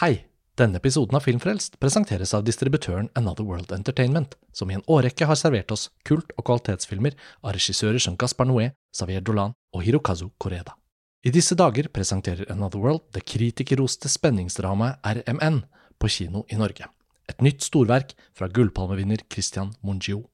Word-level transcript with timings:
Hei! 0.00 0.24
Denne 0.58 0.80
episoden 0.80 1.14
av 1.14 1.22
Filmfrelst 1.22 1.76
presenteres 1.78 2.32
av 2.34 2.42
distributøren 2.42 3.06
Another 3.14 3.44
World 3.46 3.70
Entertainment, 3.70 4.32
som 4.50 4.66
i 4.66 4.74
en 4.74 4.82
årrekke 4.90 5.28
har 5.30 5.38
servert 5.38 5.70
oss 5.70 5.84
kult- 6.02 6.32
og 6.34 6.42
kvalitetsfilmer 6.48 7.14
av 7.44 7.52
regissører 7.54 8.02
som 8.02 8.16
Gaspar 8.18 8.48
Noé, 8.50 8.72
Xavier 8.90 9.22
Dolan 9.22 9.54
og 9.70 9.84
Hirokazu 9.86 10.32
Koreda. 10.42 10.74
I 11.22 11.30
disse 11.30 11.54
dager 11.54 11.86
presenterer 11.94 12.50
Another 12.50 12.82
World 12.82 13.04
det 13.14 13.22
kritikerroste 13.22 14.10
spenningsdramaet 14.10 14.98
RMN 15.12 15.60
på 16.02 16.10
kino 16.10 16.42
i 16.50 16.58
Norge. 16.58 16.90
Et 17.30 17.46
nytt 17.46 17.62
storverk 17.62 18.16
fra 18.34 18.50
gullpalmevinner 18.50 19.22
Christian 19.30 19.76
Mungio. 19.86 20.24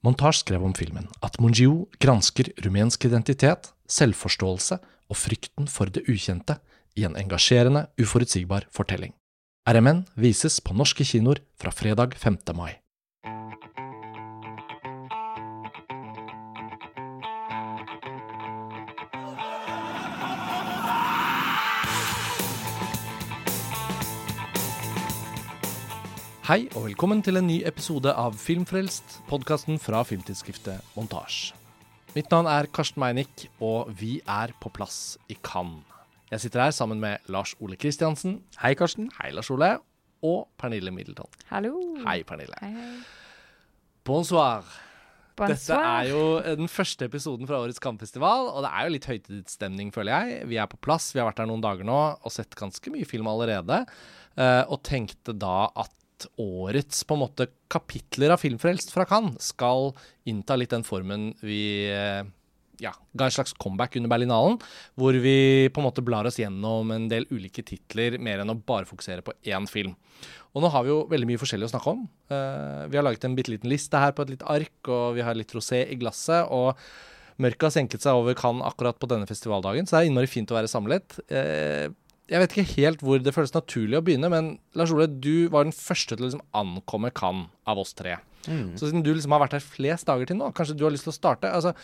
Montage 0.00 0.40
skrev 0.40 0.64
om 0.64 0.72
filmen 0.72 1.12
at 1.20 1.36
Mungio 1.44 1.90
gransker 2.00 2.54
rumensk 2.64 3.04
identitet, 3.04 3.68
selvforståelse 3.84 4.80
og 5.12 5.24
frykten 5.28 5.68
for 5.68 5.92
det 5.92 6.08
ukjente 6.08 6.56
i 6.96 7.06
en 7.06 7.16
engasjerende, 7.16 7.86
uforutsigbar 8.00 8.66
fortelling. 8.74 9.14
RMN 9.68 10.06
vises 10.16 10.60
på 10.64 10.74
norske 10.74 11.04
kinoer 11.04 11.42
fra 11.60 11.70
fredag 11.70 12.16
5. 12.18 12.38
mai. 12.56 12.80
Hei 26.50 26.64
og 26.74 26.88
velkommen 26.88 27.20
til 27.22 27.38
en 27.38 27.46
ny 27.46 27.60
episode 27.68 28.10
av 28.10 28.34
Filmfrelst, 28.34 29.20
podkasten 29.30 29.78
fra 29.78 30.00
filmtidsskriftet 30.02 30.82
Montasj. 30.96 31.52
Mitt 32.16 32.32
navn 32.34 32.50
er 32.50 32.66
Karsten 32.74 32.98
Meinick, 33.04 33.44
og 33.62 33.92
vi 34.00 34.16
er 34.26 34.50
på 34.58 34.72
plass 34.74 35.14
i 35.30 35.38
Cannes. 35.46 35.89
Jeg 36.30 36.44
sitter 36.44 36.62
her 36.62 36.74
sammen 36.74 37.00
med 37.02 37.24
Lars 37.32 37.56
Ole 37.58 37.74
Kristiansen. 37.80 38.36
Hei, 38.62 38.74
Karsten. 38.78 39.08
Hei, 39.18 39.32
Lars 39.34 39.50
Ole. 39.50 39.72
Og 40.22 40.44
Pernille 40.60 40.92
Middleton. 40.94 41.26
Hallo. 41.50 41.72
Hei, 42.04 42.20
Pernille. 42.28 42.54
Hei, 42.62 42.70
hei. 42.76 42.92
Bonsoir. 44.06 44.68
Dette 45.40 45.72
er 45.74 46.10
jo 46.10 46.22
den 46.44 46.68
første 46.68 47.06
episoden 47.08 47.48
fra 47.48 47.62
årets 47.64 47.80
Kampfestival, 47.80 48.50
og 48.52 48.60
det 48.66 48.70
er 48.76 48.86
jo 48.86 48.92
litt 48.92 49.06
høytidsstemning, 49.08 49.88
føler 49.94 50.12
jeg. 50.12 50.48
Vi 50.50 50.58
er 50.60 50.68
på 50.68 50.78
plass, 50.84 51.08
vi 51.14 51.22
har 51.22 51.30
vært 51.30 51.40
her 51.40 51.48
noen 51.48 51.64
dager 51.64 51.86
nå 51.88 51.96
og 52.12 52.34
sett 52.34 52.54
ganske 52.58 52.92
mye 52.92 53.08
film 53.08 53.30
allerede. 53.30 53.86
eh, 54.36 54.62
og 54.68 54.82
tenkte 54.86 55.32
da 55.32 55.70
at 55.80 56.28
årets 56.36 57.00
på 57.08 57.16
en 57.16 57.22
måte 57.22 57.46
kapitler 57.72 58.34
av 58.34 58.42
Filmfrelst 58.42 58.92
fra 58.92 59.06
Cannes 59.08 59.50
skal 59.54 59.94
innta 60.28 60.58
litt 60.60 60.74
den 60.74 60.84
formen 60.84 61.30
vi 61.40 61.88
eh, 61.88 62.20
ja, 62.80 62.92
ga 63.12 63.28
en 63.28 63.34
slags 63.34 63.52
comeback 63.60 63.96
under 63.98 64.10
Berlinalen, 64.12 64.56
hvor 64.98 65.16
vi 65.20 65.68
på 65.72 65.82
en 65.82 65.86
måte 65.86 66.04
blar 66.04 66.28
oss 66.28 66.40
gjennom 66.40 66.90
en 66.94 67.08
del 67.10 67.26
ulike 67.30 67.64
titler, 67.66 68.16
mer 68.22 68.42
enn 68.42 68.52
å 68.52 68.56
bare 68.56 68.88
fokusere 68.88 69.24
på 69.26 69.36
én 69.52 69.68
film. 69.70 69.94
Og 70.56 70.64
nå 70.64 70.70
har 70.72 70.84
vi 70.86 70.92
jo 70.92 71.04
veldig 71.10 71.28
mye 71.28 71.40
forskjellig 71.40 71.68
å 71.68 71.72
snakke 71.74 71.94
om. 71.94 72.02
Uh, 72.32 72.88
vi 72.90 72.98
har 72.98 73.06
laget 73.06 73.24
en 73.28 73.36
bitte 73.38 73.52
liten 73.52 73.70
liste 73.70 74.00
her 74.00 74.14
på 74.16 74.26
et 74.26 74.34
lite 74.34 74.48
ark, 74.50 74.76
og 74.88 75.16
vi 75.18 75.24
har 75.26 75.38
litt 75.38 75.52
rosé 75.54 75.84
i 75.86 75.98
glasset. 76.00 76.48
og 76.50 76.78
Mørket 77.40 77.68
har 77.68 77.74
senket 77.76 78.04
seg 78.04 78.18
over 78.18 78.36
Cannes 78.36 78.66
akkurat 78.68 78.98
på 79.00 79.08
denne 79.10 79.28
festivaldagen, 79.28 79.86
så 79.86 79.96
det 79.96 80.00
er 80.02 80.10
innmari 80.10 80.28
fint 80.28 80.50
å 80.52 80.58
være 80.58 80.68
samlet. 80.68 81.20
Eh, 81.32 81.86
jeg 82.30 82.42
vet 82.42 82.52
ikke 82.54 82.74
helt 82.76 83.04
hvor 83.04 83.22
det 83.22 83.32
føles 83.34 83.54
naturlig 83.54 83.98
å 83.98 84.02
begynne, 84.06 84.28
men 84.30 84.50
Lars 84.78 84.92
Ole, 84.94 85.08
du 85.08 85.48
var 85.52 85.64
den 85.66 85.74
første 85.74 86.14
til 86.14 86.26
å 86.26 86.28
liksom 86.28 86.44
ankomme 86.60 87.10
Cannes 87.16 87.48
av 87.70 87.80
oss 87.80 87.94
tre. 87.96 88.18
Så 88.78 88.88
siden 88.88 89.02
du 89.04 89.10
liksom 89.12 89.34
har 89.34 89.42
vært 89.42 89.58
her 89.58 89.64
flest 89.64 90.08
dager 90.08 90.28
til 90.28 90.38
nå, 90.38 90.48
kanskje 90.56 90.76
du 90.78 90.86
har 90.86 90.94
lyst 90.94 91.04
til 91.08 91.12
å 91.12 91.16
starte? 91.16 91.50
altså 91.50 91.74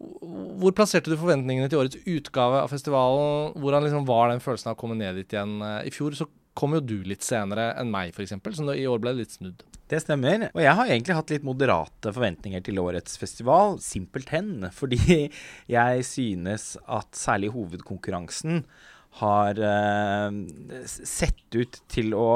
hvor 0.00 0.74
plasserte 0.76 1.12
du 1.12 1.18
forventningene 1.18 1.68
til 1.70 1.82
årets 1.82 1.98
utgave 2.08 2.62
av 2.62 2.70
festivalen? 2.72 3.52
Hvordan 3.60 3.86
liksom 3.86 4.06
var 4.08 4.30
den 4.32 4.42
følelsen 4.42 4.72
av 4.72 4.78
å 4.78 4.80
komme 4.80 4.96
ned 4.98 5.18
dit 5.20 5.34
igjen? 5.34 5.58
Eh, 5.62 5.88
I 5.88 5.92
fjor 5.94 6.16
så 6.18 6.28
kom 6.58 6.76
jo 6.76 6.82
du 6.84 6.98
litt 7.08 7.24
senere 7.24 7.70
enn 7.80 7.92
meg, 7.92 8.12
f.eks., 8.12 8.34
så 8.58 8.74
i 8.76 8.88
år 8.88 9.00
ble 9.02 9.14
det 9.14 9.24
litt 9.24 9.36
snudd. 9.36 9.62
Det 9.92 10.00
stemmer. 10.00 10.46
Og 10.54 10.62
jeg 10.64 10.76
har 10.78 10.88
egentlig 10.88 11.16
hatt 11.18 11.32
litt 11.32 11.44
moderate 11.44 12.12
forventninger 12.14 12.64
til 12.64 12.80
årets 12.80 13.18
festival. 13.20 13.76
Simpelthen 13.84 14.68
fordi 14.72 15.00
jeg 15.76 16.06
synes 16.08 16.74
at 16.86 17.12
særlig 17.16 17.52
hovedkonkurransen 17.56 18.64
har 19.20 19.58
eh, 19.60 20.84
sett 20.88 21.58
ut 21.58 21.82
til 21.92 22.16
å 22.16 22.28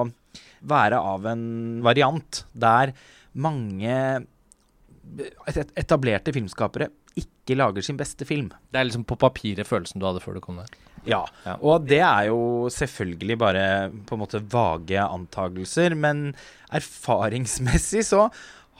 være 0.66 0.98
av 1.00 1.24
en 1.30 1.46
variant 1.84 2.42
der 2.52 2.92
mange 3.36 3.96
etablerte 5.76 6.34
filmskapere 6.34 6.90
ikke 7.46 7.56
lager 7.60 7.82
sin 7.86 7.96
beste 7.96 8.26
film. 8.26 8.50
Det 8.74 8.80
er 8.82 8.88
liksom 8.90 9.06
på 9.06 9.16
papiret 9.22 9.66
følelsen 9.68 10.02
du 10.02 10.06
hadde 10.10 10.20
før 10.24 10.34
du 10.34 10.40
kom 10.44 10.58
der? 10.58 10.74
Ja, 11.06 11.22
Ja. 11.46 11.54
og 11.62 11.86
det 11.86 12.00
er 12.02 12.26
jo 12.32 12.66
selvfølgelig 12.74 13.38
bare 13.38 13.64
på 14.08 14.16
en 14.16 14.22
måte 14.24 14.40
vage 14.50 14.98
antagelser, 14.98 15.94
men 15.94 16.34
erfaringsmessig 16.74 18.02
så 18.08 18.26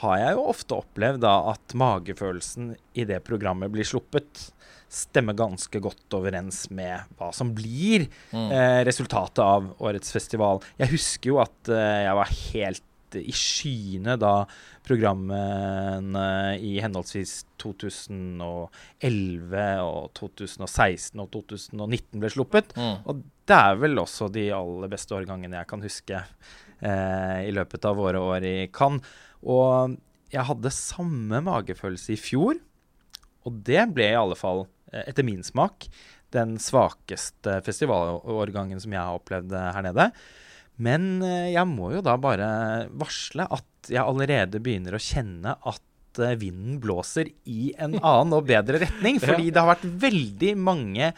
har 0.03 0.19
jeg 0.21 0.35
jo 0.37 0.49
ofte 0.51 0.77
opplevd 0.77 1.23
da 1.25 1.37
at 1.55 1.73
magefølelsen 1.79 2.75
i 2.99 3.07
det 3.09 3.23
programmet 3.25 3.71
blir 3.73 3.87
sluppet, 3.89 4.51
stemmer 4.93 5.35
ganske 5.37 5.81
godt 5.83 6.15
overens 6.15 6.67
med 6.71 7.07
hva 7.19 7.31
som 7.35 7.55
blir 7.57 8.05
Mm. 8.33 8.51
eh, 8.53 8.85
resultatet 8.85 9.39
av 9.43 9.71
årets 9.81 10.13
festival. 10.13 10.61
Jeg 10.79 10.89
husker 10.91 11.27
jo 11.31 11.39
at 11.43 11.69
eh, 11.69 12.05
jeg 12.07 12.15
var 12.15 12.27
helt 12.53 12.83
i 13.21 13.33
skyene 13.35 14.17
da 14.21 14.47
programmene 14.87 16.59
i 16.63 16.77
henholdsvis 16.83 17.47
2011 17.63 19.65
og 19.83 20.11
2016 20.19 21.23
og 21.23 21.31
2019 21.35 22.23
ble 22.23 22.31
sluppet. 22.33 22.75
Mm. 22.79 22.97
Og 23.09 23.15
det 23.47 23.59
er 23.59 23.81
vel 23.81 24.03
også 24.03 24.29
de 24.33 24.49
aller 24.55 24.93
beste 24.93 25.15
årgangene 25.17 25.61
jeg 25.61 25.71
kan 25.71 25.85
huske 25.85 26.21
eh, 26.21 27.41
i 27.47 27.55
løpet 27.55 27.89
av 27.89 27.99
våre 27.99 28.23
år 28.23 28.47
i 28.47 28.57
Cannes. 28.75 29.15
Og 29.47 29.97
jeg 30.33 30.47
hadde 30.49 30.75
samme 30.75 31.43
magefølelse 31.47 32.15
i 32.15 32.21
fjor, 32.21 32.59
og 33.47 33.61
det 33.67 33.85
ble 33.95 34.11
i 34.11 34.19
alle 34.19 34.39
fall, 34.39 34.67
eh, 34.93 35.05
etter 35.07 35.27
min 35.27 35.45
smak, 35.47 35.89
den 36.35 36.57
svakeste 36.61 37.61
festivalårgangen 37.67 38.83
som 38.83 38.95
jeg 38.95 39.03
har 39.03 39.21
opplevd 39.21 39.55
eh, 39.55 39.73
her 39.77 39.87
nede. 39.87 40.11
Men 40.83 41.23
eh, 41.25 41.53
jeg 41.55 41.67
må 41.71 41.93
jo 41.95 42.03
da 42.05 42.17
bare 42.21 42.49
varsle 43.01 43.47
at 43.53 43.91
jeg 43.93 44.03
allerede 44.03 44.61
begynner 44.61 44.97
å 44.99 45.01
kjenne 45.03 45.55
at 45.67 46.21
eh, 46.21 46.35
vinden 46.41 46.81
blåser 46.83 47.31
i 47.49 47.71
en 47.79 47.97
annen 48.03 48.35
og 48.37 48.47
bedre 48.51 48.83
retning. 48.85 49.21
Fordi 49.23 49.51
det 49.51 49.63
har 49.63 49.73
vært 49.77 49.87
veldig 50.07 50.53
mange 50.61 51.13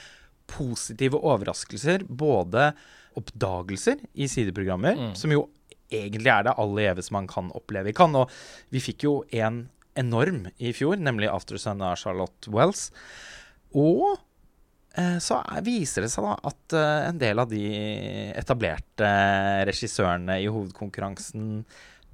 positive 0.48 1.18
overraskelser. 1.20 2.04
Både 2.08 2.70
oppdagelser 3.18 3.98
i 4.14 4.28
sideprogrammer, 4.30 4.94
Mm. 4.96 5.14
som 5.18 5.32
jo 5.34 5.48
egentlig 5.90 6.28
er 6.30 6.44
det 6.46 6.54
aller 6.60 6.84
gjeveste 6.84 7.12
man 7.16 7.26
kan 7.26 7.50
oppleve 7.56 7.90
i 7.90 7.96
Cannes. 7.96 8.28
Og 8.28 8.70
vi 8.70 8.80
fikk 8.84 9.06
jo 9.08 9.14
en 9.32 9.64
enorm 9.98 10.44
i 10.60 10.70
fjor, 10.76 10.94
nemlig 11.00 11.26
'Aftersun' 11.32 11.82
av 11.82 11.96
Charlotte 11.98 12.46
Wells. 12.52 12.90
Og 13.74 14.18
så 15.22 15.38
er, 15.44 15.60
viser 15.66 16.02
det 16.02 16.10
seg 16.10 16.24
da 16.24 16.32
at 16.48 16.74
eh, 16.74 17.08
en 17.10 17.18
del 17.20 17.38
av 17.38 17.48
de 17.52 17.62
etablerte 18.38 19.10
regissørene 19.68 20.40
i 20.42 20.48
hovedkonkurransen 20.50 21.62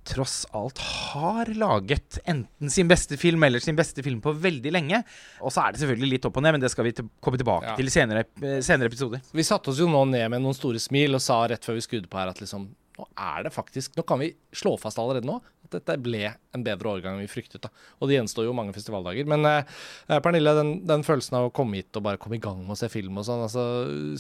tross 0.05 0.43
alt 0.53 0.77
har 0.85 1.49
laget 1.57 2.19
enten 2.29 2.69
sin 2.69 2.91
beste 2.91 3.17
film 3.17 3.41
eller 3.47 3.63
sin 3.65 3.77
beste 3.79 4.03
film 4.05 4.19
på 4.21 4.35
veldig 4.37 4.73
lenge. 4.77 4.99
Og 5.41 5.49
så 5.55 5.63
er 5.65 5.73
det 5.73 5.81
selvfølgelig 5.81 6.11
litt 6.19 6.27
opp 6.29 6.37
og 6.37 6.45
ned, 6.45 6.53
men 6.59 6.61
det 6.61 6.69
skal 6.75 6.85
vi 6.85 6.93
til, 6.93 7.09
komme 7.25 7.41
tilbake 7.41 7.71
Ja. 7.71 7.77
til 7.79 7.89
i 7.89 7.95
senere, 7.95 8.27
eh, 8.43 8.61
senere 8.61 8.93
episoder. 8.93 9.23
Vi 9.33 9.43
satte 9.49 9.73
oss 9.73 9.81
jo 9.81 9.89
nå 9.89 10.05
ned 10.11 10.29
med 10.35 10.43
noen 10.45 10.53
store 10.59 10.77
smil 10.83 11.17
og 11.17 11.23
sa 11.25 11.41
rett 11.49 11.65
før 11.65 11.79
vi 11.81 11.87
skrudde 11.89 12.11
på 12.13 12.21
her 12.21 12.29
at 12.35 12.43
liksom 12.45 12.69
Nå 12.95 13.07
er 13.19 13.47
det 13.47 13.51
faktisk 13.55 13.97
Nå 13.99 14.05
kan 14.07 14.21
vi 14.23 14.31
slå 14.55 14.77
fast 14.79 15.01
allerede 15.03 15.27
nå 15.27 15.41
at 15.65 15.73
dette 15.79 15.97
ble 16.05 16.29
en 16.29 16.65
bedre 16.67 16.91
årgang 16.93 17.17
enn 17.17 17.25
vi 17.25 17.31
fryktet. 17.31 17.65
da 17.65 17.71
Og 17.99 18.11
det 18.11 18.19
gjenstår 18.19 18.47
jo 18.47 18.55
mange 18.57 18.75
festivaldager. 18.77 19.27
Men 19.31 19.49
eh, 19.49 19.73
eh, 20.11 20.21
Pernille, 20.23 20.53
den, 20.59 20.75
den 20.87 21.07
følelsen 21.07 21.39
av 21.39 21.49
å 21.49 21.55
komme 21.57 21.81
hit 21.81 21.97
og 21.97 22.05
bare 22.05 22.21
komme 22.21 22.37
i 22.39 22.43
gang 22.45 22.61
med 22.63 22.77
å 22.77 22.79
se 22.79 22.91
film 22.93 23.19
og 23.19 23.27
sånn, 23.27 23.47
altså, 23.47 23.65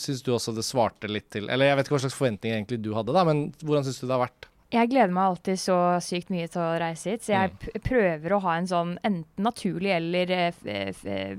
syns 0.01 0.25
du 0.25 0.33
også 0.35 0.57
det 0.57 0.65
svarte 0.67 1.11
litt 1.11 1.29
til 1.35 1.51
Eller 1.53 1.71
jeg 1.71 1.79
vet 1.79 1.91
ikke 1.91 1.99
hva 1.99 2.03
slags 2.07 2.19
forventninger 2.19 2.59
egentlig 2.59 2.81
du 2.83 2.95
hadde, 2.97 3.15
da, 3.15 3.27
men 3.29 3.47
hvordan 3.61 3.87
syns 3.87 4.01
du 4.01 4.09
det 4.09 4.17
har 4.17 4.25
vært? 4.25 4.49
Jeg 4.75 4.91
gleder 4.91 5.13
meg 5.15 5.29
alltid 5.31 5.61
så 5.63 5.77
sykt 6.03 6.33
mye 6.35 6.49
til 6.51 6.61
å 6.65 6.73
reise 6.83 7.13
hit, 7.15 7.23
så 7.23 7.33
jeg 7.37 7.53
Mm. 7.55 7.83
prøver 7.85 8.33
å 8.35 8.41
ha 8.43 8.57
en 8.59 8.67
sånn 8.67 8.97
enten 9.07 9.45
naturlig 9.47 9.93
eller 9.95 10.31
eh, 10.35 10.49
f 10.91 11.05
eh, 11.07 11.37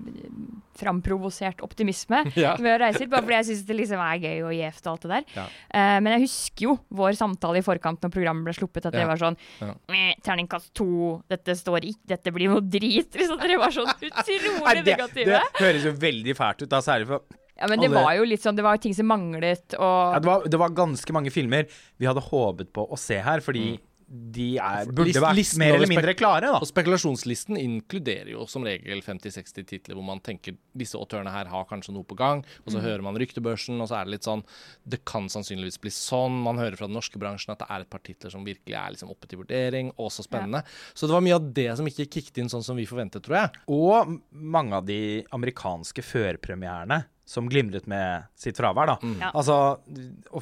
framprovosert 0.79 1.61
optimisme 1.65 2.21
Ja. 2.39 2.55
med 2.59 2.75
å 2.75 2.79
reise 2.83 3.03
hit, 3.03 3.09
bare 3.11 3.23
fordi 3.25 3.37
jeg 3.37 3.47
syns 3.49 3.63
det 3.67 3.77
liksom 3.79 4.01
er 4.03 4.19
gøy 4.23 4.41
og 4.47 4.53
gjevt 4.55 4.87
og 4.87 4.91
alt 4.93 5.05
det 5.05 5.11
der. 5.13 5.27
Ja. 5.35 5.45
Uh, 5.71 5.97
men 6.03 6.09
jeg 6.15 6.25
husker 6.25 6.67
jo 6.67 6.75
vår 6.99 7.15
samtale 7.19 7.61
i 7.61 7.65
forkant 7.65 8.01
når 8.03 8.13
programmet 8.15 8.47
ble 8.49 8.55
sluppet, 8.57 8.87
at 8.89 8.93
Ja. 8.93 8.99
det 9.03 9.07
var 9.11 9.21
sånn 9.21 9.37
Ja. 9.61 9.73
«Meh, 9.91 10.15
Terningkast 10.25 10.73
to, 10.75 10.89
dette 11.29 11.55
står 11.55 11.85
ikke, 11.91 12.05
dette 12.15 12.31
blir 12.35 12.49
noe 12.51 12.61
drit. 12.61 13.11
Liksom, 13.19 13.39
dere 13.39 13.57
var 13.61 13.71
sånn 13.75 13.87
utrolig 13.91 14.83
negative. 14.85 15.25
det, 15.25 15.41
det 15.59 15.63
høres 15.63 15.83
jo 15.85 15.91
veldig 16.05 16.35
fælt 16.37 16.63
ut, 16.65 16.69
da, 16.71 16.81
særlig 16.83 17.07
for 17.07 17.21
Ja, 17.55 17.69
men 17.71 17.79
det 17.79 17.89
det, 17.89 17.95
var 17.95 18.13
jo 18.17 18.27
litt 18.27 18.43
sånn, 18.43 18.57
det 18.57 18.65
var 18.65 18.77
ting 18.83 18.95
som 18.97 19.07
manglet, 19.07 19.75
Ja, 19.77 19.79
og 19.79 20.21
det, 20.21 20.27
var, 20.27 20.47
det 20.51 20.59
var 20.59 20.75
ganske 20.75 21.13
mange 21.15 21.31
filmer 21.31 21.69
vi 21.97 22.07
hadde 22.09 22.23
håpet 22.25 22.73
på 22.75 22.83
å 22.91 22.97
se 22.99 23.21
her, 23.23 23.39
fordi 23.45 23.77
de 24.05 24.57
er, 24.61 24.85
burde 24.85 25.07
list- 25.09 25.55
vært 25.57 25.57
mer 25.57 25.75
eller 25.79 25.89
mindre 25.89 26.13
klare, 26.13 26.51
da. 26.53 26.59
Og 26.61 26.67
spekulasjonslisten 26.69 27.57
inkluderer 27.57 28.29
jo 28.35 28.43
som 28.49 28.61
regel 28.67 29.01
50-60 29.01 29.65
titler 29.65 29.97
hvor 29.97 30.05
man 30.05 30.21
tenker 30.21 30.59
disse 30.77 30.99
autørene 30.99 31.31
her 31.33 31.49
har 31.49 31.65
kanskje 31.65 31.95
noe 31.95 32.05
på 32.05 32.17
gang, 32.19 32.43
og 32.65 32.75
så 32.75 32.83
hører 32.83 33.01
man 33.05 33.17
ryktebørsen, 33.17 33.79
og 33.81 33.89
så 33.89 33.97
er 33.97 34.05
det 34.05 34.13
litt 34.17 34.27
sånn 34.27 34.43
Det 34.85 35.01
kan 35.09 35.25
sannsynligvis 35.31 35.79
bli 35.81 35.89
sånn. 35.95 36.37
Man 36.45 36.61
hører 36.61 36.77
fra 36.77 36.85
den 36.89 36.93
norske 36.99 37.17
bransjen 37.21 37.55
at 37.55 37.63
det 37.63 37.69
er 37.71 37.81
et 37.87 37.89
par 37.89 38.03
titler 38.05 38.29
som 38.35 38.45
virkelig 38.45 38.77
er 38.77 38.93
liksom 38.93 39.09
oppe 39.15 39.31
til 39.31 39.41
vurdering, 39.41 39.89
og 39.97 40.13
så 40.13 40.25
spennende. 40.27 40.61
Så 40.93 41.09
det 41.09 41.17
var 41.17 41.25
mye 41.25 41.39
av 41.39 41.49
det 41.57 41.69
som 41.79 41.89
ikke 41.89 42.05
kicket 42.05 42.43
inn 42.43 42.51
sånn 42.53 42.63
som 42.67 42.77
vi 42.77 42.85
forventet, 42.85 43.25
tror 43.25 43.39
jeg. 43.41 43.65
Og 43.73 44.15
mange 44.37 44.83
av 44.83 44.85
de 44.85 45.01
amerikanske 45.33 46.05
førpremierene 46.05 47.01
som 47.25 47.47
glimret 47.49 47.87
med 47.89 48.27
sitt 48.37 48.57
fravær. 48.61 48.85
da. 48.93 48.95
Ja. 49.19 49.31
Altså, 49.33 49.55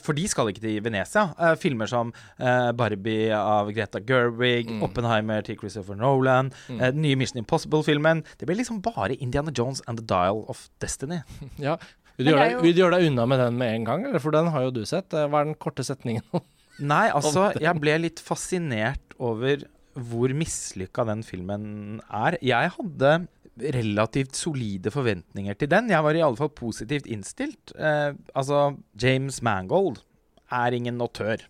For 0.04 0.14
de 0.18 0.26
skal 0.28 0.50
ikke 0.52 0.62
til 0.66 0.82
Venezia. 0.84 1.30
Uh, 1.40 1.54
filmer 1.60 1.88
som 1.88 2.12
uh, 2.42 2.72
Barbie 2.76 3.32
av 3.34 3.72
Greta 3.72 4.02
Gerwig, 4.04 4.68
Oppenheimer 4.84 5.42
til 5.48 5.56
Christopher 5.62 5.96
Nolan, 5.96 6.52
eh, 6.70 6.90
den 6.92 7.02
nye 7.06 7.16
Mission 7.20 7.40
Impossible-filmen. 7.40 8.24
Det 8.40 8.48
blir 8.50 8.60
liksom 8.60 8.82
bare 8.84 9.16
Indiana 9.16 9.52
Jones 9.56 9.82
and 9.88 10.00
the 10.02 10.06
Dial 10.06 10.44
of 10.52 10.68
Destiny. 10.84 11.22
Ja. 11.64 11.78
Vil 12.18 12.28
du, 12.28 12.32
gjøre 12.36 12.50
deg, 12.62 12.76
jo- 12.78 12.90
deg 12.94 13.08
unna 13.10 13.24
med 13.26 13.40
den 13.42 13.56
med 13.58 13.72
en 13.74 13.86
gang, 13.88 14.04
eller? 14.06 14.22
For 14.22 14.36
den 14.36 14.52
har 14.54 14.68
jo 14.68 14.74
du 14.76 14.84
sett. 14.86 15.10
Hva 15.10 15.40
er 15.40 15.48
den 15.50 15.56
korte 15.58 15.82
setningen? 15.88 16.22
Nei, 16.84 17.08
altså, 17.10 17.52
jeg 17.62 17.80
ble 17.82 17.96
litt 18.04 18.20
fascinert 18.22 19.16
over 19.22 19.64
hvor 19.94 20.30
mislykka 20.34 21.06
den 21.06 21.24
filmen 21.26 22.02
er. 22.10 22.38
Jeg 22.42 22.72
hadde 22.76 23.12
relativt 23.60 24.38
solide 24.38 24.92
forventninger 24.94 25.58
til 25.60 25.70
den. 25.72 25.92
Jeg 25.94 26.06
var 26.06 26.18
i 26.18 26.24
alle 26.26 26.40
fall 26.40 26.52
positivt 26.56 27.06
innstilt. 27.12 27.74
Eh, 27.78 28.14
altså, 28.34 28.78
James 29.00 29.42
Mangold 29.46 30.02
er 30.54 30.76
ingen 30.76 30.98
notør, 30.98 31.46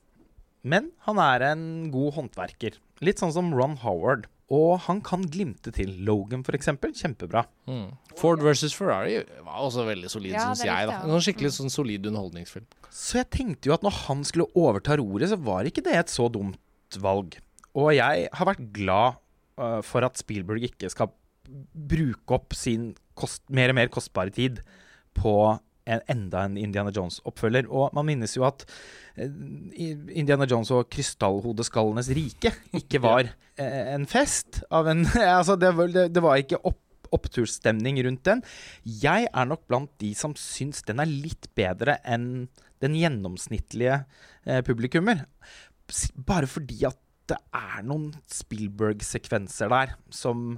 men 0.64 0.92
han 1.08 1.20
er 1.20 1.48
en 1.54 1.66
god 1.92 2.14
håndverker. 2.20 2.80
Litt 3.04 3.20
sånn 3.20 3.34
som 3.36 3.52
Ron 3.56 3.80
Howard. 3.84 4.30
Og 4.54 4.76
han 4.86 5.00
kan 5.02 5.24
glimte 5.32 5.72
til. 5.74 5.90
Logan, 6.06 6.44
eksempel. 6.54 6.92
Kjempebra. 6.94 7.46
Mm. 7.66 7.96
Ford 8.20 8.44
versus 8.44 8.76
Ferrari 8.76 9.16
var 9.42 9.64
også 9.64 9.86
veldig 9.88 10.12
solid, 10.12 10.36
Ja, 10.36 10.52
syns 10.52 10.66
jeg. 10.68 10.90
da. 10.92 11.00
En 11.08 11.24
skikkelig 11.24 11.54
sånn 11.56 11.72
solid 11.74 12.06
underholdningsfilm. 12.06 12.68
Så 12.92 13.18
jeg 13.24 13.32
tenkte 13.34 13.72
jo 13.72 13.74
at 13.74 13.82
når 13.82 13.96
han 14.04 14.22
skulle 14.28 14.52
overta 14.54 15.00
roret, 15.00 15.32
så 15.32 15.40
var 15.42 15.66
ikke 15.66 15.82
det 15.82 15.96
et 15.98 16.14
så 16.14 16.28
dumt 16.30 16.60
valg. 17.02 17.40
Og 17.74 17.96
jeg 17.96 18.28
har 18.30 18.46
vært 18.52 18.68
glad 18.76 19.18
uh, 19.58 19.82
for 19.82 20.06
at 20.06 20.20
Spielberg 20.22 20.68
ikke 20.70 20.92
skal 20.94 21.10
bruke 21.74 22.38
opp 22.38 22.56
sin 22.58 22.92
kost, 23.18 23.44
mer 23.54 23.74
og 23.74 23.80
mer 23.80 23.92
kostbare 23.94 24.34
tid 24.34 24.62
på 25.18 25.36
en, 25.86 26.04
enda 26.12 26.46
en 26.48 26.58
Indiana 26.60 26.94
Jones-oppfølger. 26.96 27.68
Og 27.70 27.94
man 27.96 28.08
minnes 28.08 28.36
jo 28.38 28.46
at 28.48 28.66
eh, 29.16 29.30
Indiana 30.16 30.48
Jones 30.50 30.72
og 30.74 30.88
krystallhodeskallenes 30.94 32.12
rike 32.16 32.54
ikke 32.80 33.02
var 33.08 33.28
eh, 33.28 33.94
en 33.94 34.08
fest 34.10 34.64
av 34.74 34.90
en 34.92 35.06
Altså, 35.38 35.58
det 35.60 35.74
var, 35.78 35.94
det, 35.94 36.08
det 36.16 36.24
var 36.24 36.42
ikke 36.42 36.62
opp, 36.64 36.82
opptursstemning 37.14 38.02
rundt 38.08 38.26
den. 38.30 38.44
Jeg 38.84 39.30
er 39.30 39.50
nok 39.50 39.68
blant 39.70 39.92
de 40.02 40.14
som 40.18 40.36
syns 40.40 40.82
den 40.88 41.04
er 41.04 41.12
litt 41.12 41.52
bedre 41.58 42.00
enn 42.04 42.48
den 42.84 42.98
gjennomsnittlige 43.00 44.02
eh, 44.02 44.64
publikummer. 44.66 45.24
Bare 46.28 46.50
fordi 46.50 46.84
at 46.90 47.00
det 47.32 47.38
er 47.56 47.84
noen 47.88 48.10
Spielberg-sekvenser 48.32 49.72
der 49.72 49.94
som, 50.12 50.58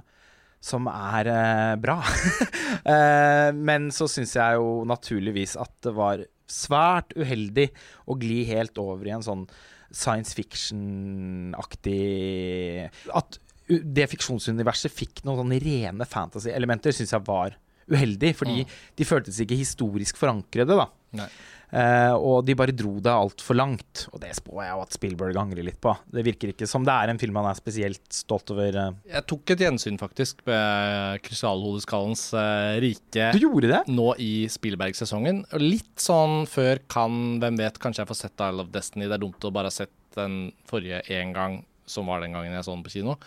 som 0.60 0.88
er 0.90 1.26
eh, 1.30 1.74
bra. 1.80 1.98
eh, 2.94 3.50
men 3.54 3.90
så 3.94 4.08
syns 4.10 4.34
jeg 4.38 4.58
jo 4.58 4.82
naturligvis 4.88 5.56
at 5.60 5.72
det 5.86 5.94
var 5.96 6.24
svært 6.50 7.14
uheldig 7.18 7.68
å 8.06 8.14
gli 8.18 8.44
helt 8.48 8.78
over 8.78 9.06
i 9.08 9.14
en 9.16 9.24
sånn 9.26 9.46
science 9.90 10.34
fiction-aktig 10.36 12.90
At 13.14 13.38
det 13.66 14.06
fiksjonsuniverset 14.12 14.92
fikk 14.94 15.24
noen 15.26 15.40
sånne 15.42 15.58
rene 15.62 16.06
fantasy-elementer, 16.06 16.94
syns 16.94 17.10
jeg 17.16 17.24
var 17.26 17.56
uheldig. 17.90 18.30
Fordi 18.38 18.60
Mm. 18.62 18.68
de 18.96 19.04
føltes 19.04 19.40
ikke 19.42 19.58
historisk 19.58 20.16
forankrede, 20.16 20.76
da. 20.78 20.86
Nei. 21.18 21.26
Eh, 21.74 22.14
og 22.14 22.44
de 22.46 22.54
bare 22.58 22.74
dro 22.76 22.92
det 23.02 23.10
altfor 23.10 23.56
langt. 23.58 24.04
Og 24.14 24.20
det 24.22 24.30
spår 24.38 24.60
jeg 24.62 24.70
jo 24.72 24.82
at 24.84 24.94
Spielberg 24.94 25.38
angrer 25.40 25.66
litt 25.66 25.80
på. 25.82 25.92
Det 26.06 26.22
virker 26.26 26.52
ikke 26.52 26.68
som 26.70 26.86
det 26.86 26.94
er 26.94 27.10
en 27.10 27.18
film 27.20 27.38
han 27.40 27.48
er 27.50 27.58
spesielt 27.58 28.04
stolt 28.14 28.52
over. 28.54 28.78
eh. 28.82 29.00
Jeg 29.16 29.26
tok 29.32 29.54
et 29.54 29.64
gjensyn, 29.66 29.98
faktisk, 30.00 30.44
med 30.46 31.22
Krystallhodeskallens 31.26 32.28
uh, 32.38 32.76
rike 32.82 33.32
Du 33.34 33.42
gjorde 33.42 33.72
det? 33.72 33.82
nå 33.90 34.12
i 34.22 34.46
Spielberg-sesongen. 34.52 35.42
Litt 35.62 35.98
sånn 36.02 36.44
før 36.50 36.80
kan 36.92 37.40
Hvem 37.42 37.58
vet, 37.58 37.80
kanskje 37.82 38.04
jeg 38.04 38.10
får 38.12 38.20
sett 38.22 38.46
Isle 38.46 38.62
of 38.64 38.70
Destiny. 38.74 39.08
Det 39.10 39.18
er 39.18 39.24
dumt 39.26 39.44
å 39.44 39.52
bare 39.54 39.70
ha 39.72 39.74
sett 39.74 39.92
den 40.16 40.52
forrige 40.68 41.02
én 41.12 41.34
gang, 41.36 41.60
som 41.86 42.08
var 42.08 42.22
den 42.22 42.32
gangen 42.36 42.54
jeg 42.54 42.64
så 42.64 42.72
den 42.72 42.86
på 42.86 42.94
kino. 42.94 43.18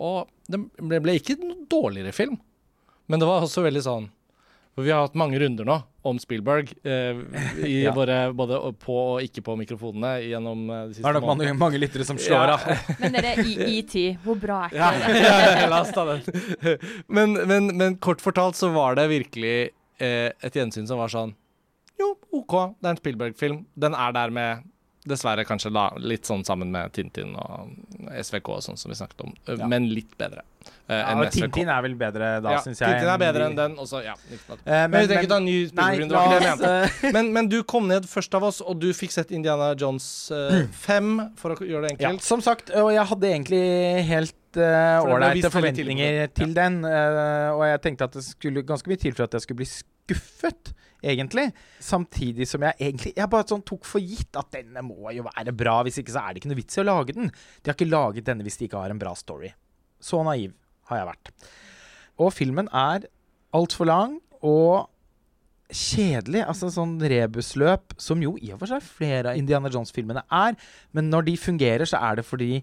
Og 0.00 0.30
det 0.48 0.62
ble, 0.78 1.02
ble 1.04 1.18
ikke 1.18 1.36
noe 1.42 1.66
dårligere 1.68 2.14
film, 2.16 2.38
men 3.10 3.20
det 3.20 3.28
var 3.28 3.44
også 3.44 3.64
veldig 3.66 3.82
sånn 3.84 4.06
For 4.72 4.86
vi 4.86 4.92
har 4.94 5.02
hatt 5.04 5.18
mange 5.18 5.38
runder 5.42 5.66
nå 5.68 5.76
om 6.02 6.16
Spielberg, 6.18 6.70
eh, 6.82 7.18
i 7.66 7.82
Ja. 7.84 7.92
våre, 7.92 8.32
både 8.32 8.56
på 8.80 8.94
og 8.96 9.20
ikke 9.22 9.42
på 9.44 9.56
mikrofonene 9.60 10.14
gjennom 10.24 10.62
eh, 10.70 10.80
de 10.82 10.88
Det 10.88 10.96
siste 10.96 11.08
er 11.10 11.18
nok 11.18 11.26
mange, 11.28 11.52
mange 11.60 11.78
lyttere 11.82 12.04
som 12.08 12.16
slår 12.16 12.46
Ja. 12.48 12.54
av. 12.54 12.86
Men 13.00 13.12
dere, 13.12 13.34
i 13.44 13.78
ET, 13.78 13.94
hvor 14.24 14.38
bra 14.40 14.62
er 14.64 14.70
ikke 14.70 14.76
Ja, 14.80 14.90
det? 14.96 15.60
ja, 15.60 15.68
la 15.68 15.80
oss 15.82 15.92
ta 15.92 16.06
den. 16.08 16.22
Men, 17.08 17.34
men, 17.46 17.66
men 17.76 17.96
kort 17.98 18.20
fortalt 18.24 18.56
så 18.56 18.72
var 18.72 18.94
det 18.96 19.08
virkelig 19.10 19.70
eh, 20.00 20.30
et 20.40 20.54
gjensyn 20.56 20.86
som 20.88 20.98
var 20.98 21.08
sånn 21.12 21.34
Jo, 22.00 22.14
OK, 22.32 22.54
det 22.80 22.88
er 22.88 22.94
en 22.94 22.96
Spielberg-film. 23.02 23.58
Den 23.76 23.92
er 23.94 24.12
der 24.16 24.30
med 24.32 24.62
Dessverre 25.08 25.44
kanskje 25.48 25.70
da, 25.72 25.90
litt 25.96 26.24
sånn 26.28 26.42
sammen 26.44 26.70
med 26.72 26.92
Tintin 26.92 27.34
og 27.36 27.70
SVK 28.20 28.48
og 28.52 28.62
sånn 28.64 28.76
som 28.80 28.90
vi 28.92 28.96
snakket 28.96 29.20
om, 29.24 29.34
eh, 29.48 29.56
Ja. 29.60 29.66
men 29.68 29.88
litt 29.92 30.16
bedre 30.20 30.42
eh, 30.90 31.00
Ja, 31.00 31.14
og 31.14 31.30
Tintin 31.34 31.70
er 31.70 31.84
vel 31.86 31.94
bedre 31.98 32.30
da, 32.42 32.56
ja, 32.56 32.62
syns 32.64 32.82
jeg. 32.82 32.96
Tintin 32.96 33.12
er 33.12 33.22
bedre 33.22 33.46
enn 33.48 33.56
den, 33.58 33.76
også, 33.80 34.02
ja. 34.04 34.16
Eh, 34.30 34.86
Men 34.90 34.96
vi 34.96 35.06
trenger 35.06 35.22
ikke 35.22 35.32
ta 35.32 35.40
en 35.40 35.48
ny 35.48 37.14
Men, 37.16 37.32
men 37.36 37.50
du 37.52 37.60
kom 37.68 37.88
ned 37.90 38.08
først 38.10 38.34
av 38.36 38.48
oss, 38.50 38.60
og 38.60 38.80
du 38.82 38.90
fikk 38.96 39.14
sett 39.14 39.32
Indiana 39.36 39.72
Jones 39.78 40.10
eh, 40.34 40.66
5, 40.84 41.14
for 41.40 41.54
å 41.54 41.60
gjøre 41.62 41.88
det 41.88 41.94
Ja, 41.96 42.10
enkelt. 42.10 42.26
som 42.26 42.42
sagt, 42.44 42.74
og 42.74 42.92
jeg 42.94 43.06
hadde 43.12 43.30
egentlig 43.30 43.64
helt 44.10 44.36
uh, 44.58 45.06
ålreite 45.06 45.48
på 45.48 45.54
forventninger 45.58 46.26
til 46.34 46.54
den. 46.56 46.82
Uh, 46.84 47.56
og 47.56 47.64
jeg 47.68 47.82
tenkte 47.86 48.10
at 48.10 48.18
det 48.18 48.26
skulle 48.26 48.66
ganske 48.66 48.90
mye 48.90 49.00
til 49.00 49.16
for 49.16 49.26
at 49.26 49.36
jeg 49.36 49.46
skulle 49.46 49.62
bli 49.62 49.68
skuffet, 49.70 50.72
egentlig. 51.00 51.46
Samtidig 51.80 52.48
som 52.48 52.64
jeg 52.66 52.76
egentlig 52.76 53.14
Jeg 53.16 53.30
bare 53.32 53.48
sånn 53.48 53.64
tok 53.66 53.86
for 53.88 54.02
gitt 54.04 54.36
at 54.36 54.50
denne 54.52 54.82
må 54.84 55.12
jo 55.16 55.26
være 55.28 55.54
bra. 55.56 55.80
Hvis 55.86 56.00
ikke 56.02 56.14
så 56.14 56.24
er 56.24 56.34
det 56.34 56.42
ikke 56.42 56.52
noe 56.52 56.60
vits 56.60 56.78
i 56.78 56.82
å 56.82 56.88
lage 56.88 57.16
den. 57.16 57.30
De 57.30 57.70
har 57.70 57.78
ikke 57.78 57.90
laget 57.90 58.26
denne 58.28 58.46
hvis 58.46 58.60
de 58.60 58.68
ikke 58.68 58.82
har 58.82 58.92
en 58.92 59.00
bra 59.00 59.14
story. 59.18 59.52
Så 60.00 60.22
naiv 60.24 60.52
har 60.90 61.02
jeg 61.02 61.10
vært. 61.10 61.32
Og 62.20 62.32
filmen 62.36 62.68
er 62.76 63.06
altfor 63.56 63.88
lang 63.88 64.18
og 64.40 64.90
kjedelig. 65.70 66.42
Altså 66.44 66.70
sånn 66.74 66.98
rebusløp, 67.00 67.94
som 68.00 68.22
jo 68.24 68.34
i 68.40 68.52
og 68.54 68.60
for 68.62 68.72
seg 68.72 68.84
flere 68.84 69.32
av 69.32 69.40
Indiana 69.40 69.70
Jones-filmene 69.72 70.26
er. 70.26 70.58
Men 70.96 71.10
når 71.12 71.30
de 71.30 71.38
fungerer, 71.40 71.88
så 71.88 72.02
er 72.02 72.20
det 72.20 72.26
fordi 72.28 72.60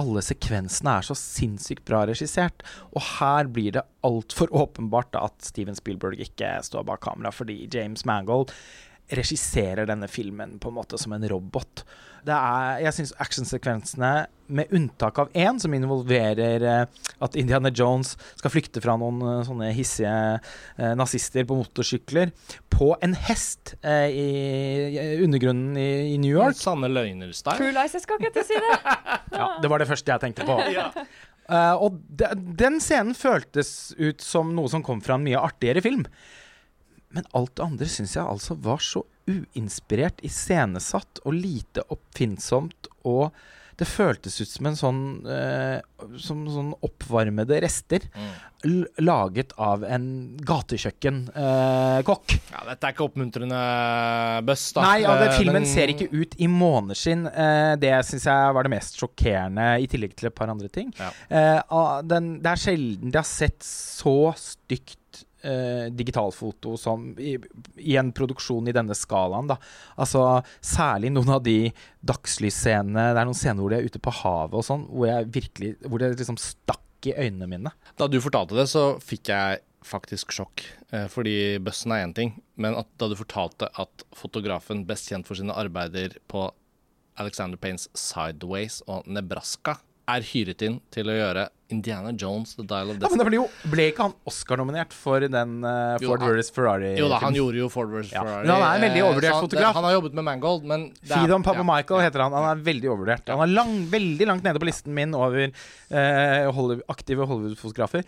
alle 0.00 0.22
sekvensene 0.24 0.94
er 0.98 1.06
så 1.06 1.16
sinnssykt 1.18 1.84
bra 1.88 2.04
regissert. 2.08 2.64
Og 2.96 3.04
her 3.18 3.50
blir 3.52 3.76
det 3.76 3.84
altfor 4.06 4.52
åpenbart 4.56 5.16
at 5.20 5.36
Steven 5.44 5.76
Spielberg 5.78 6.20
ikke 6.22 6.54
står 6.64 6.86
bak 6.88 7.02
kamera, 7.04 7.32
fordi 7.34 7.66
James 7.72 8.06
Mangold 8.08 8.54
regisserer 9.16 9.88
denne 9.88 10.08
filmen 10.10 10.58
på 10.60 10.70
en 10.70 10.78
måte 10.78 10.98
som 11.00 11.12
en 11.16 11.28
robot. 11.28 11.84
Det 12.22 12.34
er, 12.34 12.82
jeg 12.84 12.96
syns 12.98 13.16
actionsekvensene, 13.22 14.12
med 14.52 14.68
unntak 14.76 15.16
av 15.16 15.30
én, 15.38 15.56
som 15.62 15.72
involverer 15.72 16.64
eh, 16.68 17.06
at 17.24 17.36
Indiana 17.40 17.70
Jones 17.72 18.12
skal 18.36 18.52
flykte 18.52 18.82
fra 18.84 18.98
noen 19.00 19.22
eh, 19.24 19.38
sånne 19.48 19.70
hissige 19.72 20.12
eh, 20.12 20.92
nazister 20.98 21.46
på 21.48 21.56
motorsykler, 21.56 22.34
på 22.68 22.90
en 23.00 23.16
hest 23.16 23.74
eh, 23.80 24.12
i, 24.12 24.26
i 24.92 25.24
undergrunnen 25.24 25.78
i, 25.80 25.88
i 26.12 26.20
New 26.20 26.36
York. 26.36 26.58
Sanne 26.60 26.92
løgner-style. 26.92 27.56
True 27.62 27.72
Lies, 27.72 27.96
jeg 27.96 28.04
skal 28.04 28.20
ikke 28.20 28.34
til 28.36 28.44
å 28.44 28.50
si 28.50 28.60
det. 28.66 28.78
Ja, 29.32 29.46
det 29.64 29.70
var 29.72 29.80
det 29.80 29.88
første 29.88 30.12
jeg 30.12 30.26
tenkte 30.26 30.44
på. 30.46 30.58
Eh, 31.50 31.74
og 31.74 31.96
de, 32.06 32.28
den 32.54 32.78
scenen 32.80 33.16
føltes 33.18 33.92
ut 33.98 34.22
som 34.22 34.52
noe 34.54 34.70
som 34.70 34.84
kom 34.86 35.00
fra 35.04 35.16
en 35.18 35.24
mye 35.26 35.40
artigere 35.42 35.82
film. 35.84 36.04
Men 37.12 37.24
alt 37.34 37.54
det 37.56 37.64
andre 37.64 37.86
syns 37.92 38.14
jeg 38.16 38.24
altså 38.24 38.56
var 38.60 38.78
så 38.82 39.04
uinspirert, 39.28 40.20
iscenesatt 40.26 41.20
og 41.24 41.34
lite 41.36 41.84
oppfinnsomt. 41.92 42.88
Og 43.06 43.30
det 43.78 43.86
føltes 43.88 44.36
ut 44.42 44.48
som 44.50 44.66
en 44.68 44.76
sånn 44.78 44.98
eh, 45.26 45.80
Som 46.20 46.42
sånn 46.50 46.72
oppvarmede 46.84 47.60
rester 47.64 48.04
Mm. 48.62 48.84
laget 49.02 49.52
av 49.58 49.82
en 49.82 50.36
gatekjøkkenkokk. 51.16 52.34
Ja, 52.52 52.60
dette 52.68 52.86
er 52.86 52.92
ikke 52.94 53.06
oppmuntrende 53.08 53.60
bøss, 54.46 54.68
da. 54.76 54.84
Nei, 54.86 54.98
ja, 55.02 55.16
det, 55.18 55.28
Eh, 55.32 55.38
filmen 55.38 55.62
men- 55.62 55.66
ser 55.66 55.88
ikke 55.88 56.08
ut 56.12 56.34
i 56.38 56.46
måneskinn. 56.46 57.26
Eh, 57.26 57.76
det 57.76 57.90
syns 58.06 58.24
jeg 58.24 58.54
var 58.54 58.62
det 58.62 58.70
mest 58.70 58.98
sjokkerende, 59.00 59.82
i 59.82 59.86
tillegg 59.86 60.14
til 60.14 60.26
et 60.28 60.34
par 60.34 60.48
andre 60.48 60.68
ting. 60.68 60.92
Ja. 60.98 61.10
Eh, 61.30 62.02
den, 62.02 62.38
det 62.40 62.46
er 62.52 62.56
sjelden 62.56 63.10
de 63.10 63.18
har 63.18 63.24
sett 63.24 63.60
så 63.60 64.32
stygt 64.36 65.24
eh, 65.42 65.88
digitalfoto 65.92 66.76
som 66.80 67.10
i, 67.18 67.36
i 67.76 67.96
en 68.00 68.12
produksjon 68.14 68.68
i 68.68 68.74
denne 68.74 68.96
skalaen, 68.96 69.50
da. 69.50 69.58
Altså 70.00 70.24
særlig 70.64 71.12
noen 71.12 71.34
av 71.36 71.42
de 71.46 71.72
dagslysscenene 72.02 73.12
Det 73.12 73.20
er 73.20 73.28
noen 73.28 73.38
scener 73.38 73.62
hvor 73.62 73.72
de 73.72 73.80
er 73.80 73.90
ute 73.90 74.02
på 74.02 74.14
havet 74.22 74.58
og 74.58 74.66
sånn, 74.66 74.86
hvor 74.90 75.12
Hvor 75.88 76.02
det 76.02 76.14
liksom 76.16 76.40
stakk 76.40 77.10
i 77.10 77.14
øynene 77.18 77.48
mine. 77.50 77.72
Da 77.98 78.06
du 78.06 78.20
fortalte 78.22 78.54
det, 78.54 78.68
så 78.70 78.96
fikk 79.02 79.32
jeg 79.32 79.62
faktisk 79.82 80.34
sjokk. 80.34 80.62
Eh, 80.94 81.08
fordi 81.10 81.58
bøssen 81.62 81.94
er 81.94 82.04
én 82.06 82.14
ting, 82.14 82.36
men 82.54 82.76
at, 82.78 82.90
da 83.02 83.08
du 83.10 83.16
fortalte 83.18 83.68
at 83.80 84.04
fotografen 84.14 84.84
best 84.86 85.10
kjent 85.10 85.26
for 85.26 85.38
sine 85.38 85.56
arbeider 85.58 86.14
på 86.30 86.46
Alexander 87.20 87.58
Paynes 87.60 87.88
Sideways 87.98 88.80
og 88.86 89.08
Nebraska 89.10 89.76
er 90.16 90.30
hyret 90.32 90.64
inn 90.66 90.78
til 90.92 91.10
å 91.10 91.16
gjøre 91.16 91.48
Indiana 91.72 92.12
Jones 92.12 92.54
The 92.58 92.64
Dial 92.68 92.90
of 92.92 92.98
Death. 92.98 93.06
Ja, 93.06 93.10
men 93.12 93.22
det 93.22 93.26
ble, 93.28 93.38
jo, 93.40 93.70
ble 93.72 93.86
ikke 93.92 94.06
han 94.08 94.14
Oscar-nominert 94.28 94.92
for 94.96 95.24
den 95.24 95.54
uh, 95.64 95.96
Ford 96.02 96.24
vs. 96.26 96.52
Ferrari? 96.54 96.92
jo 97.00 97.08
da, 97.12 97.20
han 97.22 97.38
gjorde 97.38 97.62
jo 97.62 97.70
Ford 97.72 97.88
vs. 97.92 98.12
Ja, 98.12 98.26
Ferrari. 98.26 98.44
men 98.44 98.54
han 98.54 98.66
er 98.66 98.76
en 98.76 98.86
veldig 98.86 99.00
eh, 99.00 99.06
overvurdert 99.08 99.46
fotograf. 99.46 99.78
Han 99.78 99.88
har 99.88 99.96
jobbet 99.96 100.18
med 100.18 100.28
Mangold, 100.28 100.68
men 100.68 100.86
Fidon 101.00 101.46
Papa 101.46 101.64
ja. 101.64 101.68
Michael 101.72 102.04
heter 102.06 102.26
han. 102.26 102.36
Han 102.36 102.50
er 102.50 102.62
veldig 102.68 102.92
overvurdert. 102.92 103.32
Han 103.32 103.46
er 103.46 103.56
lang, 103.56 103.74
veldig 103.92 104.28
langt 104.28 104.46
nede 104.46 104.62
på 104.62 104.68
listen 104.68 104.94
min 104.96 105.16
over 105.18 105.48
uh, 105.48 106.52
Hollywood, 106.52 106.86
aktive 106.92 107.28
Hollywood-fotografer. 107.30 108.06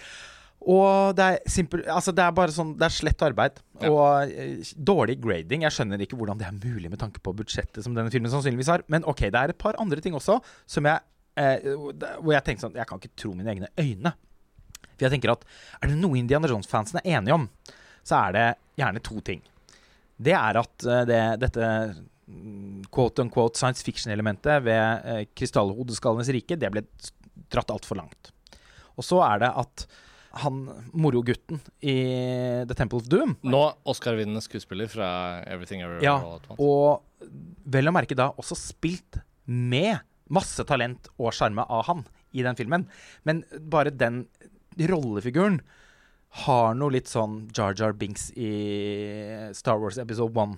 Og 0.65 1.13
det 1.17 1.25
er, 1.25 1.51
simpel, 1.51 1.83
altså 1.93 2.13
det 2.17 2.23
er 2.25 2.31
bare 2.33 2.53
sånn 2.55 2.71
Det 2.81 2.87
er 2.87 2.95
slett 2.95 3.25
arbeid. 3.27 3.59
Ja. 3.83 3.91
Og 3.91 4.37
uh, 4.37 4.75
dårlig 4.93 5.19
grading. 5.25 5.67
Jeg 5.67 5.77
skjønner 5.77 6.05
ikke 6.05 6.19
hvordan 6.21 6.41
det 6.41 6.49
er 6.49 6.57
mulig 6.57 6.93
med 6.93 7.01
tanke 7.01 7.21
på 7.25 7.35
budsjettet 7.37 7.85
som 7.85 7.97
denne 7.97 8.13
filmen 8.13 8.33
sannsynligvis 8.33 8.73
har. 8.73 8.87
Men 8.93 9.05
ok, 9.09 9.27
det 9.29 9.41
er 9.41 9.53
et 9.53 9.61
par 9.61 9.77
andre 9.83 10.05
ting 10.05 10.17
også 10.17 10.41
som 10.69 10.89
jeg 10.89 11.05
hvor 11.35 12.31
jeg 12.31 12.45
tenkte 12.47 12.63
sånn 12.63 12.77
Jeg 12.79 12.87
kan 12.87 13.01
ikke 13.01 13.17
tro 13.19 13.33
mine 13.35 13.51
egne 13.51 13.71
øyne. 13.81 14.13
For 14.95 15.07
jeg 15.07 15.17
tenker 15.17 15.35
at 15.35 15.43
er 15.81 15.91
det 15.91 15.99
noe 15.99 16.19
Indiana 16.21 16.51
Jones-fansen 16.51 17.01
er 17.01 17.19
enige 17.19 17.35
om, 17.35 17.49
så 18.07 18.21
er 18.27 18.37
det 18.37 18.47
gjerne 18.79 19.03
to 19.05 19.19
ting. 19.27 19.43
Det 20.17 20.35
er 20.37 20.61
at 20.61 20.87
eh, 20.87 21.03
det, 21.09 21.21
dette 21.43 21.67
mm, 22.31 22.87
quote 22.95 23.25
unquote 23.25 23.59
science 23.59 23.83
fiction-elementet 23.87 24.63
ved 24.67 25.11
eh, 25.11 25.27
krystallhodeskallenes 25.35 26.31
rike, 26.37 26.59
det 26.61 26.71
ble 26.71 26.85
dratt 27.51 27.75
altfor 27.75 27.99
langt. 27.99 28.31
Og 28.95 29.07
så 29.07 29.19
er 29.27 29.43
det 29.43 29.51
at 29.65 29.87
han 30.45 30.65
morogutten 30.99 31.61
i 31.87 31.95
The 32.67 32.75
Temple 32.75 32.99
of 32.99 33.07
Doom 33.07 33.37
Nå 33.47 33.61
Oscar-vinnende 33.87 34.43
skuespiller 34.43 34.91
fra 34.91 35.09
Everything 35.47 35.85
Ever 35.87 36.03
Ja, 36.03 36.17
All 36.19 36.41
At 36.41 36.49
Once. 36.51 36.59
Og 36.59 37.31
vel 37.71 37.91
å 37.91 37.95
merke 37.95 38.19
da 38.19 38.33
også 38.35 38.59
spilt 38.59 39.21
med 39.47 40.01
masse 40.35 40.67
talent 40.69 41.09
og 41.17 41.33
sjarme 41.37 41.65
av 41.71 41.87
han 41.89 42.05
i 42.35 42.43
den 42.45 42.59
filmen. 42.59 42.87
Men 43.25 43.45
bare 43.71 43.95
den 43.95 44.25
rollefiguren 44.75 45.61
har 46.45 46.75
noe 46.75 46.97
litt 46.97 47.11
sånn 47.11 47.45
Jar 47.55 47.77
Jar 47.79 47.95
Binks 47.95 48.33
i 48.35 48.51
Star 49.55 49.79
Wars 49.79 50.01
Episode 50.03 50.35
1 50.35 50.57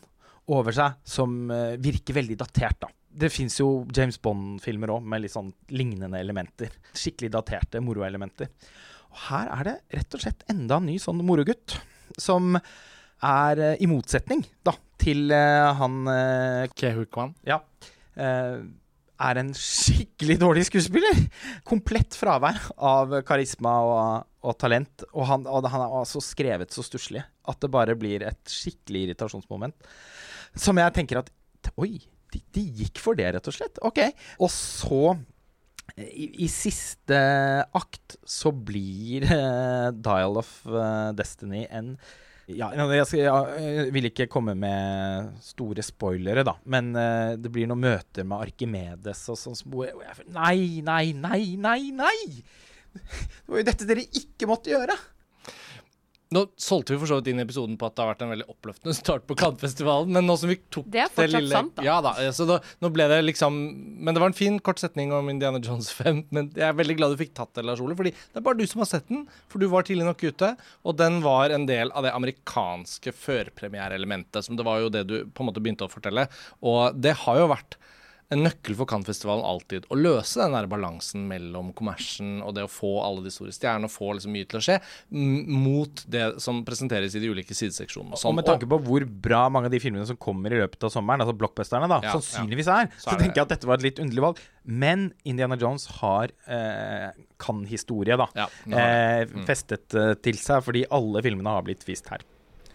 over 0.56 0.72
seg, 0.72 0.94
som 1.04 1.50
eh, 1.50 1.74
virker 1.82 2.16
veldig 2.16 2.38
datert, 2.38 2.78
da. 2.86 2.88
Det 3.16 3.30
fins 3.32 3.56
jo 3.58 3.86
James 3.96 4.18
Bond-filmer 4.22 4.92
òg 4.92 5.06
med 5.08 5.24
litt 5.24 5.32
sånn 5.32 5.48
lignende 5.72 6.20
elementer. 6.20 6.74
Skikkelig 6.96 7.32
daterte 7.34 7.80
moroelementer. 7.84 8.50
Og 9.10 9.22
her 9.30 9.50
er 9.54 9.68
det 9.70 9.76
rett 9.98 10.16
og 10.16 10.22
slett 10.22 10.44
enda 10.52 10.78
en 10.78 10.88
ny 10.90 10.98
sånn 11.02 11.22
morogutt, 11.26 11.78
som 12.20 12.56
er 12.56 13.62
eh, 13.72 13.78
i 13.82 13.88
motsetning 13.90 14.44
da, 14.64 14.76
til 15.02 15.32
eh, 15.34 15.70
han 15.80 16.00
Kehu 16.76 17.04
Kwan. 17.10 17.34
Ja. 17.48 17.60
eh, 18.16 18.60
er 19.22 19.40
en 19.40 19.52
skikkelig 19.56 20.36
dårlig 20.40 20.66
skuespiller. 20.68 21.22
Komplett 21.66 22.16
fravær 22.18 22.58
av 22.76 23.14
karisma 23.28 23.76
og, 23.86 24.26
og 24.44 24.58
talent. 24.60 25.06
Og 25.12 25.28
han, 25.30 25.46
og 25.48 25.68
han 25.72 25.86
er 25.86 25.96
altså 26.02 26.22
skrevet 26.24 26.74
så 26.74 26.84
stusslig 26.86 27.22
at 27.22 27.62
det 27.62 27.72
bare 27.72 27.96
blir 27.98 28.26
et 28.26 28.42
skikkelig 28.50 29.06
irritasjonsmoment. 29.06 29.88
Som 30.56 30.82
jeg 30.82 30.96
tenker 30.96 31.22
at 31.22 31.32
Oi, 31.82 31.96
de, 32.30 32.38
de 32.54 32.62
gikk 32.82 33.00
for 33.02 33.18
det, 33.18 33.26
rett 33.34 33.48
og 33.50 33.54
slett. 33.56 33.80
Ok. 33.82 33.98
Og 34.38 34.52
så 34.52 35.16
i, 35.96 36.28
I 36.44 36.48
siste 36.50 37.18
akt 37.74 38.16
så 38.26 38.52
blir 38.54 39.26
uh, 39.26 39.90
Dial 39.94 40.38
of 40.38 40.52
uh, 40.68 41.10
Destiny 41.16 41.64
en 41.74 41.94
ja, 42.46 42.68
jeg, 42.70 43.06
skal, 43.10 43.24
jeg 43.58 43.90
vil 43.94 44.06
ikke 44.12 44.28
komme 44.30 44.54
med 44.58 45.32
store 45.42 45.82
spoilere, 45.82 46.44
da. 46.46 46.54
Men 46.70 46.92
uh, 46.94 47.34
det 47.34 47.50
blir 47.50 47.66
noen 47.66 47.82
møter 47.82 48.26
med 48.28 48.44
Arkimedes 48.46 49.24
og 49.32 49.40
sånn. 49.40 49.58
hvor 49.66 49.90
Nei, 50.30 50.78
nei, 50.86 51.10
nei, 51.16 51.42
nei, 51.58 51.80
nei! 51.96 52.18
Det 52.96 53.50
var 53.50 53.60
jo 53.60 53.66
dette 53.66 53.86
dere 53.88 54.06
ikke 54.06 54.48
måtte 54.48 54.72
gjøre. 54.72 54.94
Nå 56.34 56.40
solgte 56.58 56.90
vi 56.90 56.98
for 56.98 57.06
så 57.06 57.20
vidt 57.20 57.28
inn 57.30 57.38
i 57.38 57.44
episoden 57.44 57.76
på 57.78 57.86
at 57.86 57.94
det 57.94 58.02
har 58.02 58.08
vært 58.10 58.22
en 58.26 58.32
veldig 58.32 58.46
oppløftende 58.50 58.94
start 58.98 59.26
på 59.28 59.36
Cannes-festivalen, 59.38 60.10
men 60.16 60.26
nå 60.26 60.34
som 60.40 60.50
vi 60.50 60.56
tok 60.74 60.88
Det 60.90 61.04
er 61.04 61.12
fortsatt 61.14 61.50
sant, 61.52 61.74
da. 61.76 61.84
Ja 61.86 62.00
da, 62.02 62.14
så 62.34 62.48
da, 62.48 62.56
nå 62.82 62.90
ble 62.94 63.06
det 63.12 63.20
liksom 63.28 63.58
Men 64.02 64.10
det 64.16 64.22
var 64.24 64.32
en 64.32 64.38
fin 64.38 64.58
kort 64.58 64.82
setning 64.82 65.14
om 65.14 65.30
Indiana 65.30 65.60
Jones 65.62 65.92
5, 65.94 66.24
men 66.34 66.50
jeg 66.56 66.66
er 66.66 66.74
veldig 66.74 66.98
glad 66.98 67.14
du 67.14 67.20
fikk 67.22 67.34
tatt 67.38 67.54
det, 67.54 67.62
Lars 67.68 67.82
Ole, 67.84 67.94
fordi 67.98 68.10
det 68.16 68.40
er 68.40 68.46
bare 68.48 68.58
du 68.58 68.66
som 68.66 68.82
har 68.82 68.90
sett 68.90 69.06
den, 69.12 69.22
for 69.46 69.62
du 69.62 69.68
var 69.70 69.86
tidlig 69.86 70.08
nok 70.08 70.26
ute, 70.26 70.52
og 70.82 70.98
den 70.98 71.20
var 71.22 71.54
en 71.54 71.68
del 71.70 71.94
av 71.94 72.08
det 72.08 72.14
amerikanske 72.18 73.14
førpremiereelementet, 73.14 74.42
som 74.48 74.58
det 74.58 74.66
var 74.66 74.82
jo 74.82 74.90
det 74.90 75.06
du 75.06 75.16
på 75.30 75.44
en 75.44 75.52
måte 75.52 75.62
begynte 75.62 75.86
å 75.86 75.92
fortelle, 75.92 76.26
og 76.66 76.98
det 76.98 77.14
har 77.22 77.38
jo 77.38 77.52
vært 77.54 77.78
en 78.34 78.42
nøkkel 78.42 78.74
for 78.74 78.88
Cannes-festivalen 78.90 79.44
alltid. 79.46 79.84
Å 79.92 79.96
løse 79.98 80.40
den 80.42 80.54
der 80.56 80.66
balansen 80.70 81.28
mellom 81.30 81.68
kommersen 81.78 82.40
og 82.42 82.56
det 82.56 82.64
å 82.66 82.70
få 82.70 82.90
alle 83.06 83.22
de 83.22 83.30
store 83.30 83.54
stjernene, 83.54 83.86
og 83.86 83.94
få 83.94 84.08
liksom 84.16 84.34
mye 84.34 84.48
til 84.50 84.58
å 84.58 84.64
skje, 84.66 84.78
mot 85.12 86.02
det 86.10 86.24
som 86.42 86.58
presenteres 86.66 87.14
i 87.14 87.22
de 87.22 87.30
ulike 87.30 87.54
sideseksjonene. 87.56 88.18
Og 88.18 88.34
med 88.34 88.48
tanke 88.48 88.66
på 88.70 88.80
hvor 88.82 89.06
bra 89.06 89.44
mange 89.52 89.70
av 89.70 89.74
de 89.76 89.80
filmene 89.82 90.06
som 90.08 90.18
kommer 90.18 90.50
i 90.54 90.60
løpet 90.62 90.88
av 90.88 90.92
sommeren, 90.94 91.22
altså 91.22 91.36
blockbusterne, 91.38 91.88
da, 91.90 92.00
Ja, 92.02 92.16
sannsynligvis 92.18 92.66
er, 92.72 92.90
Så 92.98 93.04
så, 93.06 93.10
er 93.12 93.18
det- 93.18 93.24
tenker 93.26 93.34
jeg 93.36 93.46
at 93.46 93.54
dette 93.54 93.66
var 93.66 93.74
et 93.78 93.86
litt 93.86 93.98
underlig 94.02 94.22
valg. 94.26 94.38
Men 94.66 95.12
Indiana 95.24 95.56
Jones 95.56 95.86
har 96.02 96.28
eh, 96.48 97.10
kan-historie, 97.38 98.16
da. 98.18 98.26
Ja. 98.34 98.48
Eh, 98.66 99.26
festet 99.46 99.94
eh, 99.94 100.14
til 100.14 100.34
seg, 100.34 100.64
fordi 100.66 100.84
alle 100.90 101.22
filmene 101.22 101.46
har 101.54 101.62
blitt 101.62 101.84
vist 101.86 102.08
her. 102.10 102.18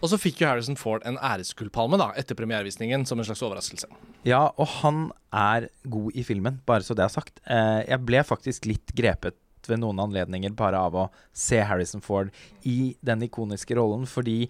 Og 0.02 0.10
så 0.10 0.18
fikk 0.18 0.42
jo 0.42 0.48
Harrison 0.50 0.78
Ford 0.78 1.04
en 1.06 1.18
æresgullpalme 1.22 1.98
da, 2.00 2.08
etter 2.18 2.36
premierevisningen, 2.38 3.06
som 3.06 3.20
en 3.22 3.28
slags 3.28 3.42
overraskelse. 3.46 3.86
Ja, 4.26 4.48
og 4.58 4.66
han 4.80 5.04
er 5.30 5.68
god 5.86 6.18
i 6.18 6.24
filmen, 6.26 6.58
bare 6.66 6.82
så 6.86 6.96
det 6.98 7.06
er 7.06 7.14
sagt. 7.14 7.38
Eh, 7.46 7.84
jeg 7.86 8.02
ble 8.08 8.24
faktisk 8.26 8.66
litt 8.66 8.94
grepet 8.98 9.38
ved 9.70 9.78
noen 9.78 10.00
anledninger 10.02 10.54
bare 10.58 10.80
av 10.88 10.96
å 10.98 11.08
se 11.30 11.60
Harrison 11.62 12.02
Ford 12.02 12.32
i 12.66 12.96
den 13.04 13.22
ikoniske 13.28 13.76
rollen, 13.78 14.08
fordi 14.10 14.48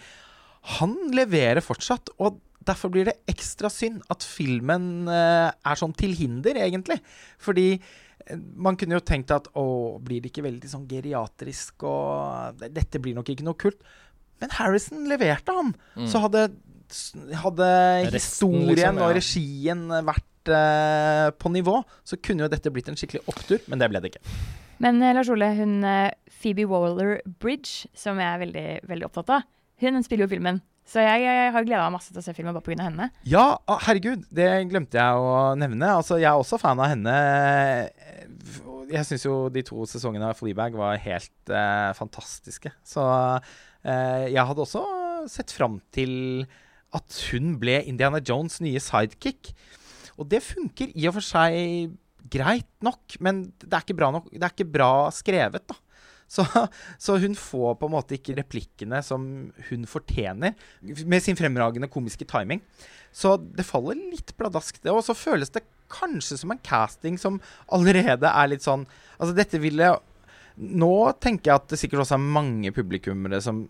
han 0.78 0.96
leverer 1.12 1.60
fortsatt. 1.64 2.14
Og 2.22 2.40
derfor 2.64 2.92
blir 2.94 3.10
det 3.10 3.18
ekstra 3.30 3.70
synd 3.72 4.00
at 4.12 4.24
filmen 4.24 5.10
eh, 5.10 5.50
er 5.50 5.78
sånn 5.78 5.92
til 5.98 6.14
hinder, 6.16 6.58
egentlig. 6.64 6.96
Fordi 7.42 7.66
eh, 7.74 8.38
man 8.56 8.78
kunne 8.80 8.96
jo 8.96 9.04
tenkt 9.04 9.34
at 9.34 9.50
å, 9.58 9.98
blir 10.00 10.22
det 10.22 10.32
ikke 10.32 10.46
veldig 10.48 10.72
sånn 10.72 10.88
geriatrisk, 10.88 11.84
og 11.88 12.64
dette 12.72 13.02
blir 13.02 13.18
nok 13.18 13.34
ikke 13.34 13.46
noe 13.46 13.60
kult. 13.60 13.84
Men 14.42 14.52
Harrison 14.58 15.06
leverte, 15.10 15.54
han. 15.54 15.72
Så 16.10 16.22
hadde, 16.24 16.48
hadde 17.44 17.70
Resten, 18.08 18.18
historien 18.18 18.74
liksom, 18.74 18.98
ja. 19.00 19.06
og 19.06 19.16
regien 19.16 19.86
vært 20.08 20.52
uh, 20.52 21.28
på 21.38 21.52
nivå, 21.54 21.78
så 22.04 22.18
kunne 22.18 22.46
jo 22.46 22.50
dette 22.52 22.74
blitt 22.74 22.90
en 22.90 22.98
skikkelig 22.98 23.22
opptur, 23.30 23.62
men 23.70 23.82
det 23.82 23.88
ble 23.92 24.02
det 24.02 24.12
ikke. 24.12 24.24
Men 24.82 24.98
eh, 24.98 25.14
Lars 25.14 25.30
Ole, 25.30 25.46
hun 25.54 25.78
eh, 25.86 26.10
Phoebe 26.42 26.66
Waller-Bridge, 26.66 27.86
som 27.94 28.18
jeg 28.18 28.26
er 28.26 28.40
veldig, 28.42 28.66
veldig 28.90 29.06
opptatt 29.06 29.30
av, 29.36 29.48
hun 29.82 30.02
spiller 30.02 30.26
jo 30.26 30.32
filmen. 30.34 30.58
Så 30.88 31.02
jeg, 31.04 31.22
jeg 31.22 31.52
har 31.54 31.66
gleda 31.66 31.84
meg 31.86 31.94
masse 31.94 32.10
til 32.10 32.18
å 32.18 32.24
se 32.24 32.34
filmen 32.34 32.54
bare 32.56 32.66
pga. 32.66 32.88
henne. 32.88 33.08
Ja, 33.28 33.44
herregud, 33.86 34.24
det 34.34 34.48
glemte 34.70 34.98
jeg 34.98 35.22
å 35.22 35.54
nevne. 35.58 35.92
Altså, 36.00 36.18
jeg 36.18 36.28
er 36.32 36.38
også 36.38 36.58
fan 36.60 36.82
av 36.82 36.90
henne. 36.90 37.14
Jeg 38.90 39.06
syns 39.08 39.24
jo 39.24 39.36
de 39.54 39.62
to 39.66 39.86
sesongene 39.88 40.32
av 40.32 40.40
Fleabag 40.40 40.74
var 40.76 40.98
helt 41.00 41.54
eh, 41.54 41.92
fantastiske. 41.96 42.74
Så 42.82 43.06
jeg 43.82 44.46
hadde 44.48 44.62
også 44.62 44.82
sett 45.30 45.50
fram 45.54 45.80
til 45.94 46.44
at 46.94 47.18
hun 47.30 47.56
ble 47.60 47.80
Indiana 47.88 48.20
Jones' 48.22 48.60
nye 48.62 48.80
sidekick. 48.82 49.52
Og 50.20 50.28
det 50.30 50.42
funker 50.44 50.92
i 50.92 51.08
og 51.08 51.16
for 51.18 51.26
seg 51.26 51.94
greit 52.32 52.68
nok, 52.84 53.16
men 53.24 53.46
det 53.60 53.72
er 53.72 53.84
ikke 53.84 53.98
bra, 53.98 54.10
nok, 54.14 54.28
det 54.32 54.42
er 54.42 54.54
ikke 54.54 54.72
bra 54.78 54.92
skrevet, 55.14 55.64
da. 55.68 55.78
Så, 56.32 56.46
så 56.96 57.18
hun 57.20 57.34
får 57.36 57.74
på 57.76 57.88
en 57.90 57.92
måte 57.92 58.14
ikke 58.16 58.32
replikkene 58.38 59.02
som 59.04 59.26
hun 59.68 59.82
fortjener, 59.84 60.54
med 60.80 61.20
sin 61.20 61.36
fremragende 61.36 61.90
komiske 61.92 62.24
timing. 62.24 62.62
Så 63.12 63.34
det 63.36 63.66
faller 63.68 64.00
litt 64.00 64.32
pladask, 64.38 64.78
det. 64.80 64.94
Og 64.94 65.02
så 65.04 65.12
føles 65.12 65.52
det 65.52 65.60
kanskje 65.92 66.38
som 66.40 66.54
en 66.54 66.62
casting 66.64 67.20
som 67.20 67.36
allerede 67.68 68.30
er 68.30 68.48
litt 68.48 68.64
sånn 68.64 68.86
Altså, 69.18 69.34
dette 69.36 69.60
ville 69.60 69.90
Nå 70.56 70.94
tenker 71.22 71.52
jeg 71.52 71.60
at 71.60 71.70
det 71.72 71.80
sikkert 71.80 72.04
også 72.04 72.18
er 72.18 72.32
mange 72.38 72.72
publikummere 72.74 73.40
som 73.44 73.64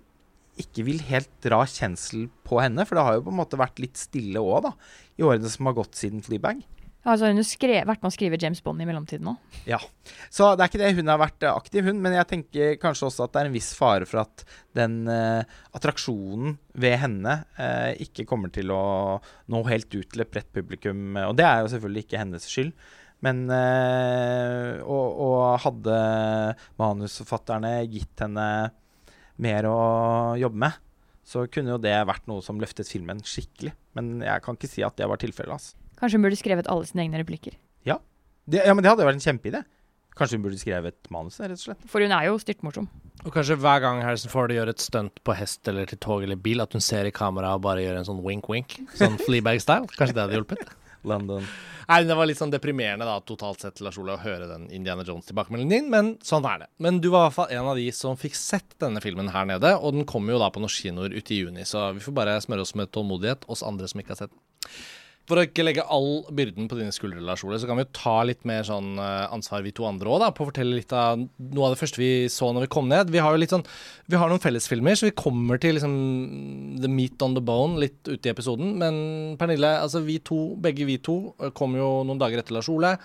ikke 0.61 0.85
vil 0.85 1.01
helt 1.09 1.31
dra 1.45 1.62
kjensel 1.65 2.27
på 2.45 2.59
henne, 2.61 2.85
for 2.85 2.99
det 2.99 3.07
har 3.07 3.17
jo 3.17 3.25
på 3.25 3.33
en 3.33 3.41
måte 3.41 3.61
vært 3.61 3.81
litt 3.81 3.97
stille 4.01 4.43
òg, 4.43 4.67
da, 4.67 4.73
i 5.17 5.25
årene 5.25 5.49
som 5.49 5.69
har 5.71 5.79
gått 5.79 5.97
siden 5.97 6.25
Fleabag. 6.25 6.61
Altså, 7.03 7.27
hun 7.33 7.41
har 7.43 7.87
vært 7.89 8.05
med 8.05 8.12
å 8.12 8.15
skrive 8.15 8.39
James 8.39 8.61
Bond 8.62 8.83
i 8.83 8.87
mellomtiden 8.87 9.33
òg. 9.33 9.57
Ja. 9.67 9.81
Så 10.31 10.53
det 10.55 10.62
er 10.62 10.71
ikke 10.71 10.81
det 10.85 10.93
hun 11.01 11.11
har 11.11 11.19
vært 11.19 11.43
eh, 11.43 11.51
aktiv, 11.51 11.89
hun. 11.89 11.99
Men 12.05 12.15
jeg 12.15 12.29
tenker 12.31 12.77
kanskje 12.83 13.09
også 13.09 13.27
at 13.27 13.33
det 13.35 13.41
er 13.41 13.51
en 13.51 13.57
viss 13.57 13.73
fare 13.75 14.07
for 14.07 14.23
at 14.23 14.45
den 14.79 15.01
uh, 15.11 15.43
attraksjonen 15.75 16.55
ved 16.79 16.95
henne 17.03 17.35
uh, 17.59 17.91
ikke 18.05 18.27
kommer 18.31 18.55
til 18.55 18.71
å 18.71 18.85
nå 19.51 19.65
helt 19.67 19.91
ut 19.91 20.12
til 20.15 20.23
et 20.23 20.31
bredt 20.31 20.53
publikum. 20.55 21.19
Og 21.27 21.35
det 21.41 21.49
er 21.49 21.65
jo 21.65 21.73
selvfølgelig 21.75 22.07
ikke 22.07 22.23
hennes 22.23 22.47
skyld. 22.47 22.71
Men 23.23 23.45
eh, 23.55 24.81
og, 24.83 25.19
og 25.26 25.43
hadde 25.62 25.99
manusforfatterne 26.81 27.76
gitt 27.91 28.25
henne 28.25 28.47
mer 29.43 29.69
å 29.71 29.76
jobbe 30.41 30.64
med, 30.64 30.81
så 31.26 31.47
kunne 31.50 31.76
jo 31.76 31.83
det 31.83 31.95
vært 32.09 32.26
noe 32.31 32.43
som 32.45 32.59
løftet 32.61 32.91
filmen 32.91 33.23
skikkelig. 33.23 33.73
Men 33.97 34.17
jeg 34.26 34.43
kan 34.45 34.59
ikke 34.59 34.71
si 34.71 34.83
at 34.87 34.99
det 34.99 35.07
var 35.11 35.23
tilfellet. 35.23 35.55
Altså. 35.55 35.79
Kanskje 36.00 36.19
hun 36.19 36.26
burde 36.26 36.41
skrevet 36.41 36.71
alle 36.71 36.88
sine 36.88 37.07
egne 37.07 37.23
replikker. 37.23 37.55
Det, 38.45 38.64
ja, 38.67 38.75
men 38.75 38.83
det 38.83 38.91
hadde 38.91 39.07
vært 39.07 39.21
en 39.21 39.25
kjempeidé. 39.25 39.62
Kanskje 40.19 40.37
hun 40.37 40.45
burde 40.45 40.59
skrevet 40.61 41.11
manuset, 41.14 41.47
rett 41.47 41.57
og 41.57 41.62
slett. 41.62 41.85
For 41.88 42.05
hun 42.05 42.12
er 42.12 42.26
jo 42.29 42.35
styrtmorsom. 42.43 42.88
Og 43.23 43.31
kanskje 43.33 43.57
hver 43.62 43.81
gang 43.85 44.02
Harrison 44.05 44.33
Ford 44.33 44.52
gjør 44.52 44.73
et 44.73 44.83
stunt 44.83 45.23
på 45.25 45.37
hest 45.38 45.69
eller 45.71 45.88
til 45.88 46.00
tog 46.02 46.26
eller 46.26 46.37
bil, 46.37 46.61
at 46.64 46.75
hun 46.75 46.85
ser 46.85 47.09
i 47.09 47.14
kamera 47.14 47.55
og 47.57 47.62
bare 47.64 47.85
gjør 47.85 48.00
en 48.00 48.09
sånn 48.11 48.21
wink-wink. 48.25 48.76
Sånn 48.99 49.17
Fleabag-style. 49.25 49.88
Kanskje 49.95 50.17
det 50.19 50.25
hadde 50.25 50.41
hjulpet? 50.41 50.75
London. 51.09 51.47
Nei, 51.88 51.99
det 52.06 52.16
var 52.16 52.28
litt 52.28 52.38
sånn 52.38 52.52
deprimerende 52.52 53.06
da, 53.09 53.18
totalt 53.26 53.64
sett, 53.64 53.82
Lars 53.85 53.99
Ole, 54.00 54.14
å 54.14 54.23
høre 54.23 54.47
den 54.50 54.68
Indiana 54.75 55.04
Jones-tilbakemeldingen 55.06 55.73
din, 55.73 55.90
men 55.92 56.12
sånn 56.25 56.47
er 56.49 56.64
det. 56.64 56.71
Men 56.82 57.00
du 57.02 57.11
var 57.11 57.26
i 57.26 57.28
hvert 57.28 57.38
fall 57.40 57.54
en 57.59 57.71
av 57.73 57.80
de 57.80 57.88
som 57.97 58.18
fikk 58.18 58.38
sett 58.38 58.76
denne 58.82 59.02
filmen 59.04 59.32
her 59.35 59.49
nede, 59.50 59.75
og 59.78 59.97
den 59.97 60.09
kommer 60.09 60.37
jo 60.37 60.40
da 60.42 60.50
på 60.54 60.62
norske 60.62 60.87
kinoer 60.87 61.14
ute 61.14 61.35
i 61.35 61.42
juni, 61.42 61.66
så 61.68 61.90
vi 61.97 62.04
får 62.04 62.16
bare 62.16 62.40
smøre 62.44 62.66
oss 62.66 62.76
med 62.78 62.92
tålmodighet, 62.94 63.49
oss 63.50 63.64
andre 63.66 63.90
som 63.90 64.02
ikke 64.02 64.14
har 64.14 64.25
sett 64.25 64.35
den. 64.35 64.42
For 65.31 65.38
å 65.38 65.45
ikke 65.47 65.62
legge 65.62 65.85
all 65.87 66.25
byrden 66.35 66.67
på 66.67 66.76
dine 66.81 66.93
skuldre, 66.95 67.23
Lars 67.23 67.45
Ole, 67.47 67.61
så 67.62 67.69
kan 67.69 67.79
vi 67.79 67.85
jo 67.85 67.93
ta 67.95 68.14
litt 68.26 68.43
mer 68.49 68.64
sånn 68.67 68.97
eh, 68.99 69.29
ansvar 69.31 69.62
vi 69.62 69.71
to 69.76 69.87
andre 69.87 70.11
òg, 70.11 70.25
på 70.35 70.43
å 70.43 70.49
fortelle 70.49 70.75
litt 70.75 70.93
av 70.99 71.21
noe 71.21 71.69
av 71.69 71.76
det 71.76 71.79
første 71.79 72.02
vi 72.02 72.11
så 72.33 72.50
når 72.50 72.67
vi 72.67 72.73
kom 72.75 72.91
ned. 72.91 73.12
Vi 73.14 73.23
har 73.23 73.35
jo 73.35 73.43
litt 73.43 73.55
sånn 73.55 73.62
Vi 74.11 74.19
har 74.19 74.33
noen 74.33 74.43
fellesfilmer, 74.43 74.99
så 74.99 75.07
vi 75.07 75.14
kommer 75.17 75.62
til 75.62 75.79
liksom 75.79 75.95
the 76.83 76.91
meat 76.91 77.23
on 77.23 77.38
the 77.38 77.45
bone 77.45 77.79
litt 77.81 78.00
ute 78.11 78.26
i 78.26 78.33
episoden. 78.35 78.75
Men 78.83 78.99
Pernille, 79.38 79.76
altså 79.85 80.02
vi 80.02 80.19
to, 80.26 80.57
begge 80.61 80.88
vi 80.91 80.99
to, 80.99 81.37
eh, 81.38 81.55
kom 81.55 81.79
jo 81.79 82.02
noen 82.09 82.21
dager 82.21 82.43
etter 82.43 82.59
Lars 82.59 82.73
Ole 82.73 82.97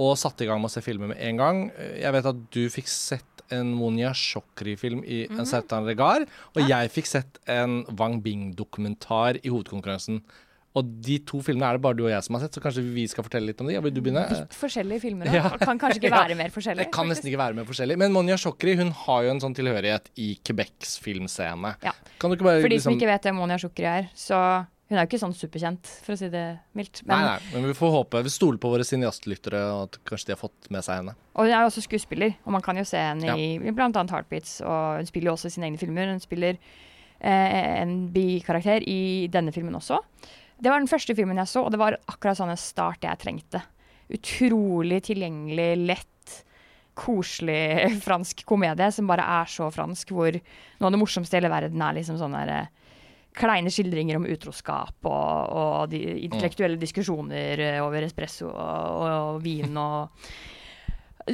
og 0.00 0.16
satte 0.16 0.46
i 0.46 0.48
gang 0.48 0.62
med 0.62 0.70
å 0.70 0.72
se 0.72 0.82
filmer 0.82 1.10
med 1.12 1.20
en 1.22 1.38
gang. 1.38 1.58
Jeg 2.00 2.14
vet 2.14 2.28
at 2.30 2.44
du 2.54 2.62
fikk 2.72 2.88
sett 2.88 3.44
en 3.52 3.72
Monia 3.76 4.12
Chokri-film 4.16 5.02
i 5.04 5.24
en 5.28 5.48
Sertan 5.48 5.84
regard, 5.88 6.28
og 6.54 6.70
jeg 6.70 6.92
fikk 6.94 7.10
sett 7.10 7.40
en 7.50 7.82
Wang 7.98 8.20
Bing-dokumentar 8.24 9.40
i 9.42 9.50
hovedkonkurransen. 9.50 10.22
Og 10.78 10.86
de 11.02 11.16
to 11.26 11.40
filmene 11.42 11.66
er 11.66 11.74
det 11.78 11.82
bare 11.82 11.96
du 11.98 12.04
og 12.04 12.12
jeg 12.12 12.22
som 12.22 12.36
har 12.36 12.44
sett, 12.44 12.54
så 12.54 12.60
kanskje 12.62 12.84
vi 12.94 13.02
skal 13.10 13.24
fortelle 13.26 13.50
litt 13.50 13.60
om 13.60 13.66
de. 13.66 13.74
Ja, 13.74 13.80
Vil 13.82 13.90
du 13.96 14.00
begynne? 14.06 14.22
Litt 14.30 14.54
forskjellige 14.54 15.02
filmer. 15.02 15.26
òg. 15.26 15.34
Ja. 15.34 15.48
Kan 15.58 15.80
kanskje 15.82 15.98
ikke 15.98 16.12
Ja. 16.14 16.20
være 16.22 16.36
mer 16.38 16.52
forskjellige. 16.54 16.84
Det 16.86 16.94
kan 16.94 17.08
nesten 17.10 17.26
ikke 17.32 17.40
være 17.42 17.54
mer 17.58 17.66
forskjellig. 17.66 17.96
Men 17.98 18.12
Monja 18.14 18.36
Chokri 18.38 18.76
hun 18.78 18.92
har 19.04 19.24
jo 19.26 19.30
en 19.34 19.40
sånn 19.42 19.56
tilhørighet 19.58 20.06
i 20.22 20.28
Quebecs 20.46 20.98
filmscene. 21.02 21.74
Ja. 21.82 21.90
Kan 22.22 22.30
du 22.30 22.36
ikke 22.38 22.46
bare 22.46 22.60
For 22.62 22.68
de 22.70 22.78
som 22.78 22.92
liksom 22.94 23.00
ikke 23.00 23.10
vet 23.10 23.26
hvem 23.26 23.40
Monia 23.42 23.58
Chokri 23.58 23.88
er, 23.90 24.06
så 24.14 24.38
hun 24.90 24.98
er 24.98 25.04
jo 25.04 25.10
ikke 25.10 25.20
sånn 25.22 25.34
superkjent, 25.38 25.86
for 26.06 26.14
å 26.14 26.18
si 26.18 26.28
det 26.30 26.44
mildt. 26.74 27.02
Men, 27.06 27.18
Nei, 27.18 27.26
nei, 27.34 27.50
men 27.60 27.66
vi 27.70 27.74
får 27.78 27.92
håpe. 27.94 28.22
Vi 28.26 28.30
stoler 28.34 28.58
på 28.58 28.70
våre 28.72 28.82
cineastlyttere, 28.86 29.60
og 29.74 29.82
at 29.86 29.98
kanskje 30.06 30.26
de 30.26 30.34
har 30.34 30.40
fått 30.40 30.66
med 30.74 30.82
seg 30.86 30.98
henne. 31.02 31.14
Og 31.38 31.46
hun 31.46 31.52
er 31.54 31.60
jo 31.62 31.68
også 31.70 31.84
skuespiller, 31.86 32.34
og 32.46 32.54
man 32.56 32.62
kan 32.66 32.78
jo 32.78 32.82
se 32.86 32.98
henne 32.98 33.26
Ja. 33.26 33.34
i, 33.38 33.58
bl.a. 33.70 33.86
Heartbeats, 33.86 34.56
og 34.66 34.98
hun 35.02 35.06
spiller 35.06 35.30
jo 35.30 35.34
også 35.36 35.46
i 35.46 35.54
sine 35.54 35.66
egne 35.70 35.78
filmer. 35.78 36.10
Hun 36.10 36.18
spiller 36.22 36.58
eh, 37.20 37.82
en 37.82 38.08
bikarakter 38.14 38.82
i 38.82 39.28
denne 39.30 39.52
filmen 39.54 39.74
også. 39.78 40.00
Det 40.60 40.68
var 40.68 40.82
den 40.82 40.90
første 40.90 41.16
filmen 41.16 41.40
jeg 41.40 41.48
så, 41.48 41.64
og 41.64 41.72
det 41.72 41.80
var 41.80 41.96
akkurat 42.10 42.38
sånn 42.38 42.52
en 42.52 42.60
start 42.60 43.06
jeg 43.06 43.20
trengte. 43.22 43.62
Utrolig 44.12 45.00
tilgjengelig, 45.06 45.70
lett, 45.88 46.34
koselig 47.00 47.88
fransk 48.06 48.44
komedie 48.48 48.90
som 48.92 49.08
bare 49.08 49.24
er 49.40 49.48
så 49.50 49.70
fransk, 49.72 50.12
hvor 50.12 50.36
noe 50.36 50.90
av 50.90 50.92
det 50.92 51.00
morsomste 51.00 51.36
i 51.36 51.40
hele 51.40 51.52
verden 51.52 51.82
er 51.86 51.96
liksom 51.96 52.20
sånne 52.20 52.44
der, 52.44 52.68
eh, 52.68 52.76
kleine 53.40 53.70
skildringer 53.70 54.18
om 54.18 54.26
utroskap 54.26 55.06
og, 55.06 55.52
og 55.54 55.92
de 55.92 56.00
intellektuelle 56.26 56.80
diskusjoner 56.80 57.62
eh, 57.62 57.82
over 57.84 58.04
espresso 58.04 58.50
og, 58.50 59.04
og 59.06 59.44
vin 59.44 59.76
og 59.78 60.26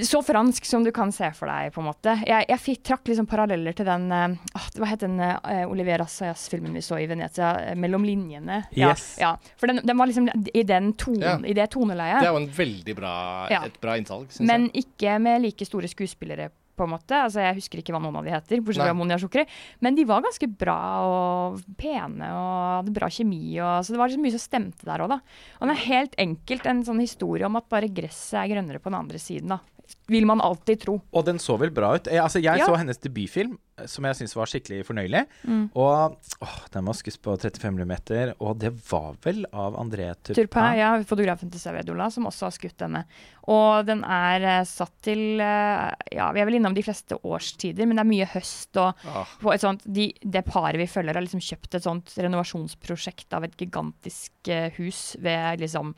så 0.02 0.22
fransk 0.22 0.64
som 0.66 0.84
du 0.84 0.90
kan 0.92 1.12
se 1.14 1.28
for 1.36 1.46
deg, 1.50 1.72
på 1.74 1.80
en 1.80 1.86
måte. 1.88 2.14
Jeg, 2.26 2.46
jeg 2.50 2.60
fikk, 2.62 2.82
trakk 2.88 3.08
liksom 3.08 3.28
paralleller 3.30 3.72
til 3.76 3.86
den 3.88 4.08
eh, 4.12 4.34
ah, 4.58 4.66
Hva 4.76 4.88
het 4.90 5.04
den 5.04 5.20
uh, 5.22 5.62
Olivier 5.70 6.02
Assayas-filmen 6.04 6.74
vi 6.76 6.82
så 6.84 6.98
i 7.00 7.06
Venezia? 7.06 7.52
eh, 7.70 7.74
'Mellom 7.78 8.04
linjene'. 8.04 8.64
Yes. 8.74 9.16
Ja, 9.20 9.36
ja. 9.36 9.54
For 9.56 9.70
den, 9.70 9.80
den 9.86 9.96
var 9.96 10.10
liksom 10.10 10.28
i, 10.52 10.62
den 10.62 10.92
ton, 10.94 11.20
Ja. 11.22 11.38
i 11.38 11.54
det 11.56 11.70
toneleiet. 11.70 12.20
Det 12.20 12.28
er 12.28 12.34
jo 12.34 12.42
en 12.44 12.52
veldig 12.60 12.96
bra, 12.96 13.14
Ja. 13.50 13.64
et 13.64 13.80
bra 13.80 13.96
innsalg, 13.96 14.28
syns 14.30 14.46
Men 14.46 14.70
ikke 14.74 15.18
med 15.22 15.42
like 15.42 15.64
store 15.64 15.88
skuespillere, 15.88 16.50
på 16.76 16.84
en 16.84 16.90
måte. 16.92 17.16
Altså, 17.16 17.40
jeg 17.40 17.54
husker 17.56 17.80
ikke 17.80 17.94
hva 17.94 18.02
noen 18.02 18.18
av 18.20 18.24
de 18.26 18.30
heter, 18.34 18.60
bortsett 18.60 18.84
fra 18.84 18.92
Monia 18.92 19.16
Shukri. 19.16 19.46
Men 19.80 19.94
de 19.96 20.04
var 20.04 20.20
ganske 20.20 20.44
bra 20.58 20.74
og 21.06 21.62
pene 21.78 22.28
og 22.36 22.82
hadde 22.82 22.92
bra 22.92 23.08
kjemi. 23.08 23.56
Og, 23.64 23.80
så 23.86 23.94
det 23.94 24.00
var 24.02 24.10
liksom 24.10 24.26
mye 24.26 24.34
som 24.36 24.42
stemte 24.44 24.84
der 24.84 25.00
òg, 25.00 25.08
da. 25.14 25.20
Og 25.60 25.70
det 25.70 25.76
er 25.76 25.86
helt 25.86 26.18
enkelt 26.20 26.66
en 26.66 26.84
sånn 26.84 27.00
historie 27.00 27.46
om 27.48 27.56
at 27.56 27.68
bare 27.72 27.88
gresset 27.88 28.42
er 28.42 28.52
grønnere 28.52 28.82
på 28.82 28.90
den 28.92 28.98
andre 29.00 29.16
siden, 29.22 29.48
da. 29.56 29.60
Vil 30.06 30.26
man 30.26 30.40
alltid 30.40 30.84
tro. 30.84 31.00
Og 31.10 31.24
den 31.26 31.40
så 31.42 31.56
vel 31.58 31.72
bra 31.74 31.96
ut. 31.96 32.06
Jeg, 32.06 32.22
altså, 32.22 32.38
jeg 32.38 32.60
Ja. 32.60 32.66
så 32.66 32.76
hennes 32.78 32.98
debutfilm, 33.02 33.56
som 33.90 34.04
jeg 34.04 34.16
syns 34.16 34.34
var 34.36 34.46
skikkelig 34.46 34.84
fornøyelig. 34.86 35.24
Mm. 35.44 35.64
Og 35.74 36.16
åh, 36.46 36.58
den 36.72 36.84
var 36.86 36.94
skutt 36.94 37.18
på 37.22 37.34
35 37.36 37.82
mm, 37.82 38.34
og 38.40 38.58
det 38.62 38.70
var 38.88 39.16
vel 39.24 39.44
av 39.52 39.74
André 39.74 40.06
Turpin. 40.22 40.46
Turpin, 40.46 40.78
ja, 40.78 40.92
fotografen 41.02 41.50
til 41.50 41.60
Savedola, 41.60 42.06
som 42.14 42.28
også 42.30 42.46
har 42.46 42.54
skutt 42.54 42.78
denne. 42.78 43.02
Og 43.50 43.84
den 43.86 44.04
er 44.04 44.46
uh, 44.60 44.64
satt 44.64 44.94
til 45.02 45.40
uh, 45.42 45.90
Ja, 46.14 46.30
vi 46.32 46.40
er 46.40 46.46
vel 46.48 46.60
innom 46.60 46.74
de 46.74 46.86
fleste 46.86 47.18
årstider, 47.18 47.86
men 47.86 47.98
det 47.98 48.04
er 48.06 48.12
mye 48.12 48.30
høst 48.36 48.76
og 48.82 48.94
Ah. 49.06 49.26
sånt, 49.58 49.82
de, 49.84 50.12
Det 50.22 50.44
paret 50.46 50.78
vi 50.78 50.86
følger, 50.86 51.14
har 51.14 51.22
liksom 51.22 51.42
kjøpt 51.42 51.74
et 51.74 51.82
sånt 51.82 52.14
renovasjonsprosjekt 52.16 53.34
av 53.34 53.44
et 53.44 53.56
gigantisk 53.58 54.32
uh, 54.48 54.70
hus 54.78 55.16
ved 55.20 55.60
liksom 55.60 55.94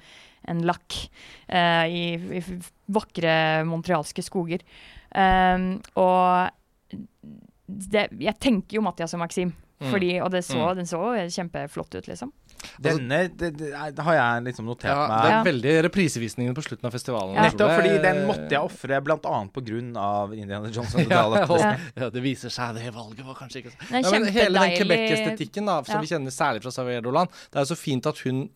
en 0.49 0.65
lakk 0.69 0.97
eh, 1.47 1.85
i, 1.89 2.03
i 2.41 2.43
vakre 2.95 3.65
montrealske 3.69 4.25
skoger. 4.25 4.65
Um, 5.13 5.79
og 6.01 6.99
det, 7.69 8.09
jeg 8.21 8.37
tenker 8.41 8.79
jo 8.79 8.85
Mathias 8.85 9.15
og 9.17 9.23
Maxim. 9.23 9.53
Fordi, 9.79 10.21
og 10.21 10.31
det 10.33 10.45
så, 10.45 10.59
Mm. 10.59 10.77
den 10.77 10.87
så 10.91 11.01
kjempeflott 11.31 11.95
ut, 11.95 12.07
liksom. 12.09 12.33
Denne 12.83 13.29
det, 13.39 13.53
det, 13.57 13.69
det 13.95 14.03
har 14.03 14.15
jeg 14.19 14.43
liksom 14.49 14.67
notert 14.67 14.91
Ja, 14.91 15.07
meg. 15.07 15.23
det 15.23 15.31
er 15.31 15.45
veldig 15.47 15.75
reprisevisningen 15.87 16.55
på 16.57 16.63
slutten 16.67 16.87
av 16.89 16.93
festivalen. 16.93 17.35
Ja. 17.37 17.45
Nettopp 17.47 17.71
fordi 17.79 17.93
den 18.03 18.27
måtte 18.27 18.51
jeg 18.51 18.59
ofre 18.59 18.99
bl.a. 19.07 19.19
pga. 19.55 20.33
Indiana 20.35 20.69
Johnson. 20.75 21.07
Ja. 21.09 21.23
Ja. 21.31 21.77
ja, 21.97 22.09
det 22.11 22.23
viser 22.23 22.51
seg, 22.51 22.75
det 22.75 22.91
valget 22.95 23.25
var 23.25 23.35
kanskje 23.39 23.63
ikke 23.63 23.71
så 23.79 24.03
ja, 24.03 24.31
Hele 24.35 24.59
den 24.59 24.75
Quebec-estetikken 24.81 25.67
da, 25.71 25.83
som 25.87 25.95
Ja. 25.95 26.01
vi 26.03 26.11
kjenner 26.11 26.35
særlig 26.35 26.63
fra 26.65 26.71
Xavier 26.75 27.01
Dolan, 27.07 27.29
det 27.53 27.61
er 27.61 27.65
jo 27.65 27.71
så 27.75 27.79
fint 27.79 28.07
at 28.11 28.19
hun 28.27 28.49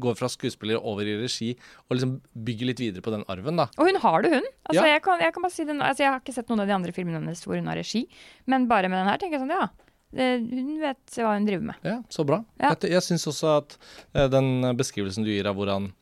går 0.00 0.16
fra 0.16 0.28
skuespiller 0.28 0.80
over 0.80 1.02
i 1.04 1.14
regi 1.20 1.52
og 1.90 1.96
liksom 1.96 2.16
bygger 2.36 2.66
litt 2.72 2.80
videre 2.80 3.02
på 3.04 3.12
den 3.12 3.24
arven. 3.28 3.56
da. 3.56 3.68
Og 3.78 3.86
hun 3.86 3.96
har 4.00 4.22
det, 4.22 4.32
hun. 4.32 4.48
Altså, 4.68 4.80
Ja. 4.86 4.94
jeg, 4.94 5.02
kan, 5.02 5.20
jeg 5.20 5.32
kan 5.34 5.42
bare 5.42 5.52
si 5.52 5.64
den, 5.64 5.80
altså, 5.82 5.98
jeg 6.04 6.10
har 6.12 6.20
ikke 6.20 6.34
sett 6.34 6.48
noen 6.48 6.60
av 6.60 6.66
de 6.66 6.72
andre 6.74 6.92
filmene 6.92 7.20
hennes 7.20 7.44
hvor 7.44 7.56
hun 7.56 7.66
har 7.68 7.76
regi, 7.76 8.06
men 8.46 8.66
bare 8.68 8.88
med 8.88 8.98
den 9.04 9.08
her 9.08 9.18
tenker 9.18 9.38
jeg 9.38 9.44
sånn, 9.44 9.52
ja. 9.60 9.68
Det, 10.10 10.26
hun 10.50 10.74
vet 10.80 11.16
hva 11.16 11.36
hun 11.36 11.46
driver 11.46 11.70
med. 11.70 11.86
Ja, 11.86 11.96
Så 12.10 12.26
bra. 12.26 12.42
Ja. 12.58 12.72
Jeg, 12.74 12.90
jeg 12.96 13.06
syns 13.06 13.28
også 13.30 13.54
at 13.60 13.76
eh, 14.12 14.26
den 14.32 14.66
beskrivelsen 14.78 15.26
du 15.26 15.30
gir 15.32 15.48
av 15.50 15.58
hvordan 15.58 15.92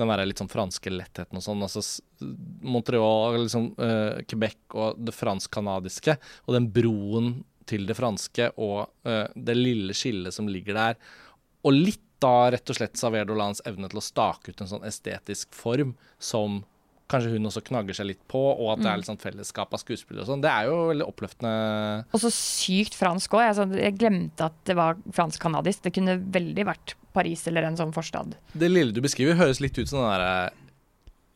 den 0.00 0.08
der 0.08 0.24
litt 0.24 0.40
sånn 0.40 0.48
franske 0.48 0.92
lettheten 0.92 1.36
og 1.36 1.44
sånn, 1.44 1.60
altså 1.66 1.82
Montreal, 2.64 3.36
liksom 3.42 3.72
eh, 3.76 4.22
Quebec 4.28 4.76
og 4.78 5.00
det 5.04 5.12
fransk-canadiske, 5.12 6.16
og 6.46 6.56
den 6.56 6.70
broen 6.72 7.32
til 7.68 7.84
det 7.86 7.96
franske 7.98 8.48
og 8.56 8.86
eh, 9.08 9.26
det 9.34 9.58
lille 9.58 9.96
skillet 9.96 10.34
som 10.34 10.48
ligger 10.48 10.78
der, 10.78 11.00
og 11.66 11.76
litt 11.76 12.06
da 12.20 12.50
rett 12.52 12.68
og 12.68 12.76
slett 12.76 13.00
saverdolans 13.00 13.62
evne 13.68 13.88
til 13.88 14.00
å 14.00 14.04
stake 14.04 14.52
ut 14.52 14.60
en 14.60 14.68
sånn 14.68 14.84
estetisk 14.84 15.54
form 15.56 15.94
som 16.20 16.60
kanskje 17.10 17.34
hun 17.34 17.50
også 17.50 17.62
knagger 17.66 17.96
seg 17.98 18.08
litt 18.12 18.22
på, 18.30 18.40
og 18.54 18.72
at 18.74 18.84
det 18.84 18.90
er 18.92 19.00
litt 19.00 19.10
sånn 19.10 19.20
fellesskap 19.20 19.74
av 19.74 19.82
skuespillere 19.82 20.24
og 20.24 20.30
sånn. 20.30 20.44
Det 20.44 20.52
er 20.52 20.70
jo 20.70 20.78
veldig 20.92 21.08
oppløftende. 21.10 21.52
Og 22.14 22.22
så 22.22 22.30
sykt 22.34 22.96
fransk 22.98 23.36
òg. 23.36 23.60
Jeg 23.76 23.98
glemte 23.98 24.48
at 24.50 24.56
det 24.70 24.78
var 24.78 24.98
fransk-canadisk. 25.16 25.84
Det 25.86 25.94
kunne 25.98 26.16
veldig 26.38 26.66
vært 26.70 26.96
Paris 27.16 27.46
eller 27.50 27.66
en 27.66 27.78
sånn 27.80 27.94
forstad. 27.96 28.36
Det 28.54 28.70
lille 28.70 28.94
du 28.94 29.02
beskriver, 29.04 29.38
høres 29.40 29.62
litt 29.62 29.78
ut 29.78 29.88
som 29.90 30.02
den 30.04 30.10
derre 30.14 30.32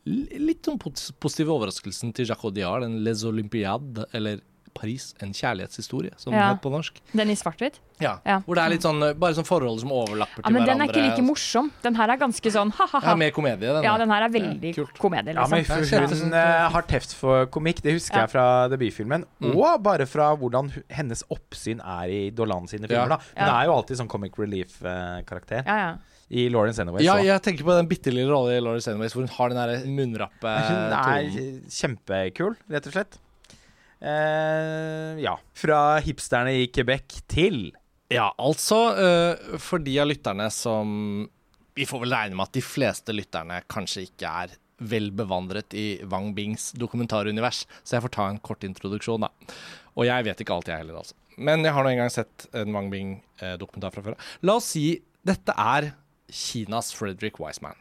Litt 0.05 0.67
sånn 0.67 0.77
positive 0.77 1.49
overraskelsen 1.49 2.11
til 2.13 2.27
Jacques 2.29 2.45
Audiard, 2.45 2.83
den 2.83 2.99
Les 3.01 3.23
Olympiades, 3.25 4.03
eller 4.13 4.37
Paris, 4.75 5.13
en 5.23 5.31
kjærlighetshistorie, 5.33 6.11
som 6.19 6.33
Ja. 6.33 6.49
het 6.53 6.61
på 6.61 6.69
norsk. 6.69 6.99
Den 7.15 7.29
i 7.31 7.35
svart-hvitt. 7.35 7.79
Ja. 8.01 8.17
Ja. 8.25 8.41
Hvor 8.45 8.55
det 8.55 8.63
er 8.65 8.69
litt 8.73 8.81
sånn 8.83 9.01
eh, 9.07 9.13
bare 9.13 9.33
sånn 9.33 9.47
forhold 9.47 9.79
som 9.79 9.89
overlapper 9.95 10.43
Ja, 10.43 10.49
til 10.49 10.53
men 10.53 10.65
den 10.67 10.81
er 10.81 10.87
ikke 10.91 11.03
like 11.15 11.23
morsom. 11.23 11.71
Den 11.81 11.95
her 11.95 12.09
er 12.11 12.17
ganske 12.17 12.51
sånn 12.51 12.71
ha-ha-ha. 12.75 13.07
Ja, 13.07 13.15
mer 13.15 13.31
komedie, 13.31 13.59
den. 13.71 13.83
Ja, 13.83 13.97
den 13.97 14.09
her 14.11 14.23
er 14.23 14.29
veldig 14.29 14.75
Ja, 14.75 14.83
komedie, 14.83 14.99
komedie, 14.99 15.33
Ja, 15.33 15.47
men 15.47 15.63
liksom. 15.63 16.21
Hun 16.25 16.33
eh, 16.33 16.69
har 16.69 16.81
teft 16.83 17.13
for 17.15 17.45
komikk, 17.47 17.81
det 17.81 17.93
husker 17.93 18.15
Ja. 18.17 18.21
jeg 18.27 18.31
fra 18.31 18.67
debutfilmen. 18.67 19.23
Mm. 19.41 19.55
Og 19.55 19.81
bare 19.81 20.05
fra 20.05 20.35
hvordan 20.35 20.71
hennes 20.89 21.23
oppsyn 21.31 21.79
er 21.79 22.09
i 22.09 22.29
Dolan 22.31 22.67
sine 22.67 22.87
filmer. 22.87 23.07
Da 23.09 23.17
Hun 23.17 23.47
Ja. 23.47 23.61
er 23.61 23.65
jo 23.67 23.71
alltid 23.81 23.97
sånn 23.97 24.09
comic 24.09 24.37
relief-karakter. 24.37 25.63
Ja, 25.65 25.77
ja. 25.77 25.95
i 26.31 26.49
Lawrence 26.49 26.79
Anyways. 26.81 27.03
Ja, 27.05 27.17
jeg 27.21 27.39
tenker 27.43 27.63
på 27.63 27.75
den 27.77 27.87
bitte 27.87 28.11
lille 28.11 28.27
rollen 28.31 28.57
i 28.57 28.59
Lawrence 28.59 28.87
Anyways 28.89 29.13
hvor 29.13 29.21
hun 29.21 29.27
har 29.29 29.49
den 29.49 29.57
der 29.57 29.85
munnrappe 29.85 30.41
Hun 30.41 30.91
er 30.91 31.29
kjempekul, 31.69 32.55
rett 32.67 32.87
og 32.87 32.93
slett. 32.93 33.17
Eh, 34.01 35.21
ja. 35.23 35.37
Fra 35.55 35.79
hipsterne 36.03 36.51
i 36.59 36.67
Quebec 36.67 37.21
til 37.31 37.69
Ja, 38.11 38.27
altså 38.37 38.79
eh, 38.99 39.55
for 39.61 39.81
de 39.81 39.95
av 40.01 40.09
lytterne 40.11 40.49
som 40.53 40.89
Vi 41.75 41.87
får 41.87 42.03
vel 42.03 42.13
regne 42.13 42.37
med 42.37 42.49
at 42.49 42.57
de 42.57 42.63
fleste 42.63 43.15
lytterne 43.15 43.61
kanskje 43.71 44.05
ikke 44.09 44.33
er 44.43 44.55
vel 44.85 45.07
bevandret 45.15 45.71
i 45.75 45.85
Wang 46.11 46.33
Bings 46.35 46.73
dokumentarunivers, 46.75 47.61
så 47.83 47.95
jeg 47.95 48.03
får 48.03 48.11
ta 48.11 48.25
en 48.27 48.39
kort 48.43 48.63
introduksjon, 48.67 49.23
da. 49.23 49.29
Og 49.95 50.03
jeg 50.03 50.25
vet 50.27 50.41
ikke 50.43 50.55
alt, 50.55 50.67
jeg 50.67 50.81
heller, 50.83 50.97
altså. 50.99 51.15
Men 51.39 51.63
jeg 51.63 51.71
har 51.75 51.85
nå 51.85 51.93
engang 51.93 52.11
sett 52.11 52.47
en 52.55 52.75
Wang 52.75 52.89
Bing-dokumentar 52.91 53.95
fra 53.95 54.03
før. 54.03 54.17
La 54.43 54.57
oss 54.59 54.67
si 54.75 54.97
dette 55.27 55.55
er 55.55 55.93
Kinas 56.27 56.91
Frederick 56.95 57.39
Wiseman. 57.39 57.79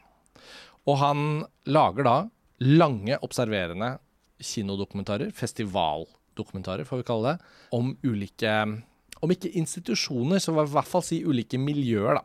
Og 0.86 0.98
han 1.02 1.26
lager 1.66 2.06
da 2.06 2.16
lange, 2.62 3.18
observerende 3.26 3.96
kinodokumentarer, 4.42 5.30
festivaldokumentarer 5.34 6.88
får 6.88 7.02
vi 7.02 7.06
kalle 7.08 7.34
det, 7.34 7.54
om 7.76 7.94
ulike 8.04 8.58
Om 9.24 9.30
ikke 9.32 9.54
institusjoner, 9.56 10.40
så 10.42 10.52
i 10.52 10.66
hvert 10.68 10.88
fall 10.90 11.04
si 11.06 11.22
ulike 11.24 11.56
miljøer, 11.56 12.18
da. 12.18 12.24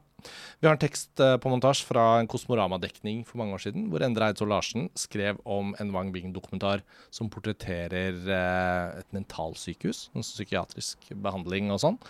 Vi 0.60 0.67
har 0.67 0.76
en 0.76 0.82
tekst 0.82 1.22
eh, 1.24 1.38
på 1.39 1.52
montasje 1.52 1.88
fra 1.88 2.06
en 2.19 2.28
Kosmorama-dekning 2.28 3.22
for 3.28 3.39
mange 3.39 3.56
år 3.56 3.63
siden, 3.63 3.86
hvor 3.91 4.04
Endre 4.04 4.28
Eidsvoll 4.28 4.52
Larsen 4.52 4.89
skrev 5.00 5.39
om 5.48 5.72
en 5.80 5.93
Wang 5.95 6.12
Bing-dokumentar 6.12 6.84
som 7.13 7.30
portretterer 7.32 8.17
eh, 8.19 9.00
et 9.00 9.15
mentalsykehus, 9.15 10.10
en 10.12 10.26
psykiatrisk 10.26 11.13
behandling 11.24 11.72
og 11.72 11.80
sånn. 11.86 12.02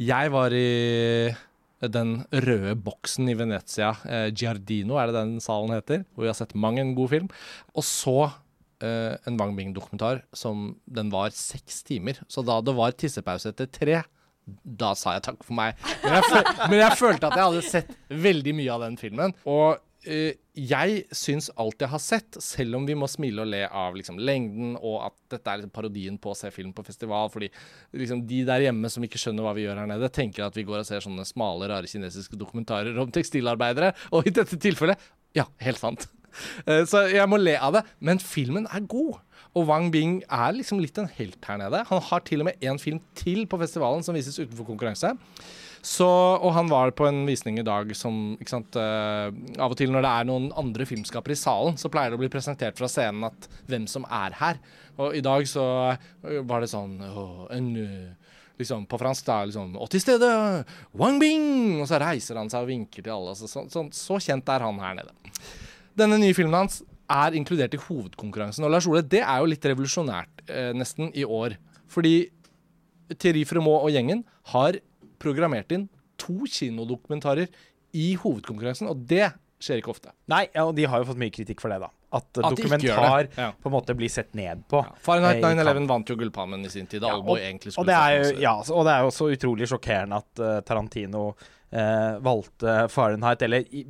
Jeg 0.00 0.32
var 0.34 0.54
i 0.56 1.34
den 1.84 2.16
røde 2.32 2.74
boksen 2.80 3.28
i 3.28 3.36
Venezia, 3.36 3.92
eh, 4.08 4.30
Giardino 4.32 4.96
er 4.98 5.10
det 5.10 5.18
den 5.18 5.36
salen 5.44 5.74
heter, 5.74 6.04
hvor 6.14 6.24
vi 6.24 6.32
har 6.32 6.38
sett 6.38 6.56
mang 6.56 6.78
en 6.80 6.94
god 6.96 7.12
film. 7.12 7.28
Og 7.74 7.84
så 7.84 8.32
eh, 8.84 9.14
en 9.28 9.38
Wang 9.40 9.54
Bing-dokumentar 9.56 10.24
som 10.36 10.74
den 10.84 11.12
var 11.14 11.32
seks 11.36 11.82
timer. 11.86 12.20
Så 12.28 12.44
da 12.46 12.60
det 12.64 12.76
var 12.76 12.96
tissepause 12.98 13.54
etter 13.54 13.70
tre, 13.72 14.02
da 14.44 14.92
sa 14.98 15.16
jeg 15.16 15.24
takk 15.30 15.44
for 15.46 15.56
meg. 15.56 15.80
Men 16.04 16.18
jeg, 16.20 16.44
men 16.70 16.78
jeg 16.82 17.00
følte 17.00 17.30
at 17.30 17.38
jeg 17.38 17.48
hadde 17.48 17.66
sett 17.66 17.98
veldig 18.12 18.56
mye 18.60 18.72
av 18.76 18.86
den 18.86 18.98
filmen. 19.00 19.34
Og 19.48 19.78
uh, 19.80 20.32
jeg 20.54 20.98
syns 21.16 21.48
alt 21.58 21.80
jeg 21.82 21.90
har 21.90 22.02
sett, 22.02 22.36
selv 22.44 22.78
om 22.78 22.84
vi 22.86 22.96
må 22.98 23.08
smile 23.10 23.42
og 23.42 23.50
le 23.50 23.64
av 23.66 23.96
liksom, 23.98 24.20
lengden, 24.22 24.76
og 24.78 25.08
at 25.08 25.16
dette 25.34 25.50
er 25.50 25.62
liksom 25.62 25.74
parodien 25.74 26.18
på 26.20 26.30
å 26.30 26.38
se 26.38 26.52
film 26.54 26.70
på 26.76 26.84
festival, 26.86 27.32
fordi 27.32 27.48
liksom, 27.96 28.22
de 28.28 28.42
der 28.46 28.68
hjemme 28.68 28.90
som 28.92 29.06
ikke 29.06 29.18
skjønner 29.18 29.46
hva 29.46 29.56
vi 29.56 29.64
gjør 29.64 29.80
her 29.82 29.90
nede, 29.90 30.12
tenker 30.14 30.46
at 30.46 30.58
vi 30.58 30.66
går 30.68 30.82
og 30.82 30.88
ser 30.88 31.02
sånne 31.02 31.26
smale, 31.26 31.70
rare 31.72 31.90
kinesiske 31.90 32.38
dokumentarer 32.38 33.00
om 33.02 33.10
tekstilarbeidere, 33.14 33.94
og 34.14 34.28
i 34.28 34.34
dette 34.36 34.60
tilfellet 34.60 35.10
ja, 35.34 35.48
helt 35.64 35.80
sant. 35.80 36.06
Eh, 36.66 36.84
Så 36.88 37.04
jeg 37.12 37.28
må 37.30 37.38
le 37.40 37.56
av 37.60 37.76
det. 37.76 37.84
Men 38.00 38.22
filmen 38.22 38.68
er 38.72 38.86
god. 38.88 39.20
Og 39.54 39.68
Wang 39.68 39.90
Bing 39.94 40.22
er 40.32 40.54
liksom 40.56 40.80
litt 40.82 40.96
en 40.98 41.10
helt 41.18 41.46
her 41.46 41.60
nede. 41.60 41.84
Han 41.90 42.00
har 42.08 42.24
til 42.26 42.42
og 42.42 42.48
med 42.48 42.64
én 42.64 42.80
film 42.80 42.98
til 43.18 43.44
på 43.46 43.60
festivalen 43.60 44.02
som 44.02 44.16
vises 44.16 44.38
utenfor 44.40 44.66
konkurranse. 44.66 45.12
Så, 45.84 46.06
og 46.08 46.54
han 46.56 46.70
var 46.72 46.94
på 46.96 47.04
en 47.06 47.26
visning 47.28 47.58
i 47.60 47.66
dag 47.66 47.90
som 47.96 48.38
ikke 48.40 48.54
sant, 48.54 48.76
uh, 48.80 49.28
Av 49.60 49.68
og 49.68 49.76
til 49.76 49.92
når 49.92 50.06
det 50.06 50.12
er 50.16 50.28
noen 50.30 50.46
andre 50.56 50.86
filmskapere 50.88 51.36
i 51.36 51.38
salen, 51.38 51.76
så 51.76 51.90
pleier 51.92 52.10
det 52.10 52.16
å 52.16 52.22
bli 52.22 52.30
presentert 52.32 52.80
fra 52.80 52.88
scenen 52.88 53.28
at 53.28 53.48
hvem 53.68 53.84
som 53.90 54.06
er 54.08 54.32
her. 54.40 54.62
Og 54.96 55.12
i 55.18 55.20
dag 55.24 55.44
så 55.50 55.66
eh, 55.92 56.40
var 56.48 56.64
det 56.64 56.70
sånn 56.72 56.96
oh, 57.04 57.44
en 57.52 57.68
liksom 58.56 58.86
på 58.88 58.98
fransk 59.02 59.26
da, 59.26 59.40
liksom, 59.50 59.74
og 59.76 59.90
til 59.92 60.02
stede 60.02 60.30
Wang 60.96 61.18
Bing! 61.20 61.82
Og 61.82 61.88
så 61.90 61.98
reiser 62.00 62.38
han 62.38 62.50
seg 62.52 62.64
og 62.64 62.70
vinker 62.70 63.04
til 63.04 63.14
alle. 63.14 63.34
Så, 63.36 63.50
så, 63.50 63.84
så 63.92 64.20
kjent 64.22 64.50
er 64.54 64.64
han 64.64 64.80
her 64.80 64.96
nede. 65.02 65.14
Denne 65.98 66.18
nye 66.18 66.34
filmen 66.36 66.56
hans 66.64 66.80
er 67.10 67.36
inkludert 67.38 67.74
i 67.76 67.80
hovedkonkurransen. 67.84 68.64
Og 68.66 68.72
Lars 68.72 68.86
Ole, 68.90 69.02
det 69.06 69.20
er 69.22 69.42
jo 69.42 69.50
litt 69.50 69.66
revolusjonært 69.68 70.46
eh, 70.48 70.72
nesten 70.76 71.10
i 71.14 71.24
år. 71.26 71.56
Fordi 71.92 72.14
Thierry 73.20 73.44
Fremont 73.46 73.84
og 73.84 73.92
gjengen 73.94 74.24
har 74.54 74.78
programmert 75.22 75.70
inn 75.76 75.88
to 76.20 76.46
kinodokumentarer 76.48 77.50
i 77.94 78.14
hovedkonkurransen, 78.18 78.88
og 78.90 79.04
det 79.10 79.28
skjer 79.62 79.80
ikke 79.80 79.92
ofte. 79.92 80.10
Nei, 80.28 80.46
ja, 80.54 80.64
og 80.66 80.74
de 80.76 80.84
har 80.90 81.00
jo 81.02 81.06
fått 81.12 81.20
mye 81.20 81.32
kritikk 81.32 81.62
for 81.62 81.72
det, 81.72 81.78
da. 81.84 81.90
At, 82.14 82.26
At 82.38 82.54
ikke 82.58 82.68
gjør 82.78 82.78
dokumentar. 82.78 83.28
Ja. 83.38 83.46
på 83.58 83.70
en 83.70 83.74
måte 83.74 83.94
blir 83.98 84.10
sett 84.12 84.34
ned 84.38 84.64
på. 84.70 84.82
Ja. 84.86 84.92
Fahrenheit 85.02 85.40
Eh, 85.42 85.54
9-11 85.56 85.88
vant 85.90 86.10
jo 86.12 86.16
Gullpalmen 86.20 86.66
i 86.66 86.70
sin 86.70 86.86
tid, 86.90 87.02
da 87.02 87.10
Ja, 87.14 87.16
og, 87.18 87.28
og- 87.34 87.38
egentlig 87.42 87.72
Og 87.78 87.86
det, 87.88 87.94
er 87.94 88.16
jo, 88.18 88.40
ja, 88.40 88.52
så- 88.62 88.76
og 88.76 88.84
det 88.86 88.92
er 88.94 89.00
jo 89.02 89.10
også 89.10 89.28
utrolig 89.34 89.68
sjokkerende 89.70 90.20
at 90.22 90.42
uh, 90.42 90.60
Tarantino 90.66 91.24
eh, 91.74 92.18
valgte 92.22 92.74
Fahrenheit, 92.92 93.42
eller 93.42 93.64
i, 93.74 93.80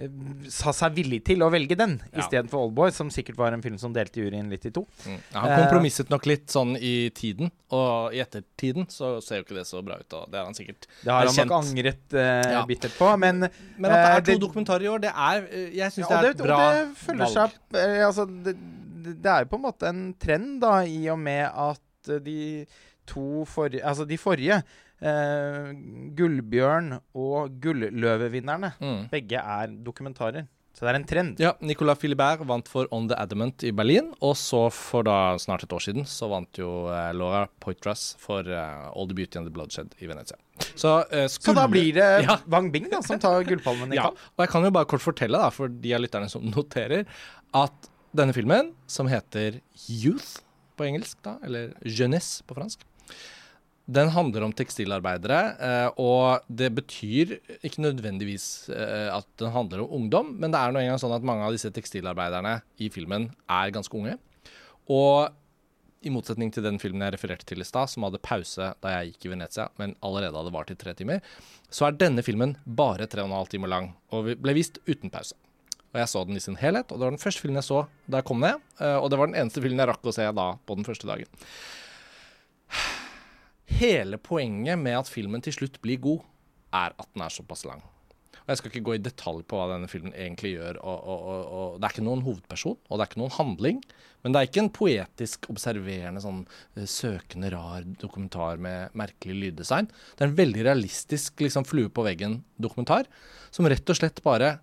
eh, 0.00 0.08
sa 0.48 0.72
seg 0.72 0.94
villig 0.96 1.18
til 1.28 1.42
å 1.44 1.50
velge 1.52 1.76
den 1.76 1.98
Ja. 2.12 2.22
istedenfor 2.22 2.62
Oldboy, 2.70 2.90
som 2.96 3.10
sikkert 3.12 3.36
var 3.36 3.52
en 3.52 3.60
film 3.62 3.76
som 3.78 3.92
delte 3.92 4.22
juryen 4.22 4.48
litt 4.48 4.64
i 4.64 4.70
to. 4.72 4.86
Mm. 5.04 5.18
Ja, 5.34 5.40
han 5.40 5.50
Eh, 5.50 5.58
kompromisset 5.60 6.08
nok 6.08 6.24
litt 6.30 6.46
sånn 6.48 6.76
i 6.80 7.10
tiden, 7.10 7.50
og 7.70 8.14
i 8.14 8.22
ettertiden 8.24 8.86
så 8.88 9.20
ser 9.22 9.42
jo 9.42 9.44
ikke 9.44 9.58
det 9.60 9.66
så 9.68 9.82
bra 9.84 9.98
ut. 10.00 10.12
Og 10.16 10.30
det 10.30 10.38
har 10.40 10.44
han 10.46 10.54
sikkert 10.56 10.86
Det 11.04 11.12
har 11.12 11.26
han 11.26 11.36
nok 11.46 11.56
angret 11.60 12.14
eh, 12.14 12.52
Ja. 12.54 12.64
bittert 12.66 12.96
på, 12.96 13.10
men 13.18 13.40
Men 13.78 13.90
at 13.92 14.16
det 14.24 14.28
Eh, 14.28 14.34
er 14.34 14.38
to 14.38 14.46
dokumentarer 14.46 14.82
i 14.82 14.88
år, 14.88 15.00
det 15.00 15.12
er 15.14 15.46
eh, 15.52 15.70
Jeg 15.76 15.92
syns 15.92 16.08
Ja, 16.10 16.22
det 16.22 16.26
er 16.26 16.30
et 16.30 16.36
bra 16.38 16.72
det 16.72 17.18
valg. 17.18 17.28
seg 17.28 17.50
eh, 17.74 18.06
Altså, 18.06 18.24
det, 18.44 18.56
det 19.20 19.26
er 19.26 19.44
jo 19.44 19.50
på 19.52 19.56
en 19.60 19.62
måte 19.68 19.86
en 19.88 20.14
trend, 20.18 20.60
da, 20.62 20.80
i 20.80 21.08
og 21.12 21.18
med 21.18 21.44
at 21.52 22.08
eh, 22.08 22.18
de 22.20 22.66
to 23.06 23.44
forrige 23.44 23.84
Altså, 23.84 24.06
de 24.08 24.16
forrige, 24.16 24.62
eh, 25.02 25.72
Gullbjørn 26.16 26.98
og 27.14 27.60
Gulløvevinnerne, 27.60 28.74
Mm. 28.80 29.08
begge 29.10 29.38
er 29.40 29.66
dokumentarer. 29.84 30.46
Så 30.74 30.80
det 30.80 30.88
er 30.90 30.96
en 30.98 31.04
trend. 31.06 31.38
Ja, 31.38 31.52
Nicolas 31.62 31.98
Filibert 31.98 32.40
vant 32.44 32.66
for 32.66 32.88
On 32.90 33.06
the 33.06 33.14
Adamant 33.16 33.62
i 33.62 33.70
Berlin. 33.70 34.12
Og 34.20 34.34
så 34.34 34.72
for 34.72 35.04
da 35.04 35.36
snart 35.38 35.62
et 35.62 35.68
år 35.70 35.78
siden 35.84 36.02
så 36.04 36.26
vant 36.28 36.50
jo 36.58 36.88
eh, 36.90 37.12
Laura 37.14 37.46
Poitras 37.60 38.16
for 38.18 38.40
eh, 38.40 38.90
All 38.90 39.06
the 39.06 39.14
Beauty 39.14 39.38
and 39.38 39.46
the 39.46 39.52
Bloodshed 39.54 39.94
i 40.02 40.06
Venezia. 40.10 40.36
Så, 40.74 41.04
eh, 41.12 41.28
Så 41.28 41.54
da 41.54 41.68
blir 41.68 41.92
det 41.94 42.08
Ja. 42.26 42.38
Wang 42.48 42.72
Bing 42.72 42.90
da, 42.90 43.00
som 43.02 43.20
tar 43.20 43.44
gullpalmen 43.44 43.92
i 43.92 43.96
Ja, 44.00 44.08
kamp. 44.10 44.18
og 44.36 44.42
jeg 44.42 44.50
kan 44.50 44.64
jo 44.64 44.70
bare 44.74 44.84
kort 44.90 45.00
fortelle, 45.00 45.38
da, 45.38 45.50
for 45.50 45.68
de 45.68 45.94
av 45.94 46.00
lytterne 46.02 46.28
som 46.28 46.42
noterer, 46.56 47.06
at 47.54 47.88
denne 48.12 48.34
filmen, 48.34 48.72
som 48.88 49.06
heter 49.06 49.60
Youth 49.88 50.40
på 50.76 50.88
engelsk, 50.90 51.22
da, 51.22 51.38
eller 51.44 51.70
Jeunesse 51.86 52.42
på 52.48 52.54
fransk, 52.58 52.82
den 53.84 54.08
handler 54.14 54.46
om 54.46 54.52
tekstilarbeidere, 54.56 55.38
eh, 55.60 55.88
og 56.00 56.44
det 56.48 56.70
betyr 56.78 57.34
ikke 57.60 57.84
nødvendigvis 57.84 58.70
eh, 58.72 59.10
at 59.12 59.28
den 59.40 59.52
handler 59.52 59.84
om 59.84 59.92
ungdom, 60.00 60.30
men 60.40 60.54
det 60.54 60.60
er 60.60 60.72
nå 60.72 60.80
engang 60.80 61.00
sånn 61.02 61.12
at 61.12 61.26
mange 61.26 61.44
av 61.44 61.52
disse 61.52 61.68
tekstilarbeiderne 61.74 62.58
i 62.80 62.88
filmen 62.92 63.28
er 63.44 63.74
ganske 63.74 63.98
unge. 63.98 64.16
Og 64.88 65.28
i 66.04 66.12
motsetning 66.12 66.50
til 66.52 66.64
den 66.64 66.80
filmen 66.80 67.04
jeg 67.04 67.14
refererte 67.16 67.46
til 67.48 67.60
i 67.60 67.68
stad, 67.68 67.92
som 67.92 68.04
hadde 68.06 68.22
pause 68.24 68.72
da 68.80 68.96
jeg 68.96 69.12
gikk 69.12 69.28
i 69.28 69.34
Venezia, 69.34 69.68
men 69.80 69.96
allerede 70.04 70.36
hadde 70.40 70.52
vart 70.56 70.72
i 70.72 70.78
tre 70.80 70.96
timer, 70.96 71.20
så 71.72 71.88
er 71.88 72.00
denne 72.00 72.24
filmen 72.24 72.56
bare 72.64 73.08
tre 73.10 73.24
og 73.24 73.30
en 73.30 73.38
halv 73.38 73.52
time 73.52 73.68
lang, 73.70 73.92
og 74.12 74.32
ble 74.40 74.56
vist 74.56 74.80
uten 74.88 75.12
pause. 75.12 75.36
Og 75.94 76.00
jeg 76.00 76.10
så 76.10 76.24
den 76.26 76.40
i 76.40 76.42
sin 76.42 76.58
helhet, 76.58 76.88
og 76.90 76.98
det 76.98 77.06
var 77.06 77.14
den 77.14 77.22
første 77.22 77.44
filmen 77.44 77.60
jeg 77.60 77.68
så 77.68 77.84
da 78.08 78.20
jeg 78.20 78.28
kom 78.32 78.40
ned, 78.42 78.60
eh, 78.80 78.96
og 78.96 79.12
det 79.12 79.20
var 79.20 79.30
den 79.30 79.38
eneste 79.44 79.62
filmen 79.64 79.84
jeg 79.84 79.92
rakk 79.92 80.08
å 80.08 80.16
se 80.16 80.28
da 80.40 80.50
på 80.64 80.80
den 80.80 80.88
første 80.88 81.08
dagen. 81.08 81.44
Hele 83.74 84.20
poenget 84.22 84.78
med 84.78 84.94
at 85.00 85.08
filmen 85.10 85.42
til 85.42 85.56
slutt 85.56 85.80
blir 85.82 85.98
god, 85.98 86.22
er 86.74 86.92
at 86.94 87.08
den 87.10 87.24
er 87.24 87.32
såpass 87.34 87.64
lang. 87.66 87.80
Og 88.44 88.50
Jeg 88.52 88.60
skal 88.60 88.70
ikke 88.70 88.84
gå 88.86 88.94
i 88.94 89.02
detalj 89.02 89.40
på 89.48 89.56
hva 89.58 89.70
denne 89.72 89.88
filmen 89.88 90.12
egentlig 90.12 90.52
gjør. 90.52 90.76
Og, 90.84 91.06
og, 91.10 91.22
og, 91.26 91.78
Det 91.80 91.88
er 91.88 91.94
ikke 91.94 92.04
noen 92.06 92.22
hovedperson, 92.22 92.76
og 92.76 92.92
det 92.94 93.02
er 93.02 93.10
ikke 93.10 93.20
noen 93.22 93.34
handling. 93.38 93.80
Men 94.22 94.34
det 94.34 94.40
er 94.40 94.48
ikke 94.50 94.62
en 94.62 94.74
poetisk, 94.78 95.48
observerende, 95.52 96.22
sånn 96.22 96.42
eh, 96.76 96.86
søkende, 96.88 97.50
rar 97.54 97.86
dokumentar 97.98 98.60
med 98.62 98.94
merkelig 98.94 99.40
lyddesign. 99.40 99.88
Det 99.88 100.22
er 100.22 100.30
en 100.30 100.36
veldig 100.38 100.66
realistisk 100.68 101.42
liksom, 101.42 101.66
flue 101.66 101.90
på 101.90 102.04
veggen-dokumentar, 102.06 103.08
som 103.54 103.66
rett 103.70 103.90
og 103.90 103.98
slett 103.98 104.22
bare 104.24 104.58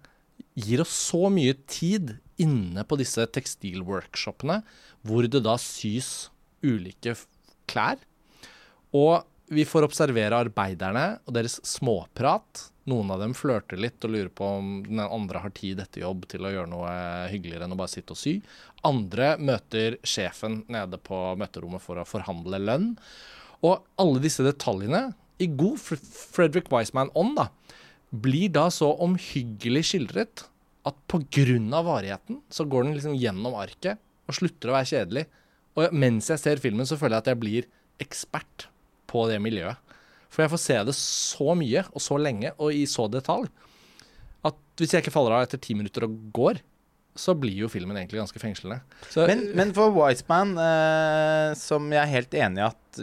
gir 0.56 0.86
oss 0.86 0.94
så 1.10 1.28
mye 1.34 1.58
tid 1.68 2.16
inne 2.42 2.86
på 2.88 3.00
disse 3.02 3.26
tekstilworkshopene, 3.36 4.62
hvor 5.04 5.28
det 5.28 5.44
da 5.44 5.58
sys 5.62 6.30
ulike 6.64 7.18
klær. 7.70 8.00
Og 8.98 9.22
vi 9.52 9.66
får 9.68 9.84
observere 9.84 10.38
arbeiderne 10.46 11.06
og 11.28 11.36
deres 11.36 11.58
småprat. 11.68 12.68
Noen 12.88 13.12
av 13.14 13.20
dem 13.22 13.34
flørter 13.38 13.80
litt 13.80 14.04
og 14.08 14.14
lurer 14.14 14.30
på 14.34 14.48
om 14.48 14.70
den 14.88 15.02
andre 15.04 15.42
har 15.44 15.52
tid 15.56 15.82
etter 15.84 16.06
jobb 16.06 16.24
til 16.32 16.48
å 16.48 16.52
gjøre 16.54 16.72
noe 16.72 16.94
hyggeligere 17.32 17.68
enn 17.68 17.76
å 17.76 17.80
bare 17.80 17.92
sitte 17.92 18.16
og 18.16 18.20
sy. 18.22 18.38
Andre 18.88 19.36
møter 19.44 20.00
sjefen 20.08 20.62
nede 20.72 21.00
på 21.04 21.20
møterommet 21.40 21.84
for 21.84 22.00
å 22.00 22.08
forhandle 22.08 22.62
lønn. 22.64 22.94
Og 23.62 23.84
alle 24.02 24.24
disse 24.24 24.46
detaljene, 24.46 25.12
i 25.42 25.50
god 25.52 25.78
Fr- 25.82 26.02
Frederick 26.32 26.72
Wiseman-ånd, 26.74 27.38
da, 27.38 27.50
blir 28.12 28.50
da 28.54 28.68
så 28.74 28.92
omhyggelig 29.04 29.84
skildret 29.92 30.48
at 30.88 30.98
pga. 31.12 31.84
varigheten 31.86 32.42
så 32.50 32.66
går 32.66 32.88
den 32.88 32.96
liksom 32.98 33.20
gjennom 33.20 33.56
arket 33.56 34.00
og 34.28 34.36
slutter 34.40 34.72
å 34.72 34.80
være 34.80 34.92
kjedelig. 34.96 35.28
Og 35.76 35.94
mens 35.94 36.32
jeg 36.32 36.40
ser 36.40 36.64
filmen, 36.64 36.88
så 36.88 36.98
føler 36.98 37.20
jeg 37.20 37.24
at 37.26 37.32
jeg 37.32 37.42
blir 37.44 37.70
ekspert 38.02 38.71
på 39.12 39.28
det 39.30 39.38
miljøet. 39.44 39.78
For 40.32 40.46
jeg 40.46 40.54
får 40.54 40.62
se 40.64 40.80
det 40.88 40.96
så 40.96 41.54
mye 41.60 41.84
og 41.92 42.00
så 42.04 42.16
lenge 42.22 42.54
og 42.58 42.72
i 42.72 42.86
så 42.88 43.10
detalj 43.12 43.50
at 44.48 44.56
hvis 44.80 44.96
jeg 44.96 45.04
ikke 45.04 45.14
faller 45.14 45.36
av 45.38 45.44
etter 45.46 45.60
ti 45.62 45.76
minutter 45.78 46.08
og 46.08 46.16
går, 46.34 46.62
så 47.20 47.34
blir 47.38 47.58
jo 47.66 47.68
filmen 47.70 47.98
egentlig 48.00 48.22
ganske 48.22 48.40
fengslende. 48.40 48.78
Så, 49.12 49.26
Men, 49.28 49.42
men 49.60 49.74
for 49.76 49.92
Wiseman, 49.94 50.54
eh, 50.64 51.52
som 51.60 51.90
jeg 51.92 52.00
er 52.00 52.10
helt 52.14 52.38
enig 52.40 52.64
i 52.64 52.68
at 52.70 53.02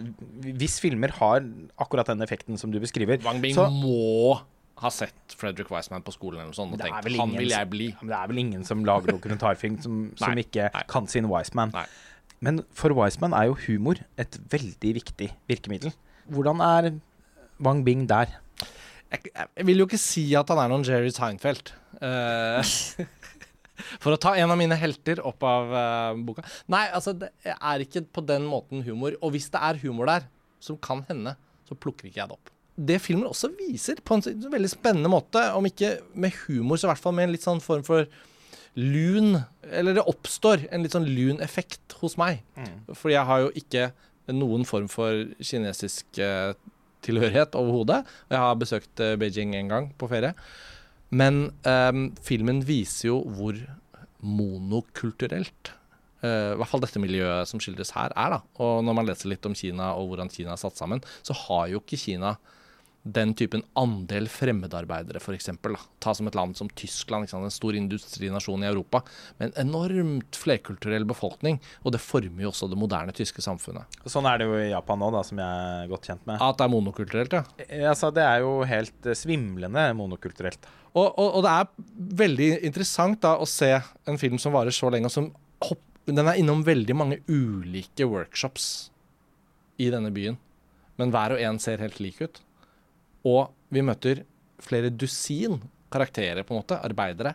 hvis 0.59 0.79
filmer 0.81 1.13
har 1.21 1.45
akkurat 1.79 2.09
den 2.09 2.25
effekten 2.25 2.57
som 2.59 2.73
du 2.73 2.81
beskriver 2.83 3.21
Wang 3.27 3.43
Bing 3.45 3.55
så- 3.55 3.69
må 3.71 4.41
ha 4.79 4.91
sett 4.95 5.35
Frederick 5.37 5.71
Wiseman 5.75 6.03
på 6.07 6.15
skolen 6.15 6.41
eller 6.41 6.53
noe 6.53 6.57
sånt 6.57 6.73
og 6.73 6.81
tenkt 6.81 7.05
han 7.05 7.13
ingen 7.13 7.39
vil 7.45 7.51
jeg 7.53 7.71
bli. 7.71 7.89
Det 8.01 8.15
er 8.17 8.29
vel 8.33 8.39
ingen 8.39 8.65
som 8.65 8.85
lager 8.87 9.13
dokumentarfilm 9.13 9.77
som, 9.83 10.13
som 10.17 10.33
Nei, 10.35 10.45
ikke 10.47 10.71
nei. 10.73 10.83
kan 10.89 11.07
sin 11.11 11.29
Wiseman. 11.29 11.73
Nei. 11.77 11.87
Men 12.45 12.63
for 12.77 12.95
Wiseman 12.95 13.35
er 13.35 13.49
jo 13.51 13.59
humor 13.67 14.01
et 14.21 14.39
veldig 14.53 14.95
viktig 15.01 15.31
virkemiddel. 15.51 15.95
Hvordan 16.31 16.63
er 16.63 16.93
Wang 17.65 17.83
Bing 17.87 18.07
der? 18.11 18.31
Jeg, 19.09 19.31
jeg 19.35 19.67
vil 19.67 19.81
jo 19.81 19.87
ikke 19.89 20.01
si 20.01 20.25
at 20.39 20.51
han 20.53 20.61
er 20.63 20.71
noen 20.71 20.85
Jerry 20.87 21.11
Seinfeld. 21.15 21.73
Uh, 21.99 22.61
for 24.03 24.15
å 24.15 24.21
ta 24.21 24.35
en 24.39 24.53
av 24.53 24.61
mine 24.61 24.77
helter 24.79 25.23
opp 25.27 25.43
av 25.49 25.73
uh, 25.73 26.21
boka. 26.29 26.45
Nei, 26.71 26.85
altså, 26.95 27.17
det 27.19 27.33
er 27.57 27.85
ikke 27.85 28.05
på 28.13 28.25
den 28.29 28.47
måten 28.47 28.85
humor. 28.87 29.17
Og 29.23 29.35
hvis 29.35 29.49
det 29.55 29.63
er 29.65 29.81
humor 29.83 30.11
der, 30.11 30.29
som 30.63 30.79
kan 30.83 31.03
hende, 31.09 31.35
så 31.67 31.77
plukker 31.79 32.09
ikke 32.09 32.23
jeg 32.23 32.31
det 32.31 32.39
opp. 32.39 32.55
Det 32.79 33.01
filmen 33.03 33.27
også 33.27 33.51
viser, 33.59 33.99
på 34.07 34.15
en 34.15 34.51
veldig 34.53 34.71
spennende 34.71 35.11
måte, 35.11 35.41
om 35.59 35.67
ikke 35.67 35.97
med 36.15 36.37
humor, 36.45 36.79
så 36.79 36.87
i 36.87 36.93
hvert 36.93 37.03
fall 37.03 37.17
med 37.17 37.27
en 37.27 37.35
litt 37.35 37.47
sånn 37.47 37.63
form 37.65 37.83
for 37.87 38.07
lun 38.79 39.41
Eller 39.67 39.97
det 39.97 40.05
oppstår 40.07 40.69
en 40.71 40.85
litt 40.85 40.95
sånn 40.95 41.09
lun 41.11 41.43
effekt 41.45 41.97
hos 42.01 42.17
meg. 42.21 42.45
Fordi 42.95 43.17
jeg 43.17 43.29
har 43.29 43.45
jo 43.45 43.55
ikke 43.59 43.89
noen 44.35 44.67
form 44.69 44.89
for 44.93 45.25
kinesisk 45.41 46.21
eh, 46.21 46.53
tilhørighet 47.05 47.57
overhodet. 47.59 48.03
Jeg 48.31 48.43
har 48.43 48.59
besøkt 48.61 49.03
eh, 49.05 49.17
Beijing 49.21 49.55
en 49.57 49.73
gang 49.73 49.89
på 49.99 50.09
ferie. 50.11 50.35
Men 51.09 51.49
ehm, 51.69 52.11
filmen 52.25 52.61
viser 52.69 53.11
jo 53.11 53.23
hvor 53.39 53.57
monokulturelt 54.21 55.73
eh, 56.21 56.53
i 56.53 56.59
hvert 56.59 56.71
fall 56.71 56.83
dette 56.85 57.01
miljøet 57.01 57.49
som 57.49 57.63
skildres 57.63 57.95
her, 57.97 58.13
er. 58.13 58.37
da. 58.37 58.41
Og 58.61 58.85
når 58.85 58.99
man 58.99 59.09
leser 59.09 59.33
litt 59.33 59.47
om 59.49 59.57
Kina 59.57 59.95
og 59.97 60.13
hvordan 60.13 60.33
Kina 60.33 60.53
er 60.55 60.61
satt 60.61 60.77
sammen, 60.81 61.03
så 61.23 61.37
har 61.47 61.71
jo 61.73 61.81
ikke 61.81 62.01
Kina 62.01 62.37
den 63.15 63.33
typen 63.39 63.63
andel 63.79 64.27
fremmedarbeidere, 64.31 65.21
f.eks. 65.23 65.51
Ta 66.03 66.15
som 66.15 66.29
et 66.29 66.37
land 66.37 66.57
som 66.59 66.69
Tyskland, 66.77 67.29
en 67.33 67.53
stor 67.53 67.77
industrinasjon 67.79 68.65
i 68.65 68.69
Europa, 68.69 69.01
med 69.39 69.51
en 69.53 69.69
enormt 69.69 70.39
flerkulturell 70.39 71.07
befolkning. 71.09 71.61
Og 71.85 71.95
det 71.95 72.03
former 72.05 72.45
jo 72.45 72.53
også 72.53 72.69
det 72.71 72.81
moderne 72.81 73.15
tyske 73.17 73.45
samfunnet. 73.45 73.99
Sånn 74.11 74.29
er 74.29 74.41
det 74.41 74.49
jo 74.49 74.59
i 74.59 74.71
Japan 74.73 75.01
nå, 75.03 75.11
da, 75.15 75.23
som 75.27 75.41
jeg 75.41 75.69
er 75.83 75.93
godt 75.93 76.11
kjent 76.11 76.27
med. 76.29 76.43
At 76.45 76.61
det 76.61 76.67
er 76.67 76.75
monokulturelt, 76.75 77.39
ja. 77.41 77.45
Eh, 77.69 77.87
Altså, 77.89 78.11
det 78.15 78.23
er 78.23 78.43
jo 78.45 78.53
helt 78.69 79.07
eh, 79.09 79.17
svimlende 79.17 79.87
monokulturelt. 79.97 80.69
Og, 80.93 81.07
og, 81.09 81.39
og 81.39 81.45
det 81.47 81.55
er 81.55 82.19
veldig 82.23 82.51
interessant 82.69 83.23
da 83.25 83.37
å 83.41 83.49
se 83.49 83.71
en 84.09 84.21
film 84.21 84.39
som 84.43 84.55
varer 84.55 84.75
så 84.75 84.91
lenge, 84.93 85.09
og 85.09 85.15
som 85.15 85.31
hopp, 85.65 85.83
den 86.09 86.21
er 86.25 86.39
innom 86.41 86.63
veldig 86.67 86.97
mange 86.97 87.21
ulike 87.29 88.07
workshops 88.09 88.91
i 89.81 89.91
denne 89.93 90.13
byen. 90.15 90.39
Men 90.99 91.13
hver 91.15 91.37
og 91.37 91.43
en 91.45 91.61
ser 91.63 91.83
helt 91.83 92.01
lik 92.03 92.21
ut. 92.25 92.41
Og 93.27 93.51
vi 93.75 93.83
møter 93.85 94.25
flere 94.63 94.91
dusin 94.91 95.59
karakterer, 95.93 96.45
på 96.45 96.55
en 96.55 96.61
måte, 96.63 96.79
arbeidere. 96.85 97.35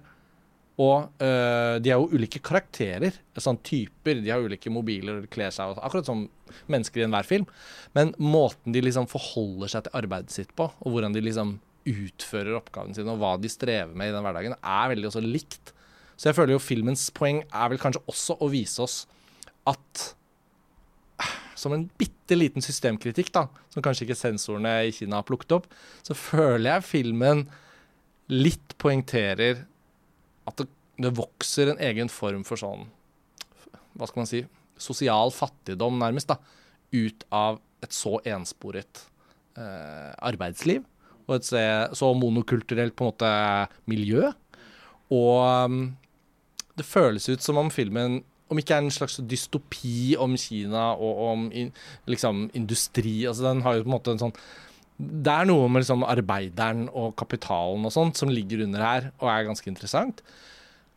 Og 0.81 1.11
øh, 1.21 1.77
de 1.83 1.91
har 1.93 1.99
jo 2.01 2.09
ulike 2.17 2.39
karakterer, 2.41 3.13
sånn 3.37 3.59
typer. 3.65 4.21
De 4.23 4.31
har 4.33 4.41
ulike 4.41 4.71
mobiler 4.73 5.25
kler 5.33 5.51
seg, 5.53 5.69
og- 5.73 5.83
akkurat 5.85 6.05
som 6.09 6.23
mennesker 6.71 7.01
i 7.01 7.05
enhver 7.07 7.27
film. 7.29 7.45
Men 7.93 8.13
måten 8.17 8.73
de 8.73 8.81
liksom 8.81 9.05
forholder 9.09 9.69
seg 9.69 9.83
til 9.85 9.99
arbeidet 10.01 10.33
sitt 10.33 10.55
på, 10.57 10.69
og 10.81 10.91
hvordan 10.95 11.13
de 11.13 11.21
liksom 11.21 11.59
utfører 11.85 12.55
oppgavene 12.57 12.95
sine, 12.95 13.11
og 13.11 13.19
hva 13.21 13.35
de 13.41 13.49
strever 13.51 13.93
med 13.93 14.09
i 14.09 14.15
den 14.15 14.23
hverdagen, 14.23 14.55
er 14.63 14.89
veldig 14.93 15.09
også 15.11 15.21
likt. 15.25 15.73
Så 16.17 16.29
jeg 16.29 16.37
føler 16.37 16.55
jo 16.55 16.61
filmens 16.63 17.09
poeng 17.11 17.41
er 17.51 17.69
vel 17.73 17.81
kanskje 17.81 18.01
også 18.07 18.37
å 18.39 18.49
vise 18.53 18.79
oss 18.85 19.01
at 19.67 20.13
som 21.63 21.75
en 21.75 21.85
bitte 21.99 22.37
liten 22.37 22.63
systemkritikk, 22.63 23.31
da, 23.35 23.47
som 23.73 23.83
kanskje 23.85 24.07
ikke 24.07 24.19
sensorene 24.19 24.75
i 24.87 24.93
Kina 24.95 25.21
har 25.21 25.27
plukket 25.27 25.55
opp, 25.57 25.69
så 26.05 26.15
føler 26.17 26.69
jeg 26.75 26.89
filmen 26.89 27.45
litt 28.31 28.75
poengterer 28.81 29.63
at 30.47 30.59
det, 30.59 30.67
det 30.99 31.13
vokser 31.15 31.71
en 31.71 31.81
egen 31.83 32.11
form 32.11 32.43
for 32.47 32.59
sånn 32.59 32.85
Hva 33.97 34.07
skal 34.09 34.23
man 34.23 34.29
si 34.29 34.43
Sosial 34.83 35.31
fattigdom, 35.31 35.99
nærmest, 36.01 36.31
da, 36.31 36.39
ut 36.93 37.25
av 37.33 37.59
et 37.83 37.93
så 37.95 38.17
ensporet 38.27 39.03
eh, 39.59 40.11
arbeidsliv. 40.17 40.83
Og 41.27 41.37
et 41.37 41.47
så, 41.47 42.09
monokulturelt 42.17 42.95
på 42.97 43.05
en 43.05 43.11
måte 43.11 43.29
miljø. 43.87 44.31
Og 45.13 45.37
um, 45.69 45.77
det 46.75 46.87
føles 46.87 47.29
ut 47.29 47.43
som 47.43 47.59
om 47.61 47.71
filmen 47.71 48.21
om 48.51 48.59
ikke 48.59 48.75
er 48.75 48.83
en 48.83 48.93
slags 48.93 49.19
dystopi 49.29 50.13
om 50.19 50.35
Kina 50.39 50.91
og 50.93 51.21
om 51.29 51.49
in, 51.55 51.71
liksom 52.09 52.47
industri 52.57 53.23
altså 53.29 53.47
Den 53.49 53.63
har 53.65 53.77
jo 53.77 53.85
på 53.85 53.89
en 53.89 53.95
måte 53.95 54.13
en 54.13 54.23
sånn 54.25 54.35
Det 54.97 55.33
er 55.33 55.49
noe 55.49 55.69
med 55.71 55.83
liksom 55.83 56.05
arbeideren 56.05 56.87
og 56.91 57.15
kapitalen 57.19 57.87
og 57.87 57.93
sånt 57.95 58.19
som 58.19 58.31
ligger 58.31 58.65
under 58.67 58.83
her, 58.83 59.07
og 59.19 59.29
er 59.31 59.47
ganske 59.47 59.69
interessant. 59.71 60.21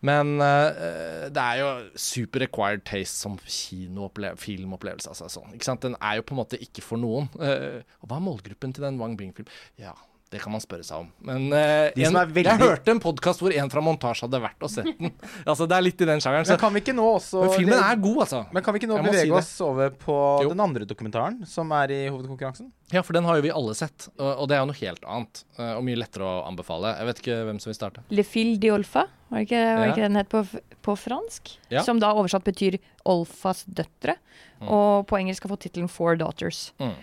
Men 0.05 0.37
uh, 0.39 1.27
det 1.33 1.43
er 1.43 1.63
jo 1.63 1.71
super 1.99 2.45
acquired 2.45 2.85
taste 2.87 3.17
som 3.17 3.39
filmopplevelse. 3.41 5.09
Altså, 5.11 5.31
sånn? 5.33 5.81
Den 5.83 5.97
er 5.97 6.19
jo 6.21 6.27
på 6.29 6.37
en 6.37 6.43
måte 6.43 6.61
ikke 6.61 6.85
for 6.85 7.01
noen. 7.01 7.31
Uh, 7.41 7.81
og 8.03 8.11
hva 8.13 8.21
er 8.21 8.27
målgruppen 8.29 8.77
til 8.77 8.85
den 8.85 9.01
Wang 9.01 9.17
Bing-filmen? 9.19 9.51
Ja, 9.81 9.97
det 10.33 10.41
kan 10.43 10.51
man 10.51 10.61
spørre 10.61 10.83
seg 10.83 11.05
om. 11.05 11.09
Men 11.23 11.45
uh, 11.53 11.91
en, 11.95 12.17
veldig- 12.19 12.43
jeg 12.49 12.59
hørte 12.59 12.91
en 12.91 13.01
podkast 13.01 13.39
hvor 13.41 13.53
en 13.55 13.71
fra 13.71 13.83
montasje 13.85 14.27
hadde 14.27 14.41
vært 14.43 14.65
og 14.67 14.73
sett 14.73 14.89
den. 14.99 15.13
altså, 15.51 15.69
det 15.71 15.77
er 15.77 15.85
litt 15.87 16.01
i 16.03 16.09
den 16.09 16.19
sjangeren. 16.25 16.49
Men 16.51 16.59
kan 16.59 16.75
vi 16.75 16.83
ikke 16.83 16.95
nå 16.97 17.05
også 17.15 17.45
men 17.45 17.53
filmen 17.55 17.79
er 17.79 18.01
god, 18.03 18.19
altså. 18.25 18.41
Men 18.57 18.65
kan 18.67 18.75
vi 18.75 18.81
ikke 18.83 18.91
nå 18.91 18.99
Jeg 18.99 19.07
bevege 19.07 19.29
si 19.29 19.35
oss 19.39 19.53
over 19.69 19.95
på 20.03 20.17
Jo. 20.43 20.51
den 20.51 20.65
andre 20.67 20.89
dokumentaren 20.91 21.39
som 21.47 21.71
er 21.79 21.95
i 21.95 22.01
hovedkonkurransen? 22.11 22.73
Ja, 22.95 23.03
for 23.07 23.15
den 23.19 23.25
har 23.27 23.39
jo 23.39 23.47
vi 23.47 23.51
alle 23.55 23.75
sett, 23.79 24.09
og, 24.19 24.29
og 24.43 24.51
det 24.51 24.57
er 24.59 24.65
jo 24.65 24.69
noe 24.73 24.81
helt 24.83 25.07
annet. 25.11 25.45
eh, 25.59 25.73
Og 25.79 25.83
mye 25.87 25.99
lettere 26.03 26.27
å 26.27 26.35
anbefale. 26.51 26.93
Jeg 26.99 27.09
vet 27.13 27.23
ikke 27.23 27.39
hvem 27.49 27.59
som 27.63 27.71
vil 27.71 27.79
starte. 27.79 28.03
Le 28.15 28.23
fil 28.27 28.53
de 28.63 28.71
Olfa, 28.75 29.07
var 29.31 29.41
det 29.43 29.47
ikke, 29.49 29.63
var 29.63 29.83
det 29.83 29.89
Ja. 29.89 29.95
ikke 29.95 30.07
den 30.09 30.21
het 30.21 30.31
på, 30.31 30.43
på 30.87 30.95
fransk? 31.07 31.55
Ja. 31.71 31.83
Som 31.87 31.99
da 32.03 32.11
oversatt 32.15 32.45
betyr 32.47 32.79
Olfas 33.07 33.63
døtre. 33.67 34.19
Mm. 34.61 34.69
Og 34.71 35.07
på 35.11 35.19
engelsk 35.19 35.47
har 35.47 35.55
fått 35.55 35.67
tittelen 35.67 35.91
Four 35.91 36.19
Daughters. 36.19 36.73
Mm. 36.83 36.95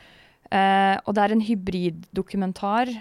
Uh, 0.53 0.95
og 1.07 1.15
det 1.17 1.23
er 1.23 1.33
en 1.33 1.41
hybriddokumentar, 1.47 2.91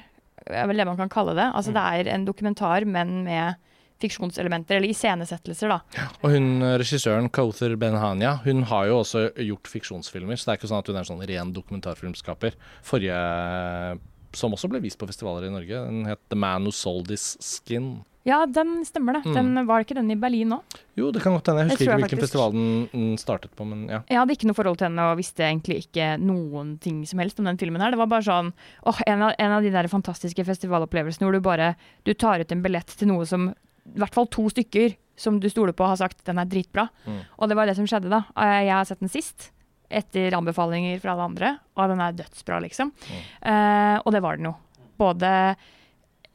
er 0.47 0.67
vel 0.67 0.77
det 0.83 0.87
man 0.87 0.97
kan 0.97 1.09
kalle 1.13 1.35
det. 1.39 1.49
Altså 1.55 1.71
Mm. 1.71 1.75
det 1.75 1.85
er 2.09 2.15
en 2.15 2.25
dokumentar, 2.27 2.85
men 2.87 3.25
med 3.25 3.55
fiksjonselementer, 4.03 4.77
eller 4.81 4.89
iscenesettelser, 4.91 5.69
da. 5.69 6.09
Og 6.25 6.31
hun 6.33 6.63
eh, 6.63 6.77
regissøren 6.79 7.29
Kauther 7.31 7.77
Benhania 7.79 8.33
hun 8.45 8.65
har 8.65 8.87
jo 8.89 8.97
også 9.05 9.29
gjort 9.39 9.69
fiksjonsfilmer, 9.71 10.35
så 10.35 10.45
det 10.45 10.53
er 10.55 10.59
ikke 10.59 10.71
sånn 10.73 10.79
at 10.83 10.87
hun 10.91 10.97
er 10.97 11.05
en 11.05 11.11
sånn 11.13 11.29
ren 11.29 11.53
dokumentarfilmskaper. 11.55 12.57
Forrige 12.83 13.99
som 14.35 14.53
også 14.57 14.69
ble 14.73 14.81
vist 14.81 14.99
på 14.99 15.07
festivaler 15.07 15.47
i 15.47 15.53
Norge, 15.53 15.85
den 15.87 16.07
het 16.09 16.19
The 16.33 16.39
Man 16.41 16.65
Who 16.67 16.73
Sold 16.73 17.11
His 17.13 17.37
Skin. 17.41 18.05
Ja, 18.29 18.45
den 18.47 18.85
stemmer 18.87 19.17
det. 19.19 19.25
Mm. 19.27 19.35
Den, 19.35 19.67
var 19.67 19.83
ikke 19.83 19.97
den 19.99 20.11
i 20.15 20.17
Berlin 20.19 20.53
nå? 20.55 20.61
Jo, 20.99 21.11
det 21.15 21.25
kan 21.25 21.35
godt 21.35 21.49
hende. 21.51 21.65
Jeg 21.65 21.73
husker 21.73 21.85
jeg 21.85 21.91
ikke 21.91 22.07
hvilken 22.07 22.23
festival 22.23 22.55
den, 22.55 23.17
startet 23.19 23.55
på, 23.59 23.67
men 23.67 23.85
ja. 23.91 24.03
Jeg 24.07 24.21
hadde 24.21 24.37
ikke 24.37 24.49
noe 24.51 24.59
forhold 24.59 24.79
til 24.79 24.89
henne 24.89 25.07
og 25.11 25.19
visste 25.19 25.43
egentlig 25.49 25.81
ikke 25.83 26.13
noen 26.23 26.77
ting 26.83 27.03
som 27.09 27.23
helst 27.23 27.43
om 27.43 27.51
den 27.51 27.59
filmen 27.59 27.83
her. 27.83 27.95
Det 27.95 27.99
var 27.99 28.11
bare 28.13 28.27
sånn 28.29 28.53
åh, 28.87 29.03
en, 29.11 29.27
av, 29.27 29.35
en 29.43 29.57
av 29.59 29.67
de 29.67 29.73
der 29.75 29.91
fantastiske 29.91 30.47
festivalopplevelsene 30.47 31.27
hvor 31.27 31.35
du 31.35 31.43
bare 31.43 31.73
du 32.07 32.15
tar 32.15 32.45
ut 32.45 32.55
en 32.55 32.63
billett 32.63 32.95
til 32.95 33.11
noe 33.11 33.27
som 33.27 33.51
i 33.51 33.99
hvert 33.99 34.15
fall 34.15 34.31
to 34.31 34.47
stykker 34.53 34.95
som 35.19 35.41
du 35.43 35.49
stoler 35.51 35.75
på 35.77 35.87
har 35.87 35.99
sagt 35.99 36.23
den 36.29 36.39
er 36.39 36.49
dritbra. 36.49 36.87
Mm. 37.05 37.21
Og 37.43 37.51
det 37.51 37.59
var 37.59 37.69
det 37.69 37.77
som 37.79 37.89
skjedde 37.91 38.13
da. 38.13 38.25
Jeg 38.39 38.71
har 38.71 38.87
sett 38.89 39.03
den 39.03 39.13
sist. 39.13 39.51
Etter 39.93 40.33
anbefalinger 40.39 41.03
fra 41.03 41.13
alle 41.13 41.29
andre. 41.29 41.55
Og 41.77 41.91
den 41.91 42.01
er 42.01 42.15
dødsbra, 42.17 42.63
liksom. 42.65 42.95
Mm. 42.95 43.23
Uh, 43.45 43.97
og 44.01 44.15
det 44.15 44.23
var 44.25 44.39
den 44.39 44.49
jo. 44.49 44.55
Både 45.03 45.33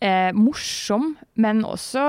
eh, 0.02 0.32
morsom, 0.34 1.16
men 1.36 1.64
også 1.68 2.04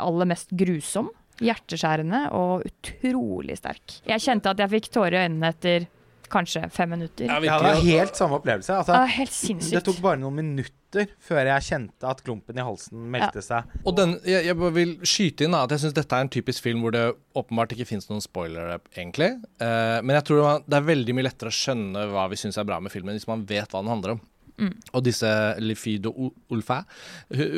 aller 0.00 0.26
mest 0.30 0.50
grusom. 0.56 1.10
Hjerteskjærende 1.42 2.28
og 2.36 2.62
utrolig 2.68 3.56
sterk. 3.58 3.96
Jeg 4.06 4.22
kjente 4.22 4.52
at 4.52 4.60
jeg 4.62 4.70
fikk 4.76 4.92
tårer 4.94 5.16
i 5.18 5.24
øynene 5.26 5.50
etter 5.50 5.88
kanskje 6.30 6.62
fem 6.72 6.90
minutter. 6.94 7.26
Ja, 7.26 7.40
Ja, 7.42 7.58
det 7.58 7.66
var 7.74 7.82
helt 7.82 8.16
samme 8.16 8.38
opplevelse. 8.38 8.70
Altså, 8.80 8.94
Ah, 8.94 9.06
helt 9.06 9.70
det 9.70 9.82
tok 9.84 9.98
bare 10.02 10.16
noen 10.22 10.34
minutter 10.38 11.08
før 11.20 11.42
jeg 11.50 11.62
kjente 11.66 12.06
at 12.06 12.22
klumpen 12.22 12.56
i 12.58 12.62
halsen 12.62 13.10
meldte 13.10 13.42
seg. 13.42 13.64
Og 13.84 13.96
den, 13.98 14.14
jeg, 14.24 14.44
jeg 14.46 14.56
vil 14.78 14.94
skyte 15.02 15.44
inn 15.48 15.54
at 15.58 15.70
jeg 15.74 15.82
syns 15.82 15.94
dette 15.98 16.14
er 16.14 16.22
en 16.22 16.30
typisk 16.30 16.62
film 16.62 16.80
hvor 16.86 16.94
det 16.94 17.02
åpenbart 17.34 17.74
ikke 17.74 17.86
fins 17.90 18.06
noen 18.08 18.22
spoilere, 18.22 18.78
egentlig. 18.96 19.32
Eh, 19.58 19.98
men 20.06 20.14
jeg 20.14 20.24
tror 20.24 20.36
det 20.38 20.44
var- 20.46 20.62
det 20.68 20.76
er 20.78 20.86
veldig 20.94 21.14
mye 21.18 21.26
lettere 21.26 21.50
å 21.50 21.58
skjønne 21.58 22.06
hva 22.14 22.28
vi 22.30 22.36
syns 22.36 22.56
er 22.58 22.64
bra 22.64 22.78
med 22.80 22.92
filmen, 22.94 23.14
hvis 23.18 23.26
man 23.26 23.44
vet 23.44 23.68
hva 23.74 23.82
den 23.82 23.90
handler 23.90 24.10
om. 24.16 24.20
Mm. 24.60 24.72
Og 24.94 25.02
disse 25.06 25.28
Lifid 25.58 26.06
og 26.06 26.32
Ulfa, 26.54 26.84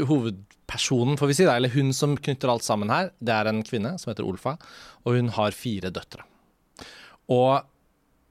hovedpersonen, 0.08 1.18
får 1.20 1.30
vi 1.30 1.36
si, 1.36 1.44
det, 1.44 1.52
eller 1.52 1.72
hun 1.74 1.92
som 1.96 2.16
knytter 2.16 2.52
alt 2.52 2.64
sammen 2.66 2.92
her, 2.92 3.10
det 3.20 3.34
er 3.34 3.50
en 3.50 3.62
kvinne 3.66 3.96
som 4.00 4.12
heter 4.12 4.26
Ulfa, 4.26 4.56
og 5.04 5.18
hun 5.18 5.28
har 5.36 5.56
fire 5.56 5.92
døtre. 5.94 6.24
Og 7.32 7.66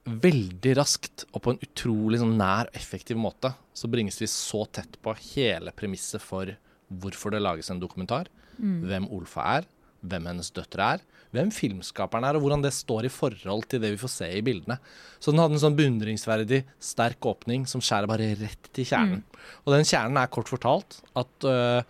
veldig 0.06 0.76
raskt 0.78 1.24
og 1.32 1.42
på 1.42 1.52
en 1.54 1.62
utrolig 1.64 2.20
sånn 2.22 2.36
nær 2.38 2.68
og 2.70 2.76
effektiv 2.78 3.18
måte 3.18 3.50
så 3.74 3.88
bringes 3.90 4.20
vi 4.22 4.28
så 4.30 4.62
tett 4.70 5.00
på 5.02 5.14
hele 5.34 5.72
premisset 5.74 6.22
for 6.22 6.52
hvorfor 6.86 7.34
det 7.34 7.42
lages 7.42 7.70
en 7.70 7.82
dokumentar, 7.82 8.30
Mm. 8.56 8.76
hvem 8.88 9.06
Olfa 9.12 9.42
er, 9.58 9.66
hvem 10.10 10.30
hennes 10.30 10.50
døtre 10.54 10.88
er, 10.96 11.04
hvem 11.34 11.50
filmskaperen 11.52 12.24
er, 12.28 12.38
og 12.38 12.44
hvordan 12.44 12.64
det 12.64 12.72
står 12.74 13.08
i 13.08 13.12
forhold 13.12 13.66
til 13.70 13.82
det 13.82 13.92
vi 13.94 14.00
får 14.00 14.12
se 14.12 14.28
i 14.38 14.42
bildene. 14.46 14.78
Så 15.18 15.32
den 15.32 15.42
hadde 15.42 15.58
en 15.58 15.62
sånn 15.66 15.78
beundringsverdig 15.78 16.62
sterk 16.82 17.28
åpning 17.28 17.66
som 17.68 17.82
skjærer 17.84 18.10
bare 18.10 18.32
rett 18.40 18.70
til 18.76 18.88
kjernen. 18.88 19.22
Og 19.64 19.74
den 19.74 19.86
kjernen 19.88 20.20
er 20.20 20.32
kort 20.32 20.50
fortalt 20.52 21.00
at 21.18 21.48
uh, 21.48 21.80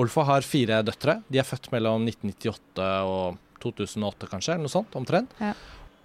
Olfa 0.00 0.26
har 0.28 0.44
fire 0.44 0.82
døtre. 0.84 1.20
De 1.32 1.40
er 1.40 1.48
født 1.48 1.70
mellom 1.72 2.04
1998 2.08 2.86
og 3.08 3.38
2008, 3.62 4.28
kanskje, 4.30 4.54
eller 4.54 4.66
noe 4.66 4.74
sånt, 4.74 4.96
omtrent. 4.98 5.32
Ja. 5.40 5.54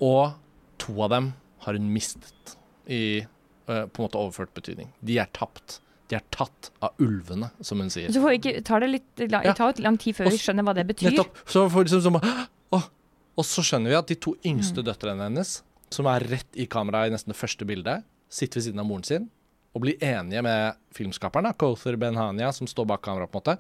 Og 0.02 0.38
to 0.82 0.96
av 1.04 1.12
dem 1.14 1.32
har 1.66 1.78
hun 1.78 1.92
mistet 1.94 2.56
i 2.88 3.22
uh, 3.22 3.86
på 3.88 4.02
en 4.02 4.06
måte 4.06 4.22
overført 4.22 4.54
betydning. 4.58 4.92
De 5.04 5.20
er 5.22 5.32
tapt. 5.36 5.80
De 6.12 6.18
er 6.20 6.24
tatt 6.36 6.70
av 6.84 6.98
ulvene, 7.00 7.48
som 7.64 7.80
hun 7.80 7.90
sier. 7.94 8.12
Så 8.12 8.20
får 8.24 8.36
ikke, 8.38 8.54
tar 8.68 8.84
det 8.84 8.90
litt, 8.92 9.22
la- 9.32 9.44
Ja. 9.48 9.54
tar 9.58 9.74
lang 9.80 9.98
tid 10.02 10.18
før 10.18 10.28
Og 10.28 10.34
vi 10.36 10.42
skjønner 10.44 10.66
hva 10.68 10.74
det 10.76 10.84
betyr. 10.90 11.12
Nettopp. 11.14 11.38
Så 11.48 11.66
får 11.72 11.86
liksom 11.88 12.02
sånn 12.08 12.48
og, 12.76 12.84
Og 13.38 13.46
så 13.48 13.64
skjønner 13.64 13.90
vi 13.94 13.96
at 13.96 14.08
de 14.12 14.16
to 14.16 14.34
yngste 14.46 14.84
døtrene 14.84 15.24
hennes, 15.30 15.62
som 15.90 16.06
er 16.12 16.20
rett 16.28 16.58
i 16.60 16.66
kamera 16.68 17.06
i 17.08 17.10
nesten 17.14 17.32
det 17.32 17.38
første 17.40 17.66
bildet, 17.66 18.04
sitter 18.30 18.60
ved 18.60 18.66
siden 18.68 18.80
av 18.84 18.86
moren 18.90 19.04
sin 19.08 19.30
og 19.74 19.82
blir 19.86 19.96
enige 20.04 20.44
med 20.44 20.76
filmskaperen, 20.94 21.54
Kother 21.58 21.96
Benhania, 21.96 22.52
som 22.52 22.68
står 22.68 22.86
bak 22.92 23.02
kameraet, 23.02 23.32
på 23.32 23.40
en 23.40 23.56
måte, 23.56 23.58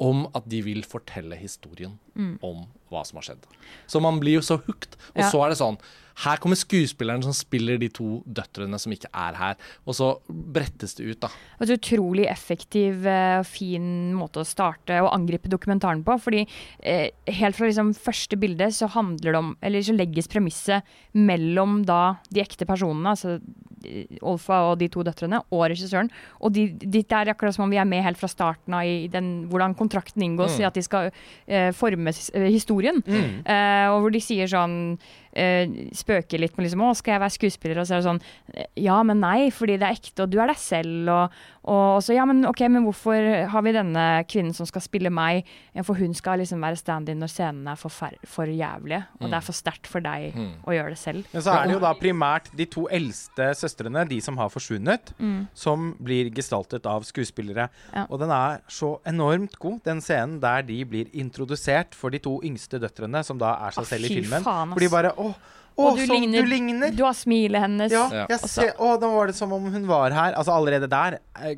om 0.00 0.22
at 0.34 0.48
de 0.48 0.62
vil 0.64 0.80
fortelle 0.88 1.36
historien 1.36 1.98
om 2.42 2.64
hva 2.90 3.04
som 3.04 3.20
har 3.20 3.26
skjedd. 3.28 3.44
Så 3.86 4.00
man 4.00 4.18
blir 4.18 4.38
jo 4.40 4.40
så 4.40 4.56
hooked. 4.56 4.96
Og 5.14 5.20
Ja. 5.20 5.30
så 5.30 5.44
er 5.44 5.48
det 5.50 5.58
sånn 5.60 5.76
Her 6.24 6.40
kommer 6.42 6.58
skuespilleren 6.58 7.22
som 7.24 7.34
spiller 7.36 7.78
de 7.80 7.88
to 7.92 8.20
døtrene 8.26 8.78
som 8.80 8.92
ikke 8.92 9.08
er 9.16 9.38
her. 9.38 9.54
Og 9.88 9.96
så 9.96 10.10
brettes 10.28 10.96
det 10.98 11.06
ut, 11.08 11.20
da. 11.22 11.30
Og 11.58 11.68
så 11.68 11.76
utrolig 11.78 12.26
effektiv 12.30 13.06
og 13.08 13.46
fin 13.48 14.12
måte 14.16 14.42
å 14.42 14.48
starte 14.48 15.00
og 15.00 15.12
angripe 15.14 15.50
dokumentaren 15.52 16.04
på. 16.04 16.18
fordi 16.20 16.44
eh, 16.82 17.08
helt 17.40 17.56
fra 17.56 17.68
liksom 17.70 17.94
første 17.96 18.36
bilde 18.40 18.70
så 18.74 18.88
handler 18.92 19.32
det 19.32 19.38
om 19.40 19.56
Eller 19.62 19.82
så 19.82 19.94
legges 19.96 20.28
premisset 20.30 20.86
mellom 21.16 21.80
da 21.88 22.16
de 22.30 22.42
ekte 22.42 22.66
personene, 22.68 23.14
altså 23.14 23.38
eh, 23.86 24.20
Olfa 24.26 24.60
og 24.70 24.78
de 24.80 24.88
to 24.92 25.02
døtrene, 25.06 25.40
og 25.50 25.64
regissøren. 25.72 26.10
Og 26.40 26.52
de, 26.52 26.68
de, 26.76 27.00
det 27.00 27.16
er 27.16 27.32
akkurat 27.32 27.56
som 27.56 27.64
om 27.64 27.72
vi 27.72 27.80
er 27.80 27.88
med 27.88 28.04
helt 28.04 28.20
fra 28.20 28.28
starten 28.30 28.76
av 28.76 28.84
i 28.84 29.08
den, 29.10 29.48
hvordan 29.50 29.76
kontrakten 29.78 30.22
inngås 30.26 30.50
Mm. 30.50 30.60
i 30.60 30.66
at 30.66 30.74
de 30.76 30.82
skal 30.82 31.10
eh, 31.46 31.70
forme 31.72 32.12
historien. 32.50 33.00
Mm. 33.06 33.46
Eh, 33.46 33.86
og 33.92 34.00
hvor 34.02 34.12
de 34.12 34.20
sier 34.20 34.50
sånn 34.50 34.98
eh, 35.32 35.68
Spøker 36.10 36.40
litt 36.42 36.56
med 36.58 36.66
liksom 36.66 36.80
'Å, 36.82 36.96
skal 36.96 37.12
jeg 37.14 37.20
være 37.22 37.36
skuespiller?' 37.38 37.78
Og 37.80 37.86
så 37.86 37.94
er 37.94 38.00
det 38.02 38.08
sånn 38.10 38.20
eh, 38.54 38.66
Ja, 38.76 39.02
men 39.02 39.20
nei, 39.20 39.50
fordi 39.50 39.78
det 39.78 39.86
er 39.86 39.94
ekte, 39.94 40.22
og 40.24 40.30
du 40.30 40.40
er 40.40 40.46
deg 40.48 40.56
selv. 40.56 41.08
Og, 41.08 41.30
og 41.70 42.02
så 42.02 42.14
ja, 42.16 42.24
men 42.24 42.44
ok, 42.46 42.60
men 42.68 42.84
hvorfor 42.84 43.46
har 43.50 43.62
vi 43.62 43.72
denne 43.72 44.24
kvinnen 44.26 44.54
som 44.54 44.66
skal 44.66 44.80
spille 44.82 45.10
meg? 45.10 45.44
Ja, 45.74 45.82
for 45.82 45.94
hun 45.94 46.14
skal 46.14 46.38
liksom 46.40 46.60
være 46.60 46.76
stand-in 46.80 47.20
når 47.20 47.28
scenene 47.30 47.72
er 47.72 47.76
for, 47.76 47.90
for 48.26 48.46
jævlige, 48.46 49.04
og 49.20 49.28
det 49.30 49.34
er 49.36 49.40
for 49.44 49.52
sterkt 49.52 49.86
for 49.86 50.00
deg 50.00 50.34
Mm. 50.34 50.52
å 50.66 50.70
gjøre 50.72 50.88
det 50.90 50.98
selv. 50.98 51.24
Men 51.32 51.42
så 51.42 51.52
er 51.54 51.66
det 51.66 51.74
jo 51.74 51.80
da 51.80 51.92
primært 51.94 52.50
de 52.56 52.64
to 52.66 52.86
eldste 52.90 53.50
søstrene, 53.54 54.08
de 54.08 54.20
som 54.20 54.36
har 54.36 54.48
forsvunnet, 54.48 55.12
Mm. 55.20 55.48
som 55.54 55.94
blir 56.02 56.30
gestaltet 56.34 56.86
av 56.86 57.02
skuespillere. 57.04 57.68
Ja. 57.94 58.06
Og 58.10 58.18
den 58.20 58.30
er 58.30 58.60
så 58.68 58.98
enormt 59.06 59.58
god, 59.58 59.82
den 59.84 60.00
scenen 60.00 60.40
der 60.40 60.62
de 60.62 60.84
blir 60.84 61.06
introdusert 61.12 61.94
for 61.94 62.10
de 62.10 62.18
to 62.18 62.40
yngste 62.42 62.80
døtrene, 62.80 63.22
som 63.24 63.38
da 63.38 63.54
er 63.66 63.70
seg 63.70 63.84
selv 63.84 64.04
i 64.10 64.20
filmen. 64.20 64.42
faen, 64.42 64.72
ass. 64.72 64.74
For 64.74 64.80
de 64.80 64.88
bare 64.88 65.10
Å, 65.20 65.34
å 65.78 65.86
Og 65.90 65.96
du 65.98 66.06
sånn 66.06 66.16
ligner- 66.20 66.42
du 66.42 66.48
ligner! 66.50 66.90
Du 66.96 67.04
har 67.04 67.14
smilet 67.14 67.60
hennes. 67.62 67.92
Ja, 67.92 68.08
Ja. 68.12 68.26
jeg 68.28 68.40
ser, 68.40 68.72
å, 68.78 68.98
da 69.00 69.08
var 69.08 69.26
det 69.28 69.34
som 69.36 69.52
om 69.52 69.64
hun 69.72 69.86
var 69.86 70.10
her. 70.10 70.32
Altså 70.34 70.52
Allerede 70.52 70.88
der 70.88 71.18
eh, 71.36 71.54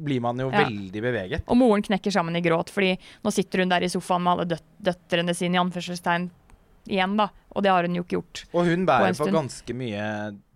blir 0.00 0.20
man 0.20 0.36
jo 0.38 0.50
Ja. 0.50 0.64
veldig 0.64 1.02
beveget. 1.02 1.42
Og 1.46 1.56
moren 1.56 1.82
knekker 1.82 2.10
sammen 2.12 2.36
i 2.36 2.40
gråt, 2.40 2.70
fordi 2.70 2.98
nå 3.24 3.32
sitter 3.32 3.60
hun 3.60 3.68
der 3.68 3.82
i 3.82 3.88
sofaen 3.92 4.22
med 4.22 4.32
alle 4.32 4.46
døt 4.46 4.62
døtrene 4.82 5.34
sine, 5.36 5.54
i 5.54 5.58
anførselstegn, 5.60 6.30
igjen, 6.88 7.16
da. 7.16 7.28
Og 7.54 7.62
det 7.62 7.70
har 7.70 7.82
hun 7.84 7.94
jo 7.94 8.02
ikke 8.02 8.16
gjort. 8.22 8.44
Og 8.54 8.64
hun 8.64 8.86
På 8.86 8.92
bærer 8.92 9.08
en 9.08 9.14
på 9.14 9.32
ganske 9.32 9.74
mye 9.76 10.06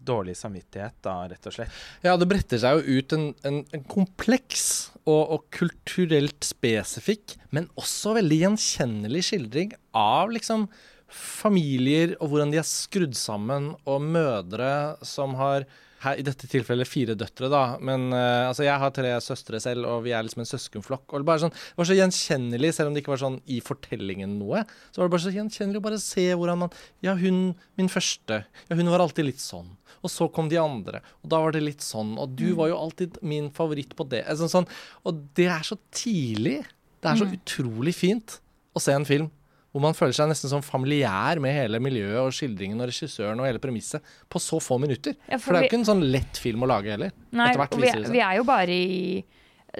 dårlig 0.04 0.34
samvittighet, 0.37 0.92
da, 1.02 1.28
rett 1.28 1.46
og 1.46 1.52
slett. 1.52 1.70
Ja, 2.02 2.16
det 2.16 2.28
bretter 2.28 2.58
seg 2.60 2.76
jo 2.84 2.98
ut 2.98 3.12
en, 3.12 3.34
en, 3.44 3.64
en 3.72 3.84
kompleks 3.84 4.90
og, 5.06 5.30
og 5.30 5.44
kulturelt 5.50 6.40
spesifikk, 6.44 7.37
men 7.52 7.68
også 7.76 8.14
veldig 8.18 8.38
gjenkjennelig 8.42 9.22
skildring 9.30 9.72
av 9.94 10.30
liksom 10.30 10.68
familier 11.14 12.16
og 12.18 12.33
hvordan 12.33 12.53
de 12.53 12.61
er 12.61 12.68
skrudd 12.68 13.14
sammen, 13.18 13.72
og 13.87 14.05
mødre 14.05 14.70
som 15.07 15.37
har 15.38 15.68
her, 16.05 16.18
I 16.20 16.24
dette 16.27 16.48
tilfellet 16.50 16.88
fire 16.88 17.14
døtre, 17.18 17.48
da. 17.48 17.79
Men 17.81 18.11
uh, 18.12 18.50
altså, 18.50 18.64
jeg 18.66 18.77
har 18.81 18.92
tre 18.92 19.12
søstre 19.24 19.61
selv, 19.62 19.87
og 19.88 20.03
vi 20.05 20.12
er 20.12 20.24
liksom 20.27 20.42
en 20.44 20.50
søskenflokk. 20.50 21.07
Og 21.09 21.22
det, 21.22 21.29
bare 21.29 21.42
sånn, 21.44 21.55
det 21.55 21.81
var 21.81 21.88
så 21.88 21.96
gjenkjennelig, 21.96 22.72
selv 22.77 22.90
om 22.90 22.96
det 22.96 23.05
ikke 23.05 23.14
var 23.14 23.22
sånn 23.22 23.38
i 23.48 23.61
fortellingen 23.64 24.35
noe. 24.40 24.64
Så 24.90 25.00
var 25.00 25.09
det 25.09 25.14
bare 25.14 25.24
så 25.24 25.33
gjenkjennelig 25.35 25.81
å 25.81 25.87
bare 25.87 26.03
se 26.03 26.27
hvordan 26.33 26.64
man 26.64 26.77
Ja, 27.05 27.16
hun 27.18 27.40
min 27.81 27.90
første. 27.92 28.42
Ja, 28.68 28.79
hun 28.79 28.92
var 28.92 29.05
alltid 29.05 29.31
litt 29.31 29.42
sånn. 29.42 29.70
Og 30.05 30.12
så 30.12 30.29
kom 30.29 30.50
de 30.53 30.61
andre, 30.61 31.00
og 31.22 31.31
da 31.33 31.40
var 31.40 31.55
det 31.57 31.64
litt 31.64 31.85
sånn. 31.85 32.14
Og 32.20 32.37
du 32.37 32.50
var 32.59 32.68
jo 32.68 32.81
alltid 32.83 33.16
min 33.24 33.48
favoritt 33.57 33.96
på 33.96 34.05
det. 34.11 34.27
Altså, 34.29 34.50
sånn, 34.53 34.68
og 35.09 35.24
det 35.38 35.48
er 35.55 35.64
så 35.64 35.79
tidlig. 35.94 36.61
Det 37.00 37.12
er 37.12 37.20
så 37.20 37.29
utrolig 37.29 37.96
fint 37.96 38.38
å 38.77 38.83
se 38.83 38.92
en 38.96 39.09
film 39.09 39.33
hvor 39.74 39.82
man 39.82 39.96
føler 39.98 40.14
seg 40.14 40.28
nesten 40.30 40.52
sånn 40.52 40.62
familiær 40.62 41.40
med 41.42 41.50
hele 41.56 41.80
miljøet 41.82 42.20
og 42.20 42.34
skildringen 42.37 42.78
og 42.78 42.87
regissøren 42.92 43.40
og 43.42 43.48
hele 43.48 43.58
premisset 43.58 44.04
på 44.30 44.38
så 44.38 44.60
få 44.62 44.78
minutter. 44.78 45.16
Ja, 45.26 45.40
for, 45.42 45.50
det 45.50 45.64
er 45.64 45.66
jo 45.66 45.70
ikke 45.72 45.80
en 45.80 45.88
sånn 45.88 46.04
lett 46.14 46.38
film 46.38 46.62
å 46.62 46.68
lage 46.70 46.92
heller. 46.94 47.10
Nei, 47.34 47.50
vi, 47.74 47.90
vi 48.14 48.22
er 48.22 48.38
jo 48.38 48.44
bare 48.46 48.70
i 48.70 48.92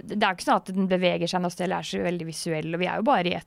Det 0.03 0.19
er 0.23 0.35
ikke 0.35 0.45
sånn 0.47 0.57
at 0.61 0.71
den 0.75 0.89
beveger 0.89 1.29
seg 1.31 1.43
noe 1.45 1.51
sted 1.55 1.67
eller 1.69 1.79
er 1.79 1.89
så 1.89 2.01
veldig 2.03 2.27
visuell. 2.27 2.75
Og 2.75 2.81
vi 2.81 2.87
er 2.91 2.97
jo 2.99 3.07
bare 3.07 3.31
i 3.31 3.35
et, 3.39 3.47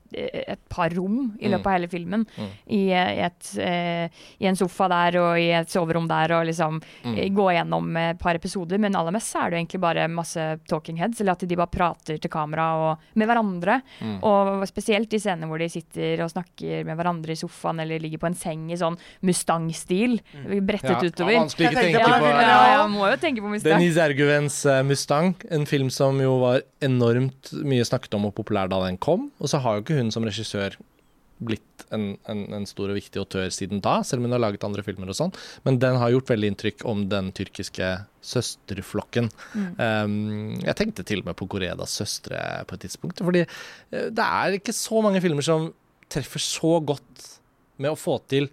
et 0.53 0.62
par 0.69 0.89
rom 0.95 1.33
i 1.39 1.49
løpet 1.51 1.65
av 1.67 1.73
hele 1.77 1.88
filmen. 1.91 2.25
Mm. 2.38 2.49
I, 2.77 2.81
et, 3.25 3.49
eh, 3.60 4.10
I 4.39 4.47
en 4.51 4.55
sofa 4.60 4.88
der 4.91 5.17
og 5.21 5.39
i 5.41 5.49
et 5.57 5.69
soverom 5.73 6.07
der 6.07 6.31
og 6.39 6.45
liksom 6.47 6.81
Mm. 7.03 7.17
eh, 7.17 7.29
gå 7.33 7.45
gjennom 7.53 7.97
et 7.97 8.19
par 8.19 8.36
episoder. 8.36 8.77
Men 8.79 8.95
aller 8.95 9.12
mest 9.12 9.36
er 9.36 9.49
det 9.49 9.57
jo 9.57 9.62
egentlig 9.65 9.81
bare 9.81 10.07
masse 10.07 10.60
talking 10.67 10.97
heads, 10.97 11.19
eller 11.21 11.31
at 11.33 11.39
de 11.47 11.55
bare 11.55 11.67
prater 11.71 12.17
til 12.19 12.29
kamera 12.31 12.67
og 12.77 12.97
med 13.15 13.27
hverandre. 13.27 13.81
Mm. 14.01 14.17
Og 14.23 14.63
spesielt 14.67 15.10
de 15.10 15.17
scenene 15.19 15.47
hvor 15.47 15.60
de 15.60 15.67
sitter 15.69 16.21
og 16.23 16.29
snakker 16.31 16.86
med 16.86 16.97
hverandre 16.97 17.31
i 17.31 17.39
sofaen 17.39 17.79
eller 17.81 17.99
ligger 17.99 18.17
på 18.19 18.27
en 18.27 18.36
seng 18.36 18.69
i 18.71 18.77
sånn 18.79 18.97
Mustang-stil, 19.23 20.19
brettet 20.62 20.97
Mm. 20.97 21.03
Ja, 21.03 21.10
utover. 21.10 21.33
vanskelig 21.39 21.69
ikke 21.71 21.81
tenke 21.81 22.03
på. 22.03 22.10
Ja, 22.41 22.77
ja, 22.77 22.88
må 22.88 23.07
jo 23.12 23.17
tenke 23.17 23.41
på 23.41 23.49
Mustang. 23.51 23.77
Denise 23.79 23.97
Erguvens 23.97 24.65
eh, 24.65 24.83
Mustang, 24.83 25.36
en 25.51 25.65
film 25.65 25.89
som 25.89 26.19
jo 26.19 26.37
var 26.41 26.65
enormt 26.84 27.52
mye 27.67 27.86
snakket 27.88 28.15
om 28.17 28.30
og 28.30 28.36
populær 28.38 28.69
da 28.71 28.82
den 28.86 29.00
kom. 29.02 29.30
Og 29.41 29.52
så 29.52 29.62
har 29.63 29.78
jo 29.78 29.86
ikke 29.86 29.97
hun 30.00 30.13
som 30.13 30.26
regissør 30.28 30.78
blitt 31.38 31.84
en, 31.93 32.15
en, 32.30 32.39
en 32.58 32.65
stor 32.67 32.89
og 32.89 32.97
viktig 32.97 33.21
autør 33.21 33.52
siden 33.54 33.82
da, 33.84 34.00
selv 34.06 34.21
om 34.21 34.28
hun 34.28 34.36
har 34.36 34.41
laget 34.41 34.65
andre 34.65 34.84
filmer 34.86 35.12
og 35.12 35.17
sånn. 35.19 35.34
Men 35.67 35.78
den 35.82 36.00
har 36.02 36.12
gjort 36.13 36.32
veldig 36.32 36.52
inntrykk 36.52 36.84
om 36.89 37.06
den 37.12 37.30
tyrkiske 37.38 37.91
søsterflokken. 38.26 39.30
Um, 39.78 40.58
jeg 40.63 40.78
tenkte 40.80 41.06
til 41.08 41.21
og 41.21 41.30
med 41.30 41.38
på 41.39 41.47
Koredas 41.52 41.93
søstre 42.02 42.41
på 42.67 42.78
et 42.78 42.88
tidspunkt. 42.88 43.21
Fordi 43.23 43.45
eh, 43.45 44.10
det 44.10 44.26
er 44.26 44.58
ikke 44.58 44.76
så 44.76 45.04
mange 45.06 45.21
filmer 45.23 45.45
som 45.45 45.69
treffer 46.12 46.41
så 46.41 46.78
godt 46.82 47.28
med 47.78 47.93
å 47.93 48.00
få 48.00 48.17
til 48.32 48.50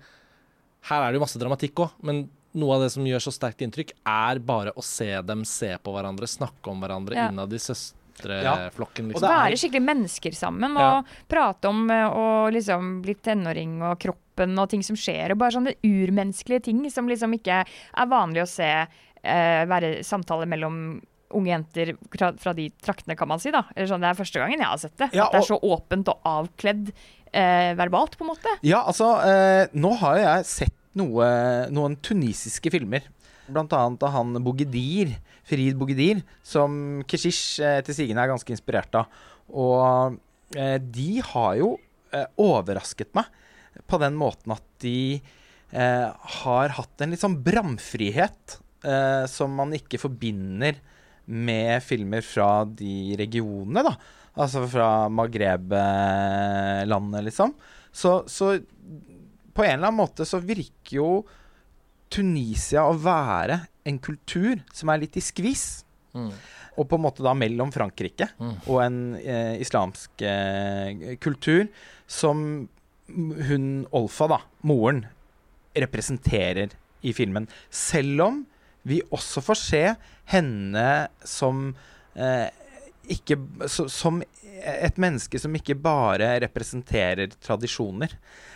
Her 0.84 1.00
er 1.00 1.12
det 1.12 1.16
jo 1.16 1.24
masse 1.24 1.40
dramatikk 1.40 1.80
òg, 1.80 1.92
men 2.04 2.26
noe 2.54 2.76
av 2.76 2.82
det 2.82 2.90
som 2.94 3.04
gjør 3.04 3.22
så 3.24 3.32
sterkt 3.34 3.62
inntrykk, 3.66 3.92
er 4.06 4.38
bare 4.38 4.72
å 4.78 4.82
se 4.84 5.10
dem 5.22 5.44
se 5.44 5.72
på 5.82 5.92
hverandre, 5.94 6.28
snakke 6.30 6.70
om 6.70 6.80
hverandre 6.80 7.14
Ja. 7.16 7.28
innad 7.30 7.52
i 7.52 7.58
søstreflokken. 7.58 9.08
Og 9.10 9.14
Liksom. 9.14 9.20
det 9.20 9.30
er- 9.30 9.50
Være 9.50 9.58
skikkelig 9.58 9.84
mennesker 9.84 10.34
sammen 10.34 10.76
Ja. 10.78 10.98
og 10.98 11.06
prate 11.28 11.64
om 11.68 11.88
å 11.88 12.46
og 12.46 12.52
liksom 12.52 13.02
bli 13.02 13.14
tenåring 13.14 13.82
og 13.82 13.98
kroppen 13.98 14.58
og 14.58 14.68
ting 14.70 14.82
som 14.82 14.96
skjer. 14.96 15.32
Og 15.32 15.38
bare 15.38 15.50
sånne 15.52 15.74
urmenneskelige 15.82 16.62
ting 16.64 16.90
som 16.90 17.06
liksom 17.08 17.32
ikke 17.38 17.64
er 17.96 18.06
vanlig 18.06 18.42
å 18.42 18.48
se 18.48 18.86
eh, 19.26 19.64
være 19.64 20.00
samtale 20.04 20.46
mellom 20.46 21.00
unge 21.32 21.46
jenter 21.48 21.96
fra, 22.16 22.32
fra 22.38 22.52
de 22.52 22.70
traktene, 22.82 23.16
kan 23.16 23.26
man 23.26 23.38
si. 23.40 23.50
da. 23.50 23.64
Eller 23.74 23.88
sånn, 23.88 24.00
Det 24.00 24.10
er 24.10 24.22
første 24.22 24.38
gangen 24.38 24.58
jeg 24.58 24.66
har 24.68 24.76
sett 24.78 24.96
det. 24.98 25.10
Ja, 25.14 25.24
At 25.26 25.32
det 25.32 25.40
er 25.40 25.54
så 25.54 25.60
åpent 25.62 26.08
og 26.08 26.20
avkledd 26.24 26.92
eh, 27.32 27.74
verbalt, 27.74 28.16
på 28.16 28.20
en 28.20 28.28
måte. 28.36 28.46
Ja, 28.62 28.84
altså 28.84 29.18
eh, 29.24 29.66
Nå 29.74 29.96
har 29.98 30.16
jeg 30.18 30.44
sett 30.44 30.74
noe, 30.98 31.26
noen 31.74 31.96
tunisiske 32.04 32.72
filmer. 32.74 33.06
Blant 33.46 33.72
annet 33.76 34.02
av 34.06 34.12
han 34.14 34.38
Bogedir, 34.44 35.10
Ferid 35.44 35.76
Bogedir, 35.76 36.22
som 36.46 37.02
Keshish 37.08 37.60
eh, 37.60 37.82
til 37.84 37.94
sigende 37.96 38.22
er 38.24 38.30
ganske 38.32 38.52
inspirert 38.54 38.94
av. 38.96 39.04
Og 39.52 40.16
eh, 40.56 40.78
de 40.80 41.20
har 41.32 41.56
jo 41.60 41.78
eh, 42.14 42.26
overrasket 42.40 43.10
meg 43.16 43.24
på 43.90 43.96
den 44.00 44.14
måten 44.16 44.52
at 44.54 44.64
de 44.84 45.20
har 45.74 46.68
hatt 46.76 47.02
en 47.02 47.10
litt 47.10 47.18
sånn 47.18 47.42
bramfrihet 47.42 48.62
som 49.26 49.50
man 49.58 49.74
ikke 49.74 49.98
forbinder 49.98 50.76
med 51.26 51.82
filmer 51.82 52.22
fra 52.22 52.62
de 52.68 53.16
regionene, 53.18 53.82
da. 53.82 53.96
Altså 54.38 54.70
fra 54.70 55.08
Maghreb-landet, 55.10 57.26
liksom. 57.26 57.58
Så, 57.90 58.22
så 58.30 58.62
på 59.54 59.64
en 59.64 59.76
eller 59.76 59.88
annen 59.88 60.02
måte 60.02 60.26
så 60.28 60.40
virker 60.42 60.98
jo 60.98 61.08
Tunisia 62.12 62.84
å 62.86 62.96
være 63.00 63.60
en 63.88 63.98
kultur 64.02 64.60
som 64.74 64.90
er 64.92 65.02
litt 65.02 65.16
i 65.18 65.24
skvis. 65.24 65.84
Og 66.74 66.88
på 66.90 66.98
en 66.98 67.04
måte 67.04 67.22
da 67.26 67.34
mellom 67.38 67.70
Frankrike 67.74 68.28
og 68.66 68.78
en 68.82 68.98
eh, 69.18 69.60
islamsk 69.62 70.22
eh, 70.26 71.14
kultur 71.22 71.68
som 72.06 72.68
hun 73.08 73.86
Olfa, 73.92 74.26
da, 74.30 74.40
moren, 74.62 75.04
representerer 75.74 76.72
i 77.02 77.12
filmen. 77.12 77.46
Selv 77.70 78.22
om 78.24 78.42
vi 78.82 79.02
også 79.10 79.42
får 79.44 79.60
se 79.60 79.84
henne 80.32 80.86
som 81.24 81.74
eh, 82.14 82.48
ikke 83.12 83.36
så, 83.68 83.88
Som 83.90 84.22
et 84.64 84.96
menneske 85.00 85.36
som 85.40 85.52
ikke 85.58 85.74
bare 85.76 86.38
representerer 86.46 87.34
tradisjoner. 87.42 88.14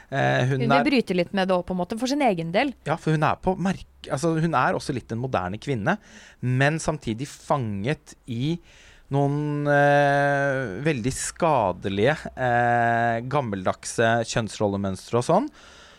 Eh, 0.08 0.46
Hun 0.48 0.62
hun 0.62 0.70
vil 0.72 0.84
bryte 0.86 1.16
litt 1.16 1.34
med 1.36 1.50
det 1.50 1.56
òg, 1.58 1.66
på 1.68 1.74
en 1.74 1.80
måte, 1.82 1.98
for 2.00 2.08
sin 2.08 2.22
egen 2.24 2.52
del. 2.54 2.72
ja, 2.88 2.96
for 2.96 3.12
hun 3.12 3.22
er 3.26 3.36
på 3.44 3.52
merk... 3.60 3.84
Altså, 4.10 4.30
hun 4.40 4.54
er 4.56 4.72
også 4.78 4.94
litt 4.96 5.10
en 5.12 5.20
moderne 5.20 5.58
kvinne, 5.60 5.98
men 6.40 6.78
samtidig 6.80 7.28
fanget 7.28 8.14
i 8.26 8.56
noen 9.12 9.66
eh, 9.72 10.78
veldig 10.84 11.12
skadelige, 11.12 12.14
eh, 12.36 13.18
gammeldagse 13.28 14.10
kjønnsrollemønstre 14.28 15.20
og 15.20 15.26
sånn, 15.26 15.50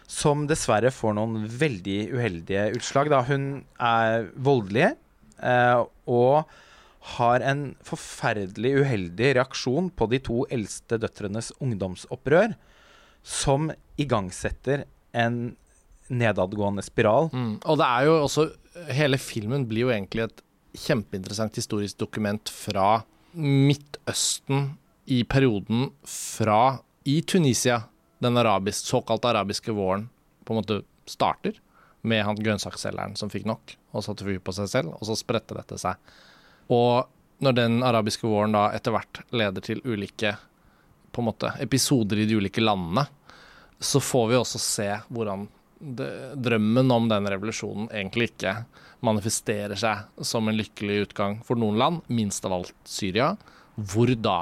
som 0.10 0.48
dessverre 0.50 0.90
får 0.94 1.14
noen 1.18 1.44
veldig 1.46 2.00
uheldige 2.16 2.68
utslag. 2.80 3.12
Da. 3.14 3.22
Hun 3.30 3.64
er 3.78 4.26
voldelig 4.42 4.88
eh, 5.44 5.84
og 6.10 6.50
har 7.16 7.44
en 7.46 7.64
forferdelig 7.86 8.74
uheldig 8.82 9.34
reaksjon 9.38 9.90
på 9.96 10.08
de 10.12 10.20
to 10.24 10.44
eldste 10.52 11.00
døtrenes 11.00 11.54
ungdomsopprør, 11.64 12.58
som 13.24 13.70
igangsetter 14.00 14.86
en 15.16 15.56
nedadgående 16.10 16.84
spiral. 16.84 17.30
Mm. 17.32 17.54
Og 17.64 17.80
det 17.80 17.88
er 17.88 18.10
jo 18.10 18.18
også 18.24 18.50
Hele 18.96 19.18
filmen 19.20 19.66
blir 19.68 19.88
jo 19.88 19.90
egentlig 19.92 20.24
et 20.24 20.42
kjempeinteressant 20.78 21.58
historisk 21.58 21.98
dokument 22.00 22.52
fra 22.54 23.02
Midtøsten 23.34 24.70
i 25.10 25.24
perioden 25.28 25.90
fra 26.08 26.80
i 27.10 27.18
Tunisia, 27.26 27.82
den 28.22 28.38
arabisk, 28.40 28.86
såkalt 28.88 29.26
arabiske 29.26 29.74
våren, 29.76 30.06
på 30.46 30.54
en 30.54 30.62
måte 30.62 30.80
starter 31.10 31.58
med 32.08 32.24
han 32.24 32.40
grønnsaksselgeren 32.40 33.18
som 33.20 33.34
fikk 33.34 33.50
nok 33.50 33.76
og 33.92 34.06
satte 34.06 34.28
fyr 34.28 34.40
på 34.40 34.54
seg 34.56 34.70
selv, 34.72 34.94
og 34.96 35.10
så 35.10 35.18
spredte 35.18 35.58
dette 35.58 35.80
seg. 35.82 35.98
Og 36.70 37.44
når 37.44 37.56
den 37.56 37.80
arabiske 37.86 38.28
våren 38.28 38.54
da 38.56 38.68
etter 38.76 38.94
hvert 38.94 39.22
leder 39.32 39.64
til 39.66 39.82
ulike 39.86 40.36
på 41.12 41.24
en 41.24 41.30
måte, 41.32 41.54
episoder 41.64 42.22
i 42.22 42.28
de 42.30 42.38
ulike 42.38 42.62
landene, 42.62 43.08
så 43.80 44.02
får 44.04 44.28
vi 44.30 44.38
også 44.38 44.60
se 44.62 44.90
hvordan 45.08 45.48
det, 45.80 46.10
drømmen 46.36 46.92
om 46.92 47.08
den 47.10 47.28
revolusjonen 47.32 47.88
egentlig 47.94 48.34
ikke 48.34 48.54
manifesterer 49.06 49.80
seg 49.80 50.26
som 50.28 50.50
en 50.52 50.60
lykkelig 50.60 51.06
utgang 51.08 51.40
for 51.48 51.60
noen 51.60 51.80
land, 51.80 52.02
minst 52.12 52.46
av 52.46 52.58
alt 52.58 52.76
Syria, 52.84 53.32
hvor 53.80 54.12
da 54.20 54.42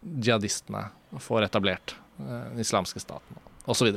jihadistene 0.00 0.86
får 1.20 1.46
etablert 1.50 1.96
eh, 2.18 2.46
den 2.54 2.64
islamske 2.64 3.02
staten 3.02 3.42
osv. 3.68 3.92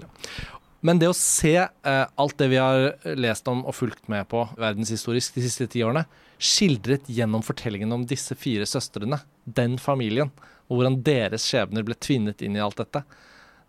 Men 0.82 1.00
det 1.00 1.10
å 1.12 1.16
se 1.16 1.56
eh, 1.60 2.06
alt 2.20 2.38
det 2.40 2.50
vi 2.52 2.60
har 2.60 3.16
lest 3.20 3.48
om 3.52 3.64
og 3.68 3.76
fulgt 3.76 4.12
med 4.12 4.28
på 4.32 4.44
verdenshistorisk 4.60 5.40
de 5.40 5.46
siste 5.48 5.70
ti 5.72 5.84
årene, 5.86 6.06
skildret 6.40 7.10
gjennom 7.12 7.44
fortellingen 7.44 7.92
om 7.92 8.06
disse 8.08 8.36
fire 8.40 8.68
søstrene, 8.70 9.20
den 9.44 9.78
familien, 9.82 10.32
og 10.70 10.80
hvordan 10.80 11.00
deres 11.04 11.48
skjebner 11.50 11.86
ble 11.86 11.98
tvinnet 12.00 12.44
inn 12.46 12.56
i 12.56 12.64
alt 12.64 12.80
dette, 12.80 13.04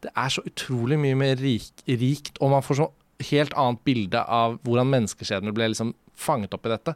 det 0.01 0.13
er 0.17 0.33
så 0.33 0.45
utrolig 0.47 0.97
mye 1.01 1.19
mer 1.19 1.41
rik, 1.41 1.83
rikt, 1.85 2.39
og 2.41 2.55
man 2.55 2.65
får 2.65 2.81
så 2.81 2.89
helt 3.31 3.57
annet 3.59 3.83
bilde 3.85 4.23
av 4.23 4.57
hvordan 4.65 4.89
menneskeskjebner 4.95 5.53
ble 5.57 5.73
liksom 5.73 5.93
fanget 6.17 6.55
opp 6.57 6.69
i 6.69 6.73
dette. 6.73 6.95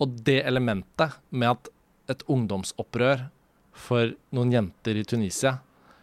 Og 0.00 0.18
det 0.26 0.42
elementet 0.44 1.16
med 1.30 1.54
at 1.54 1.70
et 2.12 2.24
ungdomsopprør 2.28 3.28
for 3.72 4.12
noen 4.36 4.52
jenter 4.52 4.98
i 5.00 5.06
Tunisia 5.08 5.56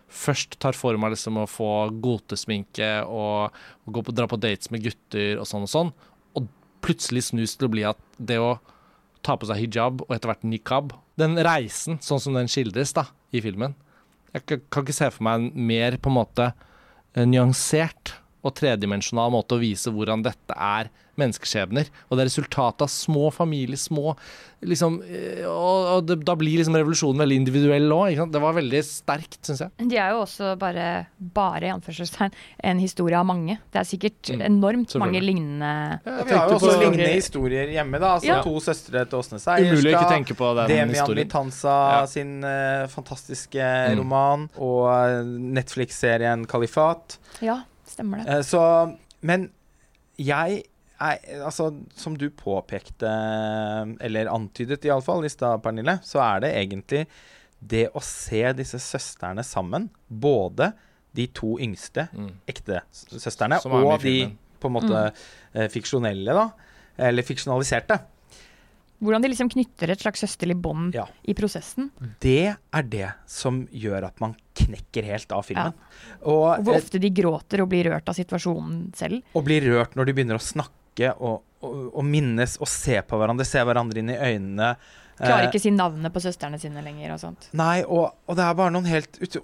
først 0.09 0.57
tar 0.61 0.74
form 0.74 1.05
av 1.05 1.13
liksom 1.13 1.38
å 1.38 1.49
få 1.49 1.72
gotesminke 2.01 2.88
og, 3.05 3.53
og 3.86 3.99
på, 4.07 4.15
dra 4.15 4.26
på 4.30 4.39
dates 4.41 4.72
med 4.74 4.82
gutter 4.88 5.38
og 5.38 5.45
sånn 5.45 5.67
og 5.67 5.70
sånn, 5.70 5.91
og 6.34 6.47
plutselig 6.82 7.28
snus 7.28 7.53
til 7.57 7.70
å 7.70 7.74
bli 7.76 7.86
at 7.86 8.01
det 8.17 8.39
å 8.41 8.55
ta 9.26 9.36
på 9.39 9.49
seg 9.49 9.61
hijab 9.63 10.03
og 10.05 10.15
etter 10.15 10.32
hvert 10.32 10.47
nikab 10.47 10.95
Den 11.20 11.36
reisen, 11.43 11.99
sånn 11.99 12.22
som 12.24 12.38
den 12.38 12.47
skildres 12.47 12.93
da 12.95 13.09
i 13.36 13.41
filmen, 13.43 13.76
jeg 14.32 14.45
kan 14.72 14.86
ikke 14.86 14.95
se 14.95 15.09
for 15.11 15.26
meg 15.28 15.41
en 15.41 15.67
mer 15.70 15.97
på 15.99 16.11
en 16.11 16.15
måte 16.15 16.45
eh, 16.51 17.26
nyansert 17.28 18.13
og 18.44 18.56
tredimensjonal 18.56 19.32
måte 19.32 19.58
å 19.58 19.60
vise 19.62 19.92
hvordan 19.92 20.24
dette 20.24 20.56
er 20.56 20.90
menneskeskjebner. 21.20 21.90
Og 22.08 22.16
det 22.16 22.24
er 22.24 22.30
resultatet 22.30 22.86
av 22.86 22.88
små 22.88 23.26
familier, 23.36 23.76
små 23.76 24.14
liksom, 24.64 25.02
eh, 25.04 25.42
Og, 25.44 25.88
og 25.98 26.06
det, 26.08 26.16
da 26.24 26.36
blir 26.40 26.58
liksom 26.62 26.78
revolusjonen 26.80 27.20
veldig 27.20 27.36
individuell 27.42 27.92
òg. 27.92 28.22
Det 28.32 28.40
var 28.40 28.54
veldig 28.56 28.80
sterkt, 28.88 29.36
syns 29.44 29.60
jeg. 29.66 29.88
De 29.92 29.98
er 30.00 30.14
jo 30.16 30.22
også 30.24 30.54
bare, 30.60 30.86
bare 31.20 31.68
i 31.68 31.74
anførselstegn, 31.74 32.32
en 32.64 32.80
historie 32.80 33.20
av 33.20 33.28
mange. 33.28 33.58
Det 33.74 33.82
er 33.82 33.88
sikkert 33.90 34.32
Mm, 34.32 34.42
enormt 34.48 34.96
mange 35.00 35.20
lignende 35.20 36.00
Ja, 36.06 36.24
vi 36.24 36.34
har 36.38 36.48
jo 36.50 36.56
også 36.56 36.72
på- 36.72 36.80
lignende 36.86 37.12
historier 37.14 37.68
hjemme. 37.76 38.00
da 38.00 38.14
Altså 38.16 38.26
Ja. 38.32 38.42
To 38.44 38.56
søstre 38.60 39.04
til 39.10 39.20
Åsne 39.20 39.40
Umulig 39.40 39.92
å 39.92 40.00
ikke 40.00 40.10
tenke 40.16 40.36
på 40.40 40.56
den 40.56 40.68
Demian 40.70 40.90
historien. 40.96 41.28
Vitanza 41.28 41.76
Ja. 42.00 42.06
sin 42.06 42.44
uh, 42.44 42.88
fantastiske 42.88 43.60
Mm. 43.60 43.98
roman. 44.00 44.50
Og 44.58 44.88
eh, 44.88 45.24
Netflix-serien 45.60 46.46
Kalifat. 46.48 47.18
Ja, 47.42 47.64
stemmer 48.00 48.24
det. 48.24 48.36
Eh, 48.39 48.43
så 48.47 48.64
Men 49.22 49.50
jeg 50.20 50.64
er 51.00 51.20
Altså, 51.47 51.70
som 51.95 52.18
du 52.20 52.26
påpekte, 52.30 53.08
eller 54.04 54.28
antydet 54.28 54.84
iallfall 54.84 55.24
i 55.24 55.30
stad, 55.32 55.62
Pernille, 55.64 55.93
så 56.04 56.20
er 56.20 56.41
det 56.43 56.50
egentlig 56.60 57.06
det 57.64 57.86
å 57.95 58.02
se 58.04 58.41
disse 58.58 58.82
søstrene 58.84 59.45
sammen, 59.47 59.88
både 60.10 60.74
de 61.16 61.26
to 61.32 61.54
yngste 61.56 62.10
Mm. 62.12 62.34
ekte 62.52 62.82
søstrene 62.91 63.62
og 63.64 64.04
de 64.04 64.36
på 64.60 64.68
en 64.68 64.76
måte 64.76 65.06
mm. 65.56 65.70
fiksjonelle, 65.72 66.36
da. 66.36 66.50
Eller 66.97 67.24
fiksjonaliserte. 67.24 67.95
Hvordan 69.00 69.24
de 69.24 69.30
liksom 69.32 69.50
knytter 69.52 69.93
et 69.93 70.02
slags 70.04 70.20
søsterlig 70.26 70.58
bånd 70.60 70.95
Ja. 70.95 71.06
i 71.24 71.34
prosessen. 71.34 71.89
Det 72.20 72.56
er 72.74 72.84
det 72.84 73.12
som 73.26 73.62
gjør 73.72 74.10
at 74.10 74.20
man 74.20 74.36
knekker 74.60 75.06
helt 75.08 75.32
av 75.32 75.45
filmen. 75.47 75.74
Og, 76.22 76.60
Og 76.60 76.64
hvor 76.66 76.76
eh, 76.76 76.82
ofte 76.84 77.00
de 77.00 77.10
gråter 77.10 77.64
og 77.64 77.70
blir 77.72 77.88
rørt 77.91 78.10
av 78.12 78.18
situasjonen 78.18 78.89
selv. 78.95 79.22
og 79.34 79.45
blir 79.47 79.62
rørt 79.62 79.95
når 79.95 80.06
de 80.06 80.14
begynner 80.18 80.36
å 80.39 80.43
snakke 80.43 81.14
og, 81.16 81.43
og, 81.64 81.78
og 81.95 82.04
minnes 82.06 82.58
og 82.60 82.68
se 82.68 83.00
på 83.02 83.18
hverandre, 83.18 83.45
se 83.47 83.64
hverandre 83.64 84.00
inn 84.04 84.12
i 84.12 84.20
øynene. 84.20 84.74
Klarer 85.20 85.47
ikke 85.50 85.58
ikke 85.60 85.64
si 85.68 85.72
navnet 85.76 86.14
på 86.16 86.22
søstrene 86.24 86.60
sine 86.60 86.82
lenger 86.84 87.12
og 87.12 87.20
sånt. 87.20 87.50
Nei, 87.60 87.82
og, 87.84 88.14
og 88.28 88.38
det 88.39 88.43
er 88.45 88.56
bare 88.56 88.72
noen 88.72 88.88
helt 88.88 89.18
ut, 89.20 89.36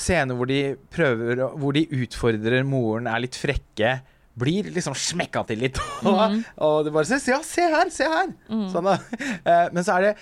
scener 0.00 0.38
hvor 0.38 0.48
de 0.48 0.60
prøver 0.92 1.42
Hvor 1.60 1.76
de 1.76 1.82
utfordrer 1.92 2.64
moren, 2.64 3.08
er 3.10 3.20
litt 3.20 3.36
frekke. 3.36 3.98
Blir 4.36 4.70
liksom 4.74 4.96
smekka 4.98 5.44
til 5.48 5.62
litt. 5.64 5.78
Og, 6.08 6.40
og 6.60 6.78
det 6.86 6.92
bare 6.94 7.08
se, 7.08 7.20
Ja, 7.32 7.40
se 7.46 7.64
her! 7.72 7.92
Se 7.92 8.08
her! 8.10 8.32
Sånn, 8.72 8.90
da. 8.90 8.98
Eh, 9.46 9.68
men 9.72 9.84
så 9.86 9.96
er 9.96 10.08
det 10.10 10.14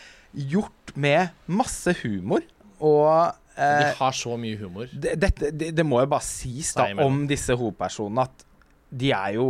gjort 0.55 0.93
med 1.01 1.35
masse 1.51 1.95
humor. 2.03 2.45
Og 2.85 3.09
eh, 3.57 3.81
De 3.83 3.93
har 3.99 4.17
så 4.17 4.37
mye 4.41 4.59
humor. 4.61 4.91
det, 4.93 5.17
det, 5.21 5.33
det, 5.51 5.71
det 5.77 5.87
må 5.87 6.03
jo 6.03 6.11
bare 6.15 6.27
sies 6.27 6.75
da 6.77 6.91
om 7.05 7.25
disse 7.31 7.55
hovedpersonene 7.59 8.27
at 8.27 8.45
de 8.95 9.11
er 9.15 9.39
jo 9.39 9.49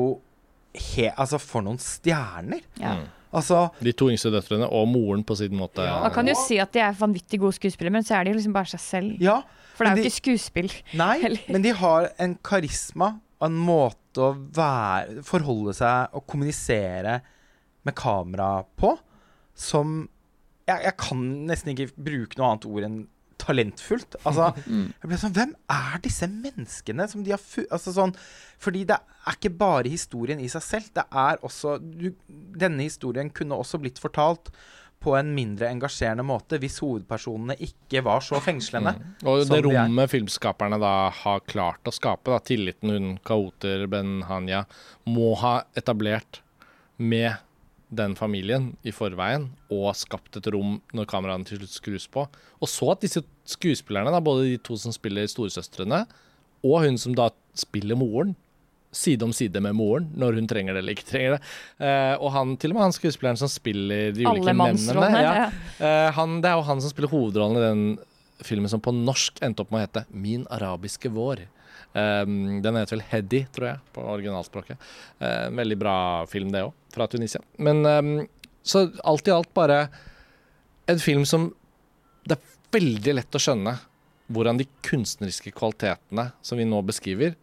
he, 0.74 1.10
Altså, 1.12 1.38
for 1.42 1.64
noen 1.64 1.78
stjerner. 1.82 2.64
Ja. 2.80 2.96
Mm. 3.00 3.12
Altså 3.34 3.64
De 3.82 3.90
to 3.96 4.06
yngste 4.12 4.30
døtrene 4.30 4.68
og 4.70 4.86
moren 4.86 5.24
på 5.26 5.34
sin 5.38 5.56
måte. 5.58 5.82
Man 5.82 6.12
kan 6.14 6.28
jo 6.30 6.36
si 6.38 6.60
at 6.62 6.70
de 6.74 6.82
er 6.84 6.94
vanvittig 6.98 7.40
gode 7.42 7.56
skuespillere, 7.56 7.96
men 7.96 8.06
så 8.06 8.18
er 8.18 8.26
de 8.26 8.34
jo 8.34 8.38
liksom 8.38 8.54
bare 8.54 8.70
seg 8.76 8.82
selv. 8.82 9.22
Ja. 9.22 9.40
For 9.74 9.82
det 9.82 9.90
er 9.90 9.98
jo 9.98 10.04
jo 10.04 10.10
ikke 10.12 10.20
skuespill. 10.20 10.70
Nei, 10.94 11.16
men 11.52 11.64
de 11.64 11.72
har 11.74 12.12
en 12.22 12.36
karisma 12.46 13.16
og 13.44 13.50
en 13.50 13.60
måte 13.60 14.22
å 14.24 14.32
være, 14.56 15.20
forholde 15.26 15.74
seg 15.76 16.14
og 16.16 16.24
kommunisere 16.30 17.18
med 17.84 17.96
kamera 17.98 18.62
på 18.80 18.94
som 19.54 19.98
jeg, 20.64 20.78
jeg 20.86 20.96
kan 20.96 21.24
nesten 21.50 21.74
ikke 21.74 21.92
bruke 22.06 22.38
noe 22.38 22.54
annet 22.54 22.68
ord 22.70 22.86
enn 22.86 23.02
talentfullt. 23.44 24.16
Altså, 24.24 24.48
jeg 25.02 25.10
ble 25.10 25.18
sånn 25.20 25.34
Hvem 25.36 25.52
er 25.74 25.98
disse 26.04 26.28
menneskene 26.30 27.06
som 27.10 27.24
de 27.26 27.34
har. 27.34 27.42
Altså 27.68 27.92
sånn 27.92 28.14
Fordi 28.62 28.86
det 28.88 28.96
er 28.96 29.36
ikke 29.36 29.52
bare 29.60 29.92
historien 29.92 30.40
i 30.40 30.48
seg 30.48 30.64
selv. 30.64 30.88
Det 30.96 31.04
er 31.10 31.42
også 31.44 31.76
du, 31.82 32.08
Denne 32.56 32.86
historien 32.86 33.32
kunne 33.34 33.58
også 33.60 33.82
blitt 33.82 34.00
fortalt 34.00 34.48
på 35.04 35.14
en 35.18 35.32
mindre 35.36 35.68
engasjerende 35.68 36.24
måte 36.26 36.58
hvis 36.62 36.80
hovedpersonene 36.82 37.56
ikke 37.66 38.02
var 38.06 38.24
så 38.24 38.40
fengslende. 38.42 38.94
Og 39.22 39.44
som 39.46 39.60
rommet 39.66 40.00
de 40.00 40.06
er. 40.06 40.12
filmskaperne 40.12 40.78
da 40.80 40.94
har 41.22 41.44
klart 41.50 41.84
å 41.88 41.94
skape, 41.94 42.32
da, 42.32 42.40
tilliten 42.40 42.92
hun 42.94 43.10
Kaoter 43.26 43.86
Benhanya 43.90 44.64
må 45.08 45.34
ha 45.42 45.58
etablert 45.78 46.40
med 46.96 47.36
den 47.94 48.16
familien 48.18 48.72
i 48.82 48.92
forveien, 48.94 49.50
og 49.70 49.92
skapt 49.98 50.38
et 50.40 50.48
rom 50.50 50.78
når 50.96 51.08
kameraene 51.10 51.46
til 51.46 51.60
slutt 51.60 51.76
skrus 51.76 52.06
på. 52.10 52.24
Og 52.58 52.70
så 52.70 52.90
at 52.94 53.04
disse 53.04 53.22
skuespillerne, 53.48 54.10
da, 54.14 54.22
både 54.24 54.48
de 54.48 54.56
to 54.64 54.78
som 54.80 54.94
spiller 54.94 55.28
storesøstrene, 55.30 56.04
og 56.64 56.80
hun 56.86 56.98
som 56.98 57.14
da 57.16 57.28
spiller 57.58 57.98
moren, 58.00 58.34
side 58.94 59.26
om 59.26 59.32
side 59.34 59.60
med 59.64 59.76
moren 59.76 60.08
når 60.18 60.38
hun 60.38 60.48
trenger 60.50 60.76
det 60.76 60.84
eller 60.84 60.96
ikke 60.96 61.08
trenger 61.08 61.36
det. 61.36 61.40
Eh, 61.82 62.14
og 62.18 62.32
han, 62.34 62.56
til 62.60 62.72
og 62.72 62.78
med 62.78 62.86
han 62.86 62.96
skuespilleren 62.96 63.40
som 63.40 63.50
spiller 63.52 64.14
de 64.16 64.26
ulike 64.28 64.56
mennene. 64.56 65.10
Ja. 65.24 65.34
Eh, 65.78 66.10
han, 66.16 66.38
det 66.44 66.50
er 66.50 66.58
jo 66.58 66.68
han 66.70 66.82
som 66.84 66.92
spiller 66.92 67.12
hovedrollen 67.12 67.60
i 67.60 67.64
den 67.64 67.84
filmen 68.44 68.70
som 68.70 68.82
på 68.82 68.94
norsk 68.94 69.38
endte 69.44 69.64
opp 69.64 69.72
med 69.72 69.82
å 69.82 69.86
hete 69.86 70.06
'Min 70.10 70.46
arabiske 70.52 71.10
vår'. 71.12 71.46
Um, 71.94 72.58
den 72.62 72.74
heter 72.74 72.96
vel 72.96 73.04
'Heddy', 73.06 73.46
tror 73.54 73.68
jeg, 73.68 73.78
på 73.94 74.02
originalspråket. 74.02 74.80
Uh, 75.22 75.46
veldig 75.54 75.76
bra 75.78 75.96
film, 76.26 76.50
det 76.50 76.64
òg, 76.66 76.72
fra 76.90 77.06
Tunisia. 77.06 77.40
Men 77.56 77.86
um, 77.86 78.28
så 78.62 78.88
alt 79.04 79.28
i 79.28 79.34
alt 79.34 79.52
bare 79.54 79.88
en 80.86 80.98
film 80.98 81.24
som 81.24 81.52
Det 82.24 82.38
er 82.38 82.54
veldig 82.72 83.12
lett 83.14 83.36
å 83.36 83.40
skjønne 83.40 83.74
hvordan 84.32 84.56
de 84.56 84.64
kunstneriske 84.80 85.50
kvalitetene 85.52 86.30
som 86.40 86.56
vi 86.56 86.64
nå 86.64 86.78
beskriver, 86.88 87.34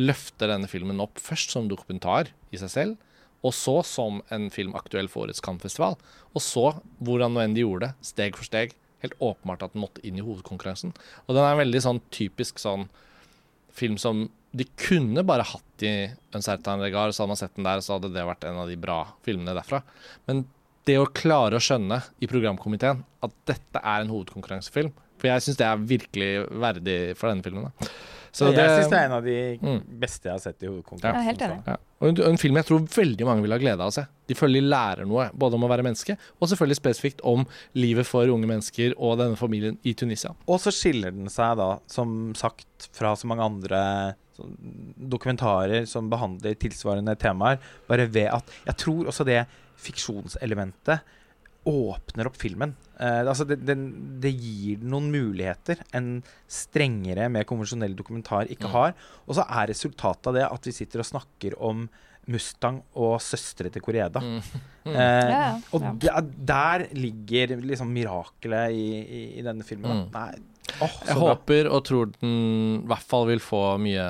løfter 0.00 0.50
denne 0.50 0.68
filmen 0.70 1.02
opp 1.02 1.20
først 1.20 1.54
som 1.54 1.68
dokumentar 1.70 2.32
i 2.50 2.60
seg 2.60 2.72
selv, 2.72 3.06
og 3.46 3.54
så 3.56 3.78
som 3.86 4.20
en 4.34 4.50
film 4.52 4.74
aktuell 4.76 5.08
for 5.08 5.24
årets 5.24 5.40
Cannes-festival. 5.44 5.96
Og 6.36 6.44
så, 6.44 6.66
hvordan 7.00 7.32
nå 7.34 7.44
enn 7.44 7.56
de 7.56 7.64
gjorde 7.64 7.88
det, 7.88 8.08
steg 8.10 8.36
for 8.36 8.48
steg, 8.48 8.74
helt 9.00 9.16
åpenbart 9.16 9.64
at 9.64 9.72
den 9.72 9.84
måtte 9.84 10.02
inn 10.04 10.18
i 10.20 10.24
hovedkonkurransen. 10.24 10.92
Og 11.24 11.32
den 11.32 11.44
er 11.44 11.54
en 11.54 11.62
veldig 11.62 11.80
sånn 11.86 12.02
typisk 12.12 12.60
sånn 12.60 12.88
film 13.72 13.96
som 14.00 14.26
de 14.50 14.66
kunne 14.80 15.22
bare 15.24 15.46
hatt 15.46 15.84
i 15.86 16.10
Uncertain 16.36 16.82
regard, 16.82 17.14
så 17.14 17.22
hadde 17.22 17.32
man 17.32 17.40
sett 17.40 17.54
den 17.56 17.68
der, 17.68 17.82
så 17.84 17.96
hadde 17.96 18.10
det 18.12 18.26
vært 18.26 18.44
en 18.48 18.58
av 18.60 18.68
de 18.68 18.76
bra 18.80 19.04
filmene 19.24 19.54
derfra. 19.56 19.80
Men 20.28 20.44
det 20.88 20.96
å 20.98 21.08
klare 21.14 21.56
å 21.56 21.62
skjønne 21.62 22.00
i 22.20 22.28
programkomiteen 22.28 23.04
at 23.24 23.36
dette 23.48 23.80
er 23.80 24.02
en 24.02 24.12
hovedkonkurransefilm 24.12 24.90
For 25.20 25.28
jeg 25.28 25.44
syns 25.44 25.58
det 25.60 25.66
er 25.68 25.82
virkelig 25.90 26.30
verdig 26.64 26.98
for 27.20 27.28
denne 27.30 27.44
filmen. 27.44 27.68
Da. 27.68 27.90
Så 28.32 28.46
jeg 28.46 28.54
det- 28.56 28.66
syns 28.78 28.90
det 28.92 28.98
er 29.00 29.04
en 29.08 29.12
av 29.18 29.24
de 29.24 29.58
Mm. 29.60 29.80
beste 30.00 30.22
jeg 30.28 30.32
har 30.32 30.38
sett 30.38 30.62
i 30.62 30.66
Ja, 30.66 30.70
hovedkonkurransen. 30.70 31.24
helt. 31.24 31.40
Ja. 31.66 31.76
Og 32.00 32.08
en, 32.08 32.20
en 32.30 32.36
film 32.38 32.54
jeg 32.56 32.64
tror 32.66 32.80
veldig 32.86 33.26
mange 33.26 33.42
vil 33.42 33.50
ha 33.52 33.58
glede 33.58 33.80
av 33.82 33.90
å 33.90 33.92
se. 33.92 34.06
De 34.28 34.34
føler 34.38 34.60
de 34.60 34.68
lærer 34.70 35.04
noe, 35.06 35.30
både 35.36 35.54
om 35.58 35.64
å 35.66 35.68
være 35.68 35.82
menneske, 35.82 36.16
og 36.40 36.48
selvfølgelig 36.48 36.78
spesifikt 36.80 37.20
om 37.24 37.44
livet 37.74 38.06
for 38.06 38.24
unge 38.30 38.46
mennesker 38.46 38.94
og 38.96 39.18
denne 39.18 39.36
familien 39.36 39.76
i 39.84 39.92
Tunisia. 39.94 40.30
Og 40.48 40.60
så 40.60 40.70
skiller 40.72 41.10
den 41.10 41.26
seg 41.28 41.56
da, 41.58 41.78
som 41.88 42.32
sagt, 42.34 42.88
fra 42.92 43.14
så 43.16 43.26
mange 43.26 43.42
andre 43.42 44.14
dokumentarer 44.96 45.86
som 45.86 46.08
behandler 46.08 46.54
tilsvarende 46.56 47.16
temaer, 47.18 47.58
bare 47.88 48.06
ved 48.08 48.28
at 48.32 48.44
Jeg 48.64 48.76
tror 48.76 49.04
også 49.10 49.24
det 49.26 49.46
fiksjonselementet 49.80 51.00
åpner 51.68 52.26
opp 52.30 52.36
filmen. 52.40 52.74
Eh, 52.98 53.20
altså 53.28 53.44
det, 53.48 53.58
det, 53.68 53.74
det 54.24 54.30
gir 54.32 54.80
noen 54.88 55.10
muligheter 55.12 55.82
en 55.96 56.22
strengere, 56.50 57.28
mer 57.32 57.44
konvensjonell 57.48 57.94
dokumentar 57.98 58.48
ikke 58.48 58.68
Mm. 58.70 58.72
har. 58.76 58.94
Og 59.28 59.36
så 59.36 59.44
er 59.48 59.68
resultatet 59.72 60.26
av 60.30 60.34
det 60.38 60.46
at 60.48 60.64
vi 60.70 60.72
sitter 60.72 61.02
og 61.04 61.08
snakker 61.10 61.58
om 61.60 61.88
Mustang 62.30 62.82
og 63.00 63.16
søstre 63.24 63.70
til 63.72 63.82
Koreda. 63.82 64.20
Mm. 64.20 64.40
Mm. 64.80 64.94
Eh, 64.96 65.28
Ja, 65.28 65.28
ja, 65.28 65.48
og 65.76 65.82
ja. 65.82 65.90
der, 66.00 66.28
der 66.48 66.82
ligger 66.96 67.50
liksom 67.60 67.90
mirakelet 67.92 68.72
i, 68.72 68.86
i, 69.04 69.18
i 69.36 69.42
denne 69.44 69.60
filmen. 69.62 70.06
Mm. 70.06 70.14
Nei, 70.14 70.38
så 70.78 70.88
Jeg 71.08 71.16
bra. 71.16 71.34
håper 71.34 71.68
og 71.70 71.84
tror 71.88 72.12
den 72.20 72.36
i 72.84 72.86
hvert 72.90 73.06
fall 73.10 73.26
vil 73.30 73.42
få 73.42 73.64
mye 73.82 74.06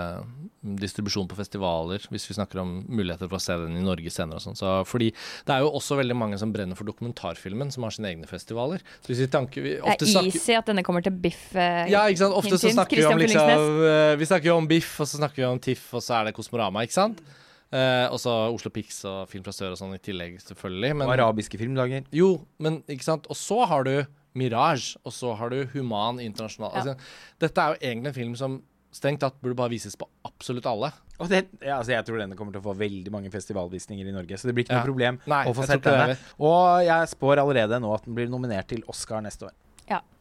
distribusjon 0.61 1.25
på 1.31 1.37
festivaler, 1.39 2.03
hvis 2.13 2.27
vi 2.29 2.35
snakker 2.37 2.61
om 2.61 2.73
muligheter 2.93 3.31
for 3.31 3.39
å 3.39 3.41
se 3.41 3.55
den 3.63 3.79
i 3.79 3.85
Norge 3.85 4.11
senere. 4.13 4.37
og 4.37 4.45
sånn. 4.45 4.59
Så, 4.59 4.73
fordi 4.85 5.09
det 5.49 5.55
er 5.55 5.63
jo 5.65 5.71
også 5.79 5.97
veldig 5.97 6.17
mange 6.21 6.37
som 6.39 6.53
brenner 6.53 6.77
for 6.77 6.85
dokumentarfilmen, 6.85 7.71
som 7.73 7.87
har 7.87 7.95
sine 7.97 8.11
egne 8.13 8.29
festivaler. 8.29 8.85
Så 9.01 9.09
hvis 9.15 9.23
vi 9.25 9.29
tanker, 9.33 9.65
vi, 9.65 9.71
Det 9.79 9.83
ofte 9.89 10.05
er 10.05 10.13
snakker, 10.13 10.37
easy 10.37 10.53
at 10.59 10.69
denne 10.69 10.85
kommer 10.85 11.01
til 11.07 11.13
Biff. 11.17 11.47
eh, 11.57 11.89
ja, 11.89 12.05
ikke 12.13 12.27
sant? 12.27 12.37
Ofte 12.37 12.59
så 12.61 12.69
Hint, 12.69 12.77
snakker 12.77 13.01
vi 13.01 13.07
om 13.09 13.19
liksom 13.25 13.85
eh, 13.89 14.17
Vi 14.21 14.29
snakker 14.29 14.53
jo 14.53 14.57
om 14.61 14.69
Biff, 14.69 14.93
og 15.01 15.09
så 15.09 15.17
snakker 15.23 15.37
vi 15.41 15.49
om 15.49 15.59
Tiff, 15.65 15.87
og 15.97 16.03
så 16.05 16.19
er 16.21 16.25
det 16.29 16.35
Kosmorama, 16.37 16.85
ikke 16.85 16.99
sant? 16.99 17.25
Eh, 17.73 18.07
og 18.13 18.19
så 18.21 18.37
Oslo 18.53 18.69
Pix 18.75 19.01
og 19.09 19.29
Film 19.31 19.45
fra 19.47 19.53
sør 19.57 19.73
og 19.73 19.79
sånn 19.81 19.95
i 19.97 19.99
tillegg, 20.03 20.41
selvfølgelig. 20.45 20.93
Og 21.07 21.13
arabiske 21.17 21.57
filmdager. 21.57 22.05
jo, 22.13 22.35
men 22.59 22.83
ikke 22.91 23.05
sant? 23.07 23.27
Og 23.31 23.37
så 23.39 23.65
har 23.65 23.85
du 23.89 23.95
Mirage, 24.39 24.99
og 25.05 25.15
så 25.15 25.35
har 25.39 25.53
du 25.53 25.63
Human 25.75 26.21
Internasjonal. 26.23 26.75
Ja. 26.75 26.83
Altså, 26.83 27.15
dette 27.43 27.63
er 27.63 27.75
jo 27.75 27.81
egentlig 27.81 28.13
en 28.13 28.19
film 28.21 28.35
som 28.39 28.59
strengt 28.95 29.23
tatt 29.23 29.37
burde 29.43 29.55
bare 29.59 29.71
vises 29.71 29.95
på 29.99 30.09
absolutt 30.27 30.67
alle. 30.67 30.91
Og 31.21 31.29
det, 31.31 31.45
ja, 31.61 31.77
altså 31.77 31.93
jeg 31.93 32.07
tror 32.07 32.19
denne 32.23 32.37
kommer 32.39 32.55
til 32.55 32.63
å 32.63 32.69
få 32.71 32.75
veldig 32.81 33.13
mange 33.13 33.31
festivalvisninger 33.31 34.09
i 34.09 34.15
Norge, 34.15 34.39
så 34.41 34.49
det 34.49 34.55
blir 34.57 34.65
ikke 34.67 34.75
Ja. 34.75 34.81
noe 34.81 34.89
problem 34.89 35.21
Nei, 35.31 35.45
å 35.47 35.55
få 35.55 35.67
sett 35.69 35.85
denne. 35.85 36.17
Og 36.39 36.83
jeg 36.87 37.11
spår 37.13 37.43
allerede 37.43 37.81
nå 37.83 37.93
at 37.95 38.07
den 38.09 38.17
blir 38.17 38.31
nominert 38.33 38.71
til 38.73 38.83
Oscar 38.89 39.23
neste 39.23 39.51
år. 39.51 39.57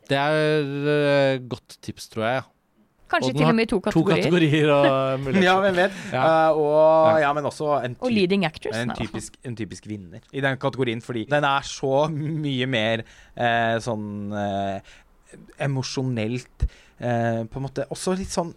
Det 0.09 0.17
er 0.17 0.63
uh, 0.65 1.35
godt 1.45 1.77
tips, 1.85 2.07
tror 2.09 2.25
jeg. 2.25 2.45
Kanskje 3.09 3.31
Og 3.33 3.37
til 3.39 3.47
og 3.49 3.55
med 3.57 3.65
i 3.65 3.69
to 3.71 3.79
To 3.79 3.81
kategorier. 3.89 4.23
kategorier 4.23 4.71
og 4.75 5.19
muligheter. 5.25 5.45
Ja, 5.47 5.55
hvem 5.63 5.75
vet? 5.79 5.99
Ja. 6.13 6.23
Uh, 6.53 6.59
og 6.61 7.19
ja, 7.23 7.33
men 7.33 7.47
også 7.49 7.69
en, 7.85 7.95
Og 7.99 8.11
leading 8.13 8.45
actress. 8.45 8.77
en, 8.77 8.93
typisk, 8.97 9.37
en 9.45 9.55
typisk 9.57 9.87
vinner 9.89 10.19
i 10.33 10.41
den 10.45 10.57
kategorien, 10.61 11.01
fordi 11.01 11.25
den 11.31 11.43
er 11.49 11.65
så 11.65 12.05
mye 12.13 12.67
mer 12.69 13.03
uh, 13.33 13.77
sånn 13.81 14.07
uh, 14.33 14.79
emosjonelt 15.61 16.63
eh, 16.99 17.43
På 17.45 17.59
en 17.59 17.65
måte 17.67 17.83
også 17.93 18.15
litt 18.17 18.31
sånn 18.33 18.53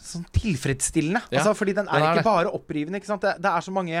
Sånn 0.00 0.24
tilfredsstillende. 0.34 1.20
Ja, 1.30 1.38
altså, 1.42 1.52
fordi 1.54 1.74
den 1.76 1.86
er, 1.86 1.92
den 1.92 2.02
er 2.02 2.14
ikke 2.16 2.22
det. 2.22 2.26
bare 2.26 2.50
opprivende. 2.56 2.98
Ikke 2.98 3.10
sant? 3.12 3.22
Det, 3.22 3.34
det 3.44 3.50
er 3.52 3.62
så 3.62 3.70
mange 3.76 4.00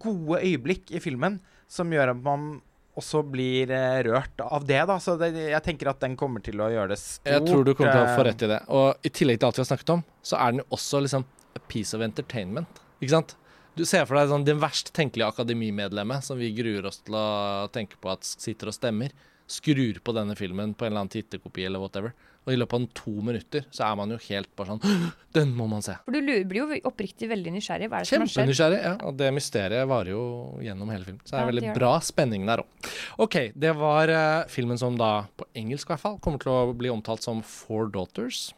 gode 0.00 0.38
øyeblikk 0.38 0.92
i 0.96 1.00
filmen 1.02 1.40
som 1.68 1.90
gjør 1.92 2.12
at 2.14 2.20
man 2.24 2.60
også 2.98 3.22
blir 3.24 3.70
eh, 3.72 4.00
rørt 4.06 4.42
av 4.44 4.66
det. 4.68 4.80
da 4.88 4.98
Så 5.00 5.16
det, 5.20 5.32
jeg 5.36 5.64
tenker 5.64 5.92
at 5.92 6.02
den 6.02 6.16
kommer 6.20 6.44
til 6.44 6.60
å 6.60 6.68
gjøre 6.72 6.92
det 6.92 6.98
stort. 7.00 7.30
Jeg 7.30 7.46
tror 7.46 7.64
du 7.64 7.72
kommer 7.74 7.94
til 7.94 8.02
å 8.04 8.16
få 8.16 8.24
eh, 8.24 8.28
rett 8.28 8.44
i 8.44 8.50
det. 8.50 8.58
Og 8.68 9.06
i 9.08 9.12
tillegg 9.12 9.40
til 9.40 9.48
alt 9.48 9.60
vi 9.60 9.64
har 9.64 9.70
snakket 9.70 9.94
om, 9.96 10.04
så 10.22 10.40
er 10.40 10.52
den 10.52 10.62
jo 10.62 10.66
også 10.76 11.00
liksom 11.06 11.24
a 11.56 11.62
piece 11.72 11.96
of 11.96 12.04
entertainment. 12.04 12.82
Ikke 13.00 13.14
sant? 13.16 13.36
Du 13.78 13.86
ser 13.88 14.04
for 14.04 14.18
deg 14.18 14.28
sånn 14.28 14.44
det 14.44 14.58
verst 14.60 14.92
tenkelige 14.96 15.30
akademimedlemmet 15.32 16.26
som 16.26 16.36
vi 16.36 16.50
gruer 16.52 16.90
oss 16.90 17.00
til 17.00 17.16
å 17.16 17.68
tenke 17.72 17.96
på 18.00 18.10
at 18.12 18.28
sitter 18.28 18.68
og 18.68 18.76
stemmer, 18.76 19.14
skrur 19.48 19.96
på 20.04 20.14
denne 20.16 20.36
filmen 20.36 20.74
på 20.76 20.84
en 20.84 20.92
eller 20.92 21.06
annen 21.06 21.12
tittekopi 21.12 21.64
eller 21.64 21.80
whatever. 21.80 22.12
Og 22.42 22.50
i 22.50 22.56
løpet 22.58 22.74
av 22.74 22.86
to 22.98 23.12
minutter 23.22 23.66
så 23.70 23.84
er 23.86 23.98
man 24.00 24.10
jo 24.10 24.16
helt 24.24 24.48
bare 24.58 24.72
sånn 24.72 24.80
«Åh, 24.82 25.04
Den 25.36 25.52
må 25.56 25.68
man 25.70 25.84
se. 25.84 25.94
For 26.04 26.12
du 26.12 26.32
blir 26.50 26.58
jo 26.58 26.80
oppriktig 26.90 27.28
veldig 27.30 27.54
nysgjerrig. 27.54 27.86
Hva 27.88 28.00
er 28.00 28.04
det 28.04 28.10
som 28.10 28.20
har 28.20 28.26
skjedd? 28.28 28.34
Kjempenysgjerrig. 28.42 28.80
Ja, 28.84 28.96
og 29.08 29.14
det 29.20 29.30
mysteriet 29.36 29.86
varer 29.88 30.10
jo 30.12 30.24
gjennom 30.60 30.90
hele 30.92 31.06
filmen. 31.06 31.22
Så 31.24 31.30
det 31.32 31.38
er 31.38 31.44
Ja, 31.46 31.50
veldig 31.52 31.64
det. 31.68 31.76
bra 31.78 31.92
spenning 32.04 32.44
der 32.50 32.64
òg. 32.64 32.90
OK, 33.24 33.38
det 33.54 33.72
var 33.78 34.12
uh, 34.12 34.50
filmen 34.52 34.80
som 34.82 34.98
da, 35.00 35.12
på 35.38 35.46
engelsk 35.56 35.86
i 35.88 35.94
hvert 35.94 36.04
fall, 36.04 36.18
kommer 36.20 36.42
til 36.42 36.52
å 36.52 36.74
bli 36.76 36.92
omtalt 36.92 37.24
som 37.24 37.40
Four 37.46 37.88
Daughters. 37.94 38.50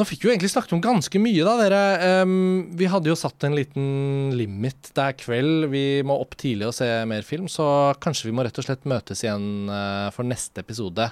Nå 0.00 0.06
fikk 0.08 0.22
vi 0.24 0.28
jo 0.30 0.32
egentlig 0.32 0.48
snakket 0.52 0.72
om 0.72 0.80
ganske 0.84 1.20
mye, 1.20 1.42
da, 1.44 1.56
dere. 1.60 1.80
Um, 2.24 2.70
vi 2.80 2.88
hadde 2.88 3.10
jo 3.12 3.16
satt 3.18 3.44
en 3.44 3.56
liten 3.56 4.32
limit. 4.36 4.88
Det 4.96 5.04
er 5.04 5.16
kveld, 5.20 5.66
vi 5.72 5.84
må 6.08 6.16
opp 6.20 6.34
tidlig 6.40 6.70
og 6.70 6.76
se 6.76 6.88
mer 7.08 7.24
film, 7.28 7.48
så 7.52 7.92
kanskje 8.00 8.30
vi 8.30 8.36
må 8.36 8.44
rett 8.44 8.56
og 8.60 8.66
slett 8.66 8.88
møtes 8.88 9.20
igjen 9.24 9.68
uh, 9.68 10.08
for 10.16 10.24
neste 10.28 10.64
episode 10.64 11.10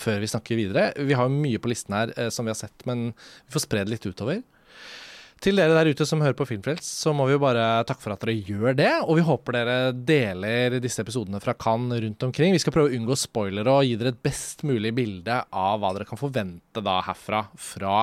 før 0.00 0.20
vi 0.22 0.30
snakker 0.30 0.58
videre. 0.58 0.90
Vi 0.96 1.16
har 1.16 1.32
mye 1.32 1.60
på 1.62 1.70
listen 1.72 1.96
her 1.96 2.12
eh, 2.16 2.30
som 2.34 2.46
vi 2.46 2.54
har 2.54 2.58
sett, 2.58 2.86
men 2.88 3.10
vi 3.12 3.56
får 3.56 3.66
spre 3.66 3.84
det 3.84 3.96
litt 3.96 4.06
utover. 4.08 4.42
Til 5.44 5.58
dere 5.60 5.74
der 5.76 5.90
ute 5.92 6.06
som 6.08 6.22
hører 6.24 6.36
på 6.36 6.46
Filmfrelst, 6.48 6.86
så 7.02 7.12
må 7.12 7.26
vi 7.28 7.34
jo 7.34 7.40
bare 7.42 7.84
takke 7.86 8.00
for 8.00 8.14
at 8.14 8.22
dere 8.24 8.38
gjør 8.40 8.76
det. 8.78 8.92
Og 9.04 9.18
vi 9.18 9.26
håper 9.26 9.58
dere 9.58 9.76
deler 9.92 10.78
disse 10.80 11.04
episodene 11.04 11.40
fra 11.44 11.54
Cannes 11.60 12.00
rundt 12.02 12.24
omkring. 12.24 12.54
Vi 12.56 12.62
skal 12.62 12.72
prøve 12.74 12.88
å 12.90 12.96
unngå 12.96 13.18
spoilere 13.20 13.74
og 13.74 13.84
gi 13.84 13.98
dere 14.00 14.14
et 14.14 14.22
best 14.24 14.64
mulig 14.66 14.94
bilde 14.96 15.42
av 15.44 15.82
hva 15.82 15.92
dere 15.96 16.08
kan 16.08 16.20
forvente 16.20 16.82
da 16.84 17.02
herfra, 17.04 17.44
fra 17.52 17.98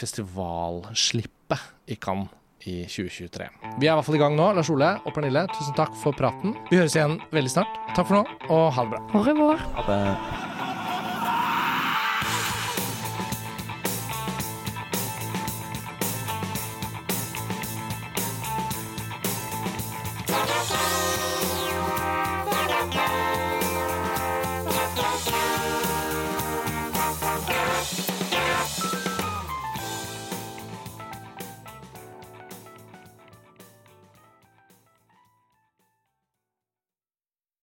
festivalslippet 0.00 1.90
i 1.90 1.98
Cannes 1.98 2.30
i 2.68 2.82
2023. 2.84 3.48
Vi 3.80 3.88
er 3.88 3.94
i 3.94 3.96
hvert 3.96 4.06
fall 4.06 4.18
i 4.18 4.22
gang 4.22 4.36
nå. 4.38 4.52
Lars 4.56 4.70
Ole 4.72 4.92
og 5.02 5.16
Pernille, 5.16 5.46
tusen 5.56 5.76
takk 5.78 5.96
for 6.02 6.16
praten. 6.16 6.54
Vi 6.70 6.78
høres 6.78 6.96
igjen 6.96 7.18
veldig 7.34 7.56
snart. 7.56 7.82
Takk 7.96 8.06
for 8.06 8.20
nå, 8.20 8.38
og 8.52 8.70
ha 8.76 8.86
det 8.86 9.36
bra. 9.40 9.58
Ha 9.80 9.88
det. 9.90 10.49